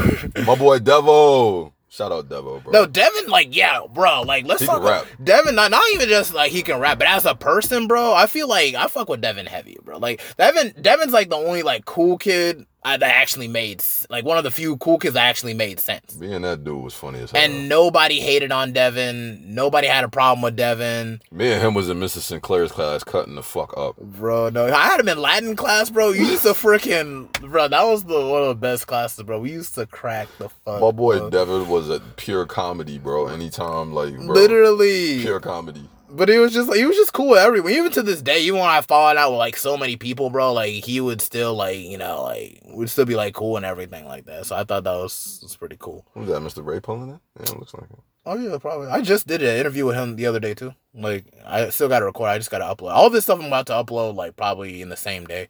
My 0.46 0.56
boy 0.56 0.80
Devo. 0.80 1.74
Shout 1.90 2.12
out 2.12 2.28
Devo, 2.28 2.62
bro. 2.62 2.72
No, 2.74 2.86
Devin, 2.86 3.28
like, 3.28 3.56
yeah, 3.56 3.80
bro, 3.92 4.22
like, 4.22 4.46
let's 4.46 4.60
He 4.60 4.68
talk. 4.68 4.82
can 4.82 4.86
rap. 4.86 5.06
Devin, 5.24 5.56
not 5.56 5.72
not 5.72 5.84
even 5.94 6.10
just 6.10 6.34
like 6.34 6.52
he 6.52 6.62
can 6.62 6.80
rap, 6.80 7.00
but 7.00 7.08
as 7.08 7.26
a 7.26 7.34
person, 7.34 7.88
bro, 7.88 8.14
I 8.14 8.28
feel 8.28 8.48
like 8.50 8.76
I 8.76 8.88
fuck 8.88 9.08
with 9.08 9.22
Devin 9.22 9.46
heavy, 9.46 9.78
bro. 9.84 9.98
Like 9.98 10.22
Devin, 10.38 10.74
Devin's 10.82 11.14
like 11.14 11.30
the 11.30 11.38
only 11.38 11.64
like 11.64 11.86
cool 11.86 12.18
kid 12.18 12.66
uh, 12.88 12.98
that 12.98 13.16
actually 13.16 13.48
made 13.48 13.84
like 14.10 14.24
one 14.24 14.38
of 14.38 14.44
the 14.44 14.52
few 14.52 14.78
cool 14.78 14.98
kids 14.98 15.14
that 15.16 15.26
actually 15.26 15.54
made 15.54 15.80
sense. 15.80 16.14
Being 16.14 16.42
that 16.44 16.64
dude 16.64 16.82
was 16.82 16.94
funny 16.94 17.20
as 17.20 17.32
hell. 17.32 17.42
And 17.42 17.68
nobody 17.68 18.20
hated 18.20 18.52
on 18.52 18.72
Devin. 18.72 19.54
Nobody 19.54 19.88
had 19.88 20.04
a 20.04 20.10
problem 20.10 20.42
with 20.42 20.56
Devin. 20.56 21.22
Me 21.32 21.52
and 21.52 21.62
him 21.62 21.74
was 21.74 21.90
in 21.90 22.00
Mrs. 22.00 22.22
Sinclair's 22.22 22.72
class 22.72 23.04
cutting 23.04 23.36
the 23.36 23.44
fuck 23.44 23.78
up. 23.78 23.98
Bro, 23.98 24.50
no, 24.50 24.68
I 24.68 24.86
had 24.86 25.00
him 25.00 25.10
in 25.10 25.18
Latin 25.18 25.56
class, 25.56 25.90
bro. 25.90 26.12
You 26.12 26.26
used 26.26 26.44
to 26.44 26.50
freaking, 26.50 27.32
bro. 27.42 27.68
That 27.68 27.84
was 27.84 28.06
the 28.06 28.26
one 28.26 28.44
of 28.44 28.48
the 28.50 28.56
best 28.56 28.88
classes, 28.88 29.24
bro. 29.24 29.40
We 29.40 29.52
used 29.52 29.76
to 29.76 29.86
crack 29.86 30.30
the 30.38 30.50
fuck. 30.50 30.82
My 30.82 30.92
boy 30.92 31.20
bro. 31.20 31.30
Devin 31.30 31.68
was 31.68 31.90
a 31.90 32.00
pure 32.16 32.46
comedy, 32.46 32.98
bro. 32.98 33.28
Anytime, 33.28 33.94
like, 33.94 34.16
bro, 34.16 34.26
literally. 34.26 35.22
pure 35.22 35.40
comedy. 35.40 35.90
But 36.10 36.30
he 36.30 36.38
was 36.38 36.54
just 36.54 36.70
like 36.70 36.78
he 36.78 36.86
was 36.86 36.96
just 36.96 37.14
cool 37.14 37.30
with 37.30 37.40
everyone. 37.40 37.72
Even 37.72 37.92
to 37.92 38.02
this 38.02 38.22
day, 38.22 38.42
even 38.42 38.60
when 38.60 38.70
I 38.70 38.82
fallen 38.82 39.18
out 39.18 39.32
with 39.32 39.40
like 39.40 39.58
so 39.58 39.76
many 39.76 39.98
people, 39.98 40.30
bro, 40.30 40.54
like 40.54 40.72
he 40.72 41.02
would 41.02 41.22
still 41.22 41.54
like 41.54 41.80
you 41.80 41.98
know 41.98 42.24
like 42.24 42.62
would 42.66 42.90
still 42.90 43.06
be 43.06 43.16
like 43.16 43.34
cool 43.34 43.58
and 43.58 43.66
everything 43.66 44.06
like 44.06 44.26
that. 44.26 44.46
So 44.46 44.56
I 44.56 44.64
thought 44.64 44.86
that 44.86 44.94
was 44.94 45.40
was 45.44 45.58
pretty 45.58 45.76
cool. 45.80 46.06
Who's 46.14 46.28
that, 46.30 46.42
Mr. 46.42 46.66
Ray 46.66 46.80
pulling 46.80 47.10
it? 47.10 47.20
Yeah, 47.40 47.52
it 47.54 47.60
looks 47.60 47.74
like 47.74 47.90
it. 47.92 48.00
Oh 48.26 48.38
yeah, 48.38 48.58
probably. 48.58 48.88
I 48.88 49.02
just 49.02 49.28
did 49.28 49.42
an 49.42 49.58
interview 49.58 49.86
with 49.86 49.96
him 49.96 50.16
the 50.16 50.26
other 50.26 50.40
day 50.40 50.54
too. 50.54 50.74
Like 50.94 51.26
I 51.46 51.70
still 51.70 51.90
got 51.90 52.00
to 52.00 52.06
record. 52.06 52.30
I 52.30 52.38
just 52.38 52.52
got 52.52 52.60
to 52.60 52.66
upload 52.66 52.92
all 52.92 53.10
this 53.10 53.26
stuff. 53.26 53.40
I'm 53.40 53.46
about 53.46 53.68
to 53.68 53.74
upload 53.74 54.16
like 54.16 54.36
probably 54.36 54.82
in 54.82 54.90
the 54.90 54.98
same 54.98 55.26
day. 55.26 55.50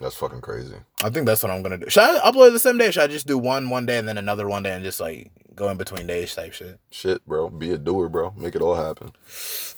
That's 0.00 0.16
fucking 0.16 0.40
crazy. 0.40 0.74
I 1.02 1.10
think 1.10 1.26
that's 1.26 1.42
what 1.42 1.52
I'm 1.52 1.62
gonna 1.62 1.78
do. 1.78 1.88
Should 1.88 2.02
I 2.02 2.18
upload 2.18 2.52
the 2.52 2.58
same 2.58 2.78
day? 2.78 2.90
Should 2.90 3.04
I 3.04 3.06
just 3.06 3.26
do 3.26 3.38
one 3.38 3.70
one 3.70 3.86
day 3.86 3.98
and 3.98 4.08
then 4.08 4.18
another 4.18 4.48
one 4.48 4.62
day 4.62 4.72
and 4.72 4.84
just 4.84 5.00
like 5.00 5.30
go 5.54 5.68
in 5.68 5.76
between 5.76 6.06
days 6.06 6.34
type 6.34 6.52
shit? 6.52 6.78
Shit, 6.90 7.24
bro. 7.26 7.50
Be 7.50 7.72
a 7.72 7.78
doer, 7.78 8.08
bro. 8.08 8.32
Make 8.36 8.54
it 8.54 8.62
all 8.62 8.74
happen. 8.74 9.12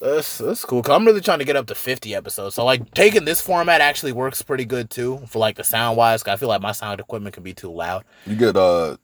That's 0.00 0.38
that's 0.38 0.64
cool. 0.64 0.82
Cause 0.82 0.94
I'm 0.94 1.04
really 1.04 1.20
trying 1.20 1.38
to 1.38 1.44
get 1.44 1.56
up 1.56 1.66
to 1.68 1.74
50 1.74 2.14
episodes. 2.14 2.54
So 2.54 2.64
like 2.64 2.92
taking 2.94 3.24
this 3.24 3.40
format 3.40 3.80
actually 3.80 4.12
works 4.12 4.42
pretty 4.42 4.64
good 4.64 4.90
too 4.90 5.18
for 5.28 5.38
like 5.38 5.56
the 5.56 5.64
sound 5.64 5.96
wise. 5.96 6.22
Cause 6.22 6.34
I 6.34 6.36
feel 6.36 6.48
like 6.48 6.60
my 6.62 6.72
sound 6.72 7.00
equipment 7.00 7.34
can 7.34 7.42
be 7.42 7.54
too 7.54 7.70
loud. 7.70 8.04
You 8.26 8.36
get 8.36 8.56
uh 8.56 8.96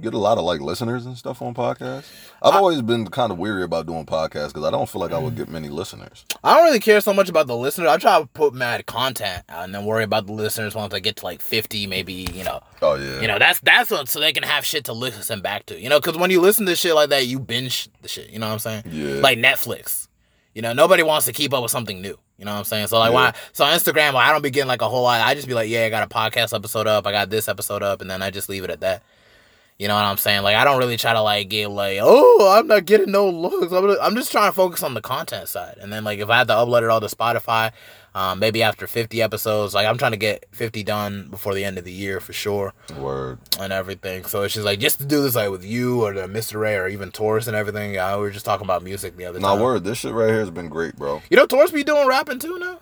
get 0.00 0.12
a 0.12 0.18
lot 0.18 0.38
of 0.38 0.44
like 0.44 0.60
listeners 0.60 1.06
and 1.06 1.16
stuff 1.16 1.40
on 1.40 1.54
podcasts. 1.54 2.06
I've 2.42 2.54
always 2.54 2.82
been 2.82 3.06
kind 3.08 3.30
of 3.30 3.38
weary 3.38 3.62
about 3.62 3.86
doing 3.86 4.04
podcasts 4.04 4.48
because 4.48 4.64
I 4.64 4.70
don't 4.70 4.88
feel 4.88 5.00
like 5.00 5.12
I 5.12 5.18
would 5.18 5.36
get 5.36 5.48
many 5.48 5.68
listeners. 5.68 6.24
I 6.42 6.54
don't 6.54 6.64
really 6.64 6.80
care 6.80 7.00
so 7.00 7.14
much 7.14 7.28
about 7.28 7.46
the 7.46 7.56
listeners. 7.56 7.88
I 7.88 7.96
try 7.98 8.20
to 8.20 8.26
put 8.26 8.54
mad 8.54 8.86
content 8.86 9.44
out 9.48 9.64
and 9.64 9.74
then 9.74 9.84
worry 9.84 10.04
about 10.04 10.26
the 10.26 10.32
listeners 10.32 10.74
once 10.74 10.92
I 10.92 10.98
get 11.00 11.16
to 11.16 11.24
like 11.24 11.40
50, 11.40 11.86
maybe 11.86 12.12
you 12.12 12.42
know. 12.44 12.60
Oh 12.82 12.94
yeah. 12.96 13.20
You 13.20 13.28
know, 13.28 13.38
that's 13.38 13.60
that's 13.60 13.90
what 13.90 14.08
so 14.08 14.20
they 14.20 14.32
can 14.32 14.42
have 14.42 14.64
shit 14.64 14.84
to 14.86 14.92
listen 14.92 15.40
back 15.40 15.66
to. 15.66 15.78
You 15.80 15.88
know, 15.88 16.00
because 16.00 16.18
when 16.18 16.30
you 16.30 16.40
listen 16.40 16.66
to 16.66 16.74
shit 16.76 16.94
like 16.94 17.10
that, 17.10 17.26
you 17.26 17.38
binge 17.38 17.88
the 18.02 18.08
shit. 18.08 18.30
You 18.30 18.38
know 18.38 18.46
what 18.48 18.52
I'm 18.54 18.58
saying? 18.58 18.82
Yeah. 18.90 19.20
Like 19.20 19.38
Netflix. 19.38 20.08
You 20.54 20.62
know, 20.62 20.72
nobody 20.72 21.02
wants 21.02 21.26
to 21.26 21.32
keep 21.32 21.52
up 21.52 21.62
with 21.62 21.72
something 21.72 22.00
new. 22.00 22.16
You 22.38 22.44
know 22.44 22.52
what 22.52 22.58
I'm 22.58 22.64
saying? 22.64 22.86
So 22.88 22.98
like, 22.98 23.10
Yeah. 23.10 23.14
why? 23.14 23.34
So 23.52 23.64
Instagram, 23.64 24.14
I 24.14 24.32
don't 24.32 24.42
be 24.42 24.50
getting 24.50 24.68
like 24.68 24.82
a 24.82 24.88
whole 24.88 25.02
lot. 25.02 25.20
I 25.20 25.34
just 25.34 25.46
be 25.48 25.54
like, 25.54 25.68
yeah, 25.68 25.84
I 25.84 25.88
got 25.90 26.02
a 26.04 26.08
podcast 26.08 26.52
episode 26.54 26.86
up. 26.88 27.06
I 27.06 27.12
got 27.12 27.30
this 27.30 27.48
episode 27.48 27.82
up, 27.82 28.00
and 28.00 28.10
then 28.10 28.22
I 28.22 28.30
just 28.30 28.48
leave 28.48 28.64
it 28.64 28.70
at 28.70 28.80
that. 28.80 29.02
You 29.78 29.88
know 29.88 29.94
what 29.96 30.04
I'm 30.04 30.18
saying? 30.18 30.42
Like, 30.44 30.54
I 30.54 30.62
don't 30.62 30.78
really 30.78 30.96
try 30.96 31.12
to 31.14 31.20
like 31.20 31.48
get 31.48 31.68
like, 31.68 31.98
oh, 32.00 32.56
I'm 32.56 32.68
not 32.68 32.84
getting 32.84 33.10
no 33.10 33.28
looks. 33.28 33.72
I'm, 33.72 33.90
I'm 34.00 34.14
just 34.14 34.30
trying 34.30 34.48
to 34.48 34.54
focus 34.54 34.84
on 34.84 34.94
the 34.94 35.00
content 35.00 35.48
side. 35.48 35.78
And 35.80 35.92
then 35.92 36.04
like, 36.04 36.20
if 36.20 36.30
I 36.30 36.38
have 36.38 36.46
to 36.46 36.52
upload 36.52 36.82
it 36.84 36.90
all 36.90 37.00
to 37.00 37.08
Spotify, 37.08 37.72
um, 38.14 38.38
maybe 38.38 38.62
after 38.62 38.86
50 38.86 39.20
episodes, 39.20 39.74
like 39.74 39.88
I'm 39.88 39.98
trying 39.98 40.12
to 40.12 40.16
get 40.16 40.46
50 40.52 40.84
done 40.84 41.26
before 41.28 41.54
the 41.54 41.64
end 41.64 41.76
of 41.78 41.84
the 41.84 41.90
year 41.90 42.20
for 42.20 42.32
sure 42.32 42.72
Word. 42.96 43.40
and 43.58 43.72
everything. 43.72 44.24
So 44.26 44.42
it's 44.44 44.54
just 44.54 44.64
like 44.64 44.78
just 44.78 45.00
to 45.00 45.04
do 45.04 45.20
this 45.22 45.34
like 45.34 45.50
with 45.50 45.64
you 45.64 46.04
or 46.04 46.12
the 46.14 46.28
Mr. 46.28 46.60
Ray 46.60 46.76
or 46.76 46.86
even 46.86 47.10
Taurus 47.10 47.48
and 47.48 47.56
everything. 47.56 47.94
Yeah, 47.94 48.14
we 48.14 48.22
were 48.22 48.30
just 48.30 48.44
talking 48.44 48.64
about 48.66 48.84
music 48.84 49.16
the 49.16 49.24
other 49.24 49.40
Nah, 49.40 49.54
time. 49.54 49.60
word. 49.64 49.82
This 49.82 49.98
shit 49.98 50.12
right 50.12 50.28
here 50.28 50.38
has 50.38 50.50
been 50.52 50.68
great, 50.68 50.94
bro. 50.94 51.20
You 51.28 51.36
know, 51.36 51.46
Taurus 51.46 51.72
be 51.72 51.82
doing 51.82 52.06
rapping 52.06 52.38
too 52.38 52.56
now. 52.60 52.78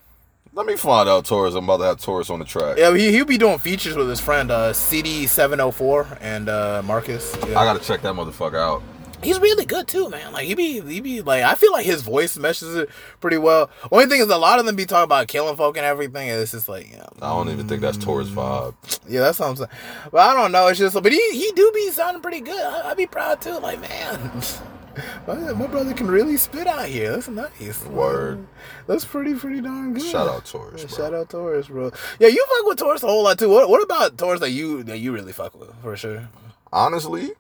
Let 0.55 0.67
me 0.67 0.77
find 0.77 1.09
out 1.09 1.25
Taurus. 1.25 1.55
I'm 1.55 1.65
about 1.65 1.79
to 1.79 1.85
have 1.85 2.01
Taurus 2.01 2.29
on 2.29 2.39
the 2.39 2.45
track. 2.45 2.77
Yeah, 2.77 2.95
he 2.95 3.11
he'll 3.11 3.25
be 3.25 3.39
doing 3.39 3.59
features 3.59 3.97
with 3.97 4.09
his 4.09 4.21
friend 4.21 4.51
uh, 4.51 4.75
CD 4.75 5.27
seven 5.27 5.59
hundred 5.59 5.73
four 5.73 6.07
and 6.21 6.49
uh, 6.51 6.83
Marcus. 6.85 7.35
Yeah. 7.49 7.59
I 7.59 7.65
gotta 7.65 7.81
check 7.81 8.03
that 8.03 8.15
motherfucker 8.15 8.61
out. 8.61 8.83
He's 9.23 9.39
really 9.41 9.65
good 9.65 9.89
too, 9.89 10.11
man. 10.11 10.33
Like 10.33 10.45
he 10.45 10.55
be 10.55 10.81
he 10.81 11.01
be 11.01 11.23
like 11.23 11.43
I 11.43 11.55
feel 11.55 11.73
like 11.73 11.87
his 11.87 12.03
voice 12.03 12.37
meshes 12.37 12.75
it 12.75 12.91
pretty 13.21 13.39
well. 13.39 13.71
Only 13.91 14.07
thing 14.07 14.21
is 14.21 14.29
a 14.29 14.37
lot 14.37 14.59
of 14.59 14.67
them 14.67 14.77
be 14.77 14.85
talking 14.85 15.05
about 15.05 15.27
killing 15.29 15.57
folk 15.57 15.79
and 15.79 15.87
everything, 15.87 16.29
and 16.29 16.39
it's 16.39 16.51
just 16.51 16.69
like 16.69 16.91
you 16.91 16.99
know, 16.99 17.09
I 17.23 17.31
don't 17.31 17.49
even 17.49 17.67
think 17.67 17.81
that's 17.81 17.97
Taurus 17.97 18.29
vibe. 18.29 18.75
yeah, 19.09 19.21
that's 19.21 19.39
what 19.39 19.49
I'm 19.49 19.57
saying. 19.57 19.71
But 20.11 20.19
I 20.21 20.35
don't 20.35 20.53
know. 20.53 20.67
It's 20.67 20.79
just 20.79 21.01
but 21.01 21.13
he 21.13 21.31
he 21.33 21.51
do 21.53 21.71
be 21.75 21.91
sounding 21.93 22.21
pretty 22.21 22.41
good. 22.41 22.61
I, 22.61 22.91
I 22.91 22.95
be 22.95 23.07
proud 23.07 23.41
too. 23.41 23.59
Like 23.59 23.81
man. 23.81 24.43
My, 25.27 25.35
my 25.53 25.67
brother 25.67 25.95
can 25.95 26.09
really 26.11 26.37
spit 26.37 26.67
out 26.67 26.87
here. 26.87 27.13
That's 27.13 27.29
nice. 27.29 27.85
Word. 27.87 28.47
That's 28.87 29.05
pretty, 29.05 29.35
pretty 29.35 29.61
darn 29.61 29.95
good. 29.95 30.03
Shout 30.03 30.29
out 30.29 30.45
Taurus, 30.45 30.83
Yeah, 30.83 30.89
bro. 30.89 30.97
Shout 30.97 31.15
out 31.15 31.31
Taurus, 31.31 31.69
bro. 31.69 31.93
Yeah, 32.19 32.29
you 32.29 32.45
fuck 32.47 32.67
with 32.67 32.79
Taurus 32.79 33.03
a 33.03 33.07
whole 33.07 33.25
lot 33.25 33.39
too. 33.39 33.49
What 33.49 33.69
What 33.69 33.83
about 33.83 34.19
Taurus 34.19 34.41
that 34.41 34.51
you 34.51 34.83
that 34.85 34.99
you 34.99 35.13
really 35.13 35.33
fuck 35.33 35.59
with 35.59 35.75
for 35.83 35.97
sure? 35.97 36.29
Honestly, 36.73 37.31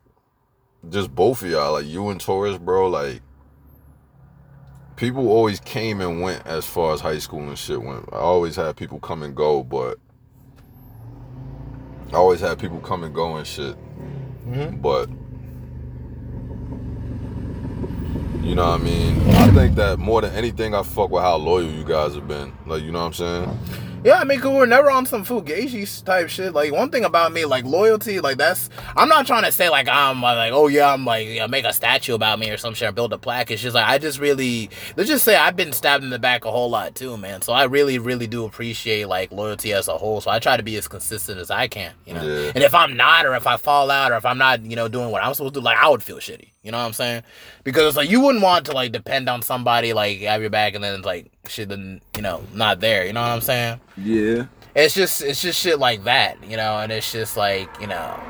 just 0.88 1.14
both 1.14 1.42
of 1.42 1.50
y'all, 1.50 1.72
like 1.72 1.86
you 1.86 2.08
and 2.08 2.20
Taurus, 2.20 2.58
bro, 2.58 2.88
like 2.88 3.20
people 4.96 5.28
always 5.28 5.60
came 5.60 6.00
and 6.00 6.20
went 6.20 6.46
as 6.46 6.64
far 6.66 6.94
as 6.94 7.00
high 7.00 7.18
school 7.18 7.40
and 7.40 7.58
shit 7.58 7.82
went. 7.82 8.08
I 8.12 8.16
always 8.18 8.56
had 8.56 8.76
people 8.76 8.98
come 9.00 9.22
and 9.22 9.34
go, 9.34 9.62
but 9.62 9.98
I 12.12 12.16
always 12.16 12.40
had 12.40 12.58
people 12.58 12.78
come 12.80 13.04
and 13.04 13.14
go 13.14 13.36
and 13.36 13.46
shit. 13.46 13.76
Mm-hmm. 14.46 14.76
But 14.78 15.08
you 18.42 18.54
know 18.54 18.68
what 18.70 18.80
I 18.80 18.84
mean? 18.84 19.20
I 19.30 19.50
think 19.52 19.76
that 19.76 19.98
more 19.98 20.20
than 20.20 20.34
anything, 20.34 20.74
I 20.74 20.82
fuck 20.82 21.10
with 21.10 21.22
how 21.22 21.36
loyal 21.36 21.70
you 21.70 21.84
guys 21.84 22.14
have 22.14 22.28
been. 22.28 22.52
Like, 22.66 22.82
you 22.82 22.92
know 22.92 23.00
what 23.00 23.06
I'm 23.06 23.12
saying? 23.14 23.58
Yeah, 24.04 24.18
I 24.18 24.24
mean, 24.24 24.40
'cause 24.40 24.50
we're 24.52 24.66
never 24.66 24.90
on 24.90 25.06
some 25.06 25.24
fugazi 25.24 26.04
type 26.04 26.28
shit. 26.28 26.52
Like 26.52 26.72
one 26.72 26.90
thing 26.90 27.04
about 27.04 27.32
me, 27.32 27.44
like 27.44 27.64
loyalty, 27.64 28.18
like 28.18 28.36
that's. 28.36 28.68
I'm 28.96 29.08
not 29.08 29.28
trying 29.28 29.44
to 29.44 29.52
say 29.52 29.68
like 29.68 29.86
I'm 29.88 30.24
uh, 30.24 30.34
like, 30.34 30.52
oh 30.52 30.66
yeah, 30.66 30.92
I'm 30.92 31.04
like, 31.04 31.28
yeah, 31.28 31.46
make 31.46 31.64
a 31.64 31.72
statue 31.72 32.14
about 32.14 32.40
me 32.40 32.50
or 32.50 32.56
some 32.56 32.74
shit, 32.74 32.88
or 32.88 32.92
build 32.92 33.12
a 33.12 33.18
plaque. 33.18 33.52
It's 33.52 33.62
just 33.62 33.76
like 33.76 33.86
I 33.86 33.98
just 33.98 34.18
really, 34.18 34.70
let's 34.96 35.08
just 35.08 35.24
say 35.24 35.36
I've 35.36 35.54
been 35.54 35.72
stabbed 35.72 36.02
in 36.02 36.10
the 36.10 36.18
back 36.18 36.44
a 36.44 36.50
whole 36.50 36.68
lot 36.68 36.96
too, 36.96 37.16
man. 37.16 37.42
So 37.42 37.52
I 37.52 37.62
really, 37.62 38.00
really 38.00 38.26
do 38.26 38.44
appreciate 38.44 39.06
like 39.06 39.30
loyalty 39.30 39.72
as 39.72 39.86
a 39.86 39.96
whole. 39.96 40.20
So 40.20 40.32
I 40.32 40.40
try 40.40 40.56
to 40.56 40.64
be 40.64 40.76
as 40.76 40.88
consistent 40.88 41.38
as 41.38 41.52
I 41.52 41.68
can, 41.68 41.92
you 42.04 42.14
know. 42.14 42.22
Yeah. 42.26 42.50
And 42.56 42.64
if 42.64 42.74
I'm 42.74 42.96
not, 42.96 43.24
or 43.24 43.36
if 43.36 43.46
I 43.46 43.56
fall 43.56 43.88
out, 43.88 44.10
or 44.10 44.16
if 44.16 44.26
I'm 44.26 44.38
not, 44.38 44.62
you 44.62 44.74
know, 44.74 44.88
doing 44.88 45.12
what 45.12 45.22
I'm 45.22 45.32
supposed 45.32 45.54
to 45.54 45.60
do, 45.60 45.64
like 45.64 45.78
I 45.78 45.88
would 45.88 46.02
feel 46.02 46.16
shitty. 46.16 46.48
You 46.62 46.70
know 46.70 46.78
what 46.78 46.84
I'm 46.84 46.92
saying? 46.92 47.22
Because 47.64 47.88
it's 47.88 47.96
like 47.96 48.08
you 48.10 48.20
wouldn't 48.20 48.42
want 48.44 48.66
to 48.66 48.72
like 48.72 48.92
depend 48.92 49.28
on 49.28 49.42
somebody 49.42 49.92
like 49.92 50.20
have 50.20 50.40
your 50.40 50.50
back 50.50 50.74
and 50.74 50.84
then 50.84 50.94
it's 50.94 51.04
like 51.04 51.30
shit 51.48 51.68
then 51.68 52.00
you 52.16 52.22
know 52.22 52.44
not 52.54 52.80
there. 52.80 53.04
You 53.04 53.12
know 53.12 53.20
what 53.20 53.30
I'm 53.30 53.40
saying? 53.40 53.80
Yeah. 53.96 54.44
it's 54.74 54.94
just 54.94 55.22
it's 55.22 55.42
just 55.42 55.60
shit 55.60 55.78
like 55.80 56.04
that, 56.04 56.42
you 56.48 56.56
know, 56.56 56.78
and 56.78 56.92
it's 56.92 57.10
just 57.10 57.36
like 57.36 57.68
you 57.80 57.88
know, 57.88 58.20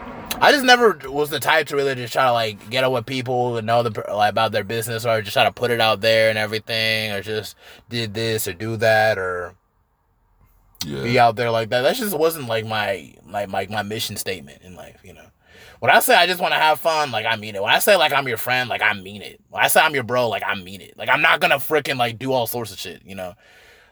I 0.41 0.51
just 0.51 0.65
never 0.65 0.99
was 1.05 1.29
the 1.29 1.41
type 1.41 1.67
to 1.69 1.77
really 1.77 1.95
just 1.95 2.15
try 2.15 2.25
to 2.25 2.33
like 2.33 2.71
get 2.71 2.85
up 2.85 2.93
with 2.93 3.05
people 3.05 3.59
and 3.59 3.67
know 3.67 3.83
the 3.83 3.91
like 4.15 4.31
about 4.31 4.53
their 4.53 4.65
business 4.65 5.05
or 5.05 5.21
just 5.21 5.35
try 5.35 5.45
to 5.45 5.53
put 5.53 5.71
it 5.71 5.81
out 5.81 6.01
there 6.01 6.31
and 6.31 6.39
everything 6.39 7.13
or 7.13 7.21
just 7.21 7.55
did 7.91 8.15
this 8.15 8.49
or 8.49 8.55
do 8.55 8.77
that 8.79 9.19
or 9.19 9.55
Yeah. 10.87 11.03
be 11.03 11.19
out 11.19 11.37
there 11.37 11.51
like 11.51 11.69
that. 11.69 11.83
That 11.83 11.97
just 11.97 12.17
wasn't 12.17 12.49
like 12.49 12.65
my 12.65 13.13
like 13.29 13.51
my 13.51 13.67
my 13.69 13.83
mission 13.83 14.17
statement 14.17 14.63
in 14.63 14.75
life, 14.75 15.01
you 15.05 15.13
know. 15.13 15.27
When 15.83 15.91
I 15.91 15.99
say 15.99 16.15
I 16.15 16.29
just 16.29 16.41
want 16.41 16.55
to 16.55 16.61
have 16.61 16.79
fun, 16.79 17.11
like 17.11 17.27
I 17.27 17.35
mean 17.35 17.57
it. 17.57 17.63
When 17.63 17.73
I 17.73 17.81
say 17.81 17.97
like 17.97 18.13
I'm 18.13 18.29
your 18.29 18.37
friend, 18.37 18.71
like 18.71 18.83
I 18.83 18.93
mean 18.93 19.21
it. 19.21 19.41
When 19.51 19.65
I 19.65 19.67
say 19.67 19.81
I'm 19.81 19.95
your 19.95 20.05
bro, 20.05 20.29
like 20.29 20.45
I 20.47 20.55
mean 20.55 20.81
it. 20.81 20.97
Like 20.97 21.09
I'm 21.09 21.21
not 21.21 21.41
gonna 21.41 21.57
freaking 21.57 21.97
like 21.99 22.21
do 22.21 22.33
all 22.33 22.47
sorts 22.47 22.71
of 22.71 22.79
shit, 22.79 23.03
you 23.05 23.17
know. 23.17 23.35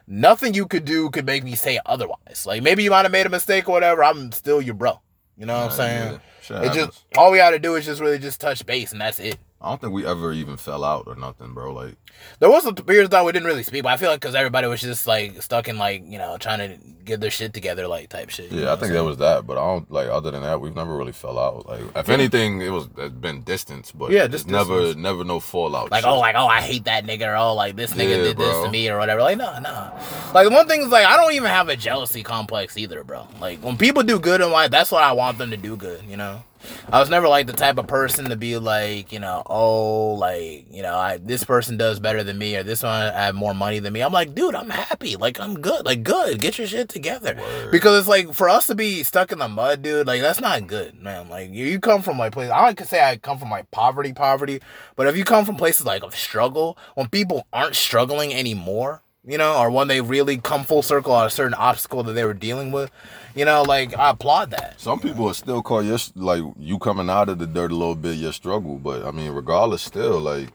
Nothing 0.06 0.54
you 0.54 0.68
could 0.68 0.84
do 0.84 1.10
could 1.10 1.26
make 1.26 1.42
me 1.42 1.56
say 1.56 1.80
otherwise. 1.84 2.44
Like 2.46 2.62
maybe 2.62 2.84
you 2.84 2.90
might 2.90 3.02
have 3.06 3.10
made 3.10 3.26
a 3.26 3.28
mistake 3.28 3.68
or 3.68 3.72
whatever. 3.72 4.04
I'm 4.04 4.30
still 4.30 4.62
your 4.62 4.74
bro. 4.74 5.00
You 5.36 5.46
know 5.46 5.58
what 5.58 5.72
I'm 5.72 5.76
saying? 5.76 6.12
yeah. 6.12 6.18
Shit 6.42 6.56
It 6.58 6.62
happens. 6.68 6.76
just 6.76 7.06
all 7.16 7.32
we 7.32 7.38
got 7.38 7.50
to 7.50 7.58
do 7.58 7.74
is 7.74 7.84
just 7.84 8.00
really 8.00 8.20
just 8.20 8.40
touch 8.40 8.64
base, 8.64 8.92
and 8.92 9.00
that's 9.00 9.18
it. 9.18 9.38
I 9.62 9.68
don't 9.68 9.78
think 9.78 9.92
we 9.92 10.06
ever 10.06 10.32
even 10.32 10.56
fell 10.56 10.84
out 10.84 11.04
or 11.06 11.16
nothing, 11.16 11.52
bro. 11.52 11.74
Like, 11.74 11.94
There 12.38 12.48
was 12.48 12.62
some 12.62 12.74
periods 12.74 13.10
that 13.10 13.22
we 13.26 13.32
didn't 13.32 13.46
really 13.46 13.62
speak, 13.62 13.82
but 13.82 13.92
I 13.92 13.98
feel 13.98 14.08
like 14.10 14.18
because 14.20 14.34
everybody 14.34 14.66
was 14.66 14.80
just 14.80 15.06
like 15.06 15.42
stuck 15.42 15.68
in 15.68 15.76
like 15.76 16.02
you 16.06 16.16
know 16.16 16.38
trying 16.38 16.58
to 16.60 16.78
get 17.04 17.20
their 17.20 17.30
shit 17.30 17.52
together, 17.52 17.86
like 17.86 18.08
type 18.08 18.30
shit. 18.30 18.50
yeah, 18.50 18.72
I 18.72 18.76
think 18.76 18.92
that 18.92 19.04
was 19.04 19.18
that, 19.18 19.46
but 19.46 19.58
I 19.58 19.66
don't 19.66 19.90
like. 19.90 20.08
Other 20.08 20.30
than 20.30 20.42
that, 20.42 20.62
we've 20.62 20.74
never 20.74 20.96
really 20.96 21.12
fell 21.12 21.38
out. 21.38 21.66
Like, 21.66 21.82
if 21.94 22.08
anything, 22.08 22.62
it 22.62 22.70
was 22.70 22.88
it's 22.96 23.14
been 23.14 23.42
distance, 23.42 23.92
but 23.92 24.10
Yeah, 24.10 24.22
yeah, 24.22 24.28
just 24.28 24.46
never, 24.48 24.94
never 24.94 25.24
no 25.24 25.40
fallout. 25.40 25.90
like 25.90 26.04
shit. 26.04 26.10
oh 26.10 26.18
like 26.20 26.36
oh 26.36 26.46
I 26.46 26.62
hate 26.62 26.84
that 26.84 27.04
nigga 27.04 27.28
or 27.30 27.36
oh 27.36 27.54
like 27.54 27.76
this 27.76 27.92
nigga 27.92 28.16
Yeah, 28.16 28.22
did 28.24 28.38
this 28.38 28.64
to 28.64 28.70
me 28.70 28.88
or 28.88 28.96
whatever. 28.98 29.20
Like 29.20 29.36
no 29.36 29.58
no. 29.60 29.92
Like 30.32 30.48
one 30.50 30.66
thing 30.68 30.80
is 30.80 30.88
like 30.88 31.04
I 31.04 31.18
don't 31.18 31.34
even 31.34 31.50
have 31.50 31.68
a 31.68 31.76
jealousy 31.76 32.22
complex 32.22 32.78
either, 32.78 33.04
bro. 33.04 33.28
Like 33.40 33.62
when 33.62 33.76
people 33.76 34.04
do 34.04 34.18
good 34.18 34.40
in 34.40 34.50
life, 34.50 34.70
that's 34.70 34.90
what 34.90 35.02
I 35.02 35.12
want 35.12 35.36
them 35.36 35.50
to 35.50 35.58
do 35.58 35.76
good. 35.76 36.02
You 36.08 36.16
know. 36.16 36.44
I 36.92 37.00
was 37.00 37.10
never 37.10 37.28
like 37.28 37.46
the 37.46 37.52
type 37.52 37.78
of 37.78 37.86
person 37.86 38.28
to 38.30 38.36
be 38.36 38.56
like, 38.58 39.12
you 39.12 39.18
know, 39.18 39.42
oh, 39.46 40.14
like, 40.14 40.66
you 40.70 40.82
know, 40.82 40.94
I 40.94 41.18
this 41.18 41.44
person 41.44 41.76
does 41.76 42.00
better 42.00 42.22
than 42.22 42.38
me 42.38 42.56
or 42.56 42.62
this 42.62 42.82
one 42.82 42.92
I 42.92 43.12
have 43.26 43.34
more 43.34 43.54
money 43.54 43.78
than 43.78 43.92
me. 43.92 44.00
I'm 44.00 44.12
like, 44.12 44.34
dude, 44.34 44.54
I'm 44.54 44.70
happy. 44.70 45.16
Like, 45.16 45.40
I'm 45.40 45.60
good. 45.60 45.84
Like, 45.84 46.02
good. 46.02 46.40
Get 46.40 46.58
your 46.58 46.66
shit 46.66 46.88
together. 46.88 47.36
Word. 47.36 47.70
Because 47.70 48.00
it's 48.00 48.08
like 48.08 48.32
for 48.34 48.48
us 48.48 48.66
to 48.68 48.74
be 48.74 49.02
stuck 49.02 49.32
in 49.32 49.38
the 49.38 49.48
mud, 49.48 49.82
dude. 49.82 50.06
Like, 50.06 50.20
that's 50.20 50.40
not 50.40 50.66
good, 50.66 51.00
man. 51.00 51.28
Like, 51.28 51.50
you, 51.50 51.66
you 51.66 51.80
come 51.80 52.02
from 52.02 52.18
like 52.18 52.32
places. 52.32 52.52
I 52.52 52.74
could 52.74 52.88
say 52.88 53.02
I 53.02 53.16
come 53.16 53.38
from 53.38 53.50
like 53.50 53.70
poverty, 53.70 54.12
poverty. 54.12 54.60
But 54.96 55.06
if 55.06 55.16
you 55.16 55.24
come 55.24 55.44
from 55.44 55.56
places 55.56 55.86
like 55.86 56.02
of 56.02 56.14
struggle, 56.14 56.76
when 56.94 57.08
people 57.08 57.46
aren't 57.52 57.76
struggling 57.76 58.34
anymore, 58.34 59.02
you 59.26 59.36
know, 59.36 59.58
or 59.58 59.70
when 59.70 59.88
they 59.88 60.00
really 60.00 60.38
come 60.38 60.64
full 60.64 60.82
circle 60.82 61.12
on 61.12 61.26
a 61.26 61.30
certain 61.30 61.54
obstacle 61.54 62.02
that 62.04 62.12
they 62.12 62.24
were 62.24 62.34
dealing 62.34 62.72
with, 62.72 62.90
you 63.34 63.44
know, 63.44 63.62
like 63.62 63.96
I 63.96 64.10
applaud 64.10 64.50
that. 64.50 64.80
Some 64.80 64.98
people 65.00 65.26
will 65.26 65.34
still 65.34 65.62
call 65.62 65.82
your 65.82 65.98
like 66.14 66.42
you 66.58 66.78
coming 66.78 67.10
out 67.10 67.28
of 67.28 67.38
the 67.38 67.46
dirt 67.46 67.70
a 67.70 67.76
little 67.76 67.94
bit 67.94 68.16
your 68.16 68.32
struggle, 68.32 68.76
but 68.76 69.04
I 69.04 69.10
mean, 69.10 69.32
regardless, 69.32 69.82
still 69.82 70.20
like 70.20 70.48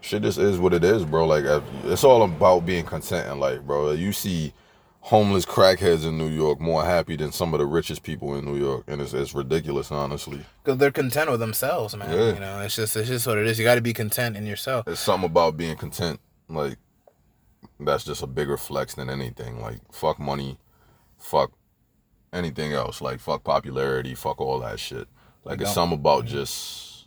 shit 0.00 0.22
just 0.22 0.38
is 0.38 0.58
what 0.58 0.74
it 0.74 0.84
is, 0.84 1.04
bro. 1.04 1.26
Like 1.26 1.44
it's 1.84 2.04
all 2.04 2.22
about 2.22 2.66
being 2.66 2.84
content 2.84 3.28
and 3.28 3.40
like, 3.40 3.64
bro. 3.66 3.92
You 3.92 4.12
see 4.12 4.52
homeless 5.00 5.44
crackheads 5.44 6.06
in 6.06 6.18
New 6.18 6.28
York 6.28 6.60
more 6.60 6.84
happy 6.84 7.16
than 7.16 7.32
some 7.32 7.54
of 7.54 7.58
the 7.58 7.66
richest 7.66 8.02
people 8.02 8.34
in 8.34 8.44
New 8.44 8.56
York, 8.56 8.84
and 8.88 9.00
it's 9.00 9.14
it's 9.14 9.32
ridiculous, 9.32 9.92
honestly. 9.92 10.44
Because 10.64 10.78
they're 10.78 10.90
content 10.90 11.30
with 11.30 11.40
themselves, 11.40 11.96
man. 11.96 12.10
Yeah. 12.10 12.34
You 12.34 12.40
know, 12.40 12.60
it's 12.60 12.74
just 12.74 12.96
it's 12.96 13.08
just 13.08 13.26
what 13.28 13.38
it 13.38 13.46
is. 13.46 13.58
You 13.58 13.64
got 13.64 13.76
to 13.76 13.80
be 13.80 13.92
content 13.92 14.36
in 14.36 14.44
yourself. 14.44 14.88
It's 14.88 15.00
something 15.00 15.30
about 15.30 15.56
being 15.56 15.76
content, 15.76 16.20
like 16.48 16.78
that's 17.80 18.04
just 18.04 18.22
a 18.22 18.26
bigger 18.26 18.56
flex 18.56 18.94
than 18.94 19.10
anything. 19.10 19.60
Like 19.60 19.80
fuck 19.92 20.18
money, 20.18 20.58
fuck 21.18 21.52
anything 22.32 22.72
else. 22.72 23.00
Like 23.00 23.20
fuck 23.20 23.44
popularity, 23.44 24.14
fuck 24.14 24.40
all 24.40 24.60
that 24.60 24.80
shit. 24.80 25.08
Like 25.44 25.60
it's 25.60 25.74
something 25.74 25.98
about 25.98 26.26
just 26.26 27.06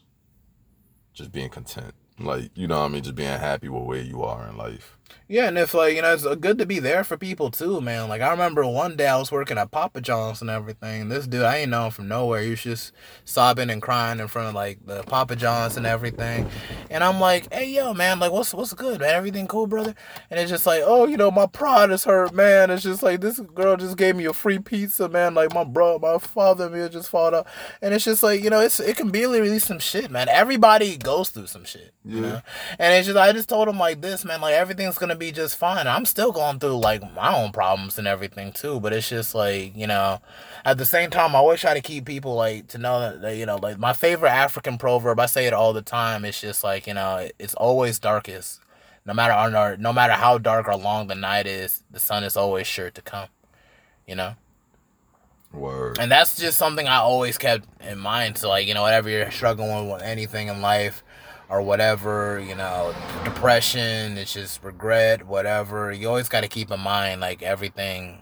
just 1.14 1.32
being 1.32 1.50
content. 1.50 1.94
Like 2.20 2.52
you 2.56 2.68
know 2.68 2.80
what 2.80 2.86
I 2.86 2.90
mean, 2.90 3.04
just 3.04 3.16
being 3.16 3.28
happy 3.30 3.70
with 3.70 3.84
where 3.84 4.02
you 4.02 4.24
are 4.24 4.48
in 4.48 4.58
life. 4.58 4.95
Yeah, 5.28 5.48
and 5.48 5.58
if 5.58 5.74
like 5.74 5.96
you 5.96 6.04
know, 6.04 6.14
it's 6.14 6.26
uh, 6.26 6.36
good 6.36 6.60
to 6.60 6.68
be 6.68 6.78
there 6.78 7.04
for 7.04 7.18
people 7.18 7.50
too, 7.50 7.82
man. 7.82 8.08
Like 8.10 8.22
I 8.22 8.30
remember 8.30 8.64
one 8.66 8.96
day 8.96 9.08
I 9.08 9.18
was 9.18 9.32
working 9.32 9.58
at 9.58 9.72
Papa 9.72 10.00
John's 10.02 10.42
and 10.42 10.52
everything. 10.52 11.10
This 11.10 11.26
dude 11.26 11.42
I 11.42 11.58
ain't 11.58 11.72
know 11.72 11.86
him 11.86 11.92
from 11.92 12.08
nowhere. 12.08 12.42
He 12.42 12.52
was 12.52 12.62
just 12.62 12.92
sobbing 13.24 13.72
and 13.72 13.82
crying 13.82 14.20
in 14.20 14.28
front 14.28 14.50
of 14.50 14.54
like 14.54 14.86
the 14.86 15.02
Papa 15.04 15.36
John's 15.36 15.78
and 15.78 15.86
everything. 15.88 16.48
And 16.92 17.04
I'm 17.04 17.20
like, 17.20 17.52
hey 17.52 17.72
yo, 17.72 17.94
man, 17.96 18.20
like 18.20 18.32
what's 18.32 18.54
what's 18.54 18.74
good, 18.74 19.00
man? 19.02 19.10
Everything 19.16 19.48
cool, 19.48 19.66
brother? 19.66 19.96
And 20.30 20.40
it's 20.40 20.52
just 20.52 20.68
like, 20.68 20.84
oh, 20.86 21.08
you 21.08 21.18
know, 21.18 21.32
my 21.32 21.48
pride 21.48 21.90
is 21.90 22.04
hurt, 22.04 22.32
man. 22.32 22.70
It's 22.70 22.84
just 22.84 23.02
like 23.02 23.22
this 23.22 23.40
girl 23.40 23.78
just 23.78 23.98
gave 23.98 24.16
me 24.16 24.26
a 24.26 24.34
free 24.34 24.60
pizza, 24.60 25.10
man. 25.10 25.34
Like 25.34 25.54
my 25.56 25.64
bro, 25.64 25.98
my 25.98 26.20
father 26.20 26.70
meal 26.70 26.88
just 26.88 27.10
fought 27.10 27.34
up, 27.34 27.48
and 27.82 27.96
it's 27.96 28.06
just 28.06 28.22
like 28.22 28.44
you 28.44 28.52
know, 28.52 28.60
it's 28.60 28.80
it 28.80 28.96
can 28.96 29.10
be 29.10 29.26
really 29.26 29.58
some 29.58 29.80
shit, 29.80 30.12
man. 30.12 30.30
Everybody 30.30 30.98
goes 30.98 31.30
through 31.30 31.48
some 31.48 31.66
shit, 31.66 31.94
you 32.04 32.18
Yeah. 32.18 32.22
know. 32.22 32.42
And 32.78 32.94
it's 32.94 33.08
just 33.08 33.18
I 33.18 33.32
just 33.32 33.50
told 33.50 33.68
him 33.68 33.80
like 33.80 34.02
this, 34.02 34.24
man. 34.24 34.40
Like 34.40 34.54
everything's 34.54 34.95
gonna 34.98 35.16
be 35.16 35.32
just 35.32 35.58
fine. 35.58 35.88
I'm 35.88 36.06
still 36.06 36.32
going 36.32 36.60
through 36.60 36.78
like 36.78 37.02
my 37.14 37.36
own 37.36 37.52
problems 37.52 37.98
and 37.98 38.08
everything 38.08 38.52
too. 38.52 38.80
But 38.80 38.94
it's 38.94 39.10
just 39.10 39.36
like 39.36 39.76
you 39.76 39.88
know, 39.88 40.22
at 40.64 40.78
the 40.78 40.86
same 40.86 41.10
time, 41.10 41.36
I 41.36 41.40
always 41.40 41.62
try 41.62 41.74
to 41.74 41.82
keep 41.82 42.06
people 42.06 42.36
like 42.36 42.68
to 42.68 42.78
know 42.78 43.00
that, 43.00 43.22
that 43.22 43.38
you 43.38 43.46
know, 43.46 43.58
like 43.58 43.78
my 43.78 43.94
favorite 43.94 44.32
African 44.32 44.78
proverb. 44.78 45.20
I 45.20 45.26
say 45.26 45.46
it 45.48 45.54
all 45.54 45.74
the 45.74 45.82
time. 45.82 46.26
It's 46.26 46.42
just 46.42 46.64
like 46.64 46.88
you 46.88 46.94
know, 46.94 47.30
it's 47.40 47.56
always 47.56 48.00
darkest. 48.00 48.62
No 49.06 49.14
matter 49.14 49.34
or 49.34 49.78
no 49.78 49.94
matter 49.94 50.14
how 50.14 50.38
dark 50.38 50.68
or 50.68 50.76
long 50.76 51.08
the 51.08 51.16
night 51.16 51.46
is, 51.46 51.84
the 51.92 52.00
sun 52.00 52.24
is 52.24 52.36
always 52.36 52.68
sure 52.68 52.90
to 52.90 53.02
come. 53.02 53.30
You 54.08 54.16
know. 54.16 54.36
Word. 55.54 56.00
And 56.00 56.12
that's 56.12 56.38
just 56.38 56.58
something 56.58 56.86
I 56.86 56.98
always 56.98 57.38
kept 57.38 57.66
in 57.82 57.98
mind. 57.98 58.38
So, 58.38 58.50
like, 58.50 58.68
you 58.68 58.74
know, 58.74 58.82
whatever 58.82 59.10
you're 59.10 59.32
struggling 59.32 59.90
with 59.90 60.02
anything 60.02 60.50
in 60.50 60.62
life 60.62 61.02
or 61.50 61.62
whatever, 61.62 62.40
you 62.40 62.56
know, 62.56 62.94
depression, 63.24 64.18
it's 64.18 64.34
just 64.34 64.64
regret, 64.64 65.28
whatever, 65.28 65.92
you 65.92 66.08
always 66.08 66.30
got 66.30 66.42
to 66.42 66.48
keep 66.48 66.72
in 66.72 66.80
mind, 66.80 67.22
like, 67.22 67.42
everything. 67.44 68.20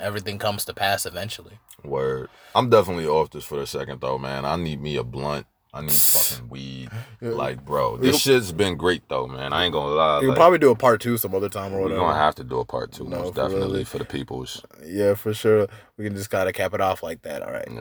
Everything 0.00 0.38
comes 0.38 0.64
to 0.64 0.72
pass 0.72 1.04
eventually. 1.04 1.58
Word. 1.84 2.30
I'm 2.54 2.70
definitely 2.70 3.06
off 3.06 3.30
this 3.30 3.44
for 3.44 3.58
the 3.58 3.66
second 3.66 4.00
though, 4.00 4.16
man. 4.18 4.44
I 4.46 4.56
need 4.56 4.80
me 4.80 4.96
a 4.96 5.04
blunt. 5.04 5.46
I 5.74 5.82
need 5.82 5.92
fucking 5.92 6.48
weed. 6.48 6.88
Like, 7.20 7.64
bro, 7.66 7.98
this 7.98 8.18
shit's 8.20 8.50
been 8.50 8.76
great 8.76 9.02
though, 9.10 9.26
man. 9.26 9.52
I 9.52 9.64
ain't 9.64 9.74
gonna 9.74 9.92
lie. 9.94 10.14
You 10.16 10.20
can 10.20 10.28
Like, 10.30 10.36
probably 10.38 10.58
do 10.58 10.70
a 10.70 10.74
part 10.76 11.02
two 11.02 11.18
some 11.18 11.34
other 11.34 11.50
time 11.50 11.72
or 11.72 11.76
we're 11.76 11.82
whatever. 11.82 12.00
gonna 12.00 12.18
have 12.18 12.34
to 12.36 12.44
do 12.44 12.60
a 12.60 12.64
part 12.64 12.92
two, 12.92 13.04
No, 13.04 13.18
most 13.18 13.34
for 13.34 13.42
definitely 13.42 13.72
really. 13.72 13.84
for 13.84 13.98
the 13.98 14.04
peoples. 14.06 14.64
yeah, 14.86 15.12
for 15.14 15.34
sure. 15.34 15.66
We 15.98 16.04
can 16.04 16.16
just 16.16 16.30
got 16.30 16.44
to 16.44 16.52
cap 16.52 16.72
it 16.72 16.80
off 16.80 17.02
like 17.02 17.22
that, 17.22 17.42
all 17.42 17.52
right? 17.52 17.68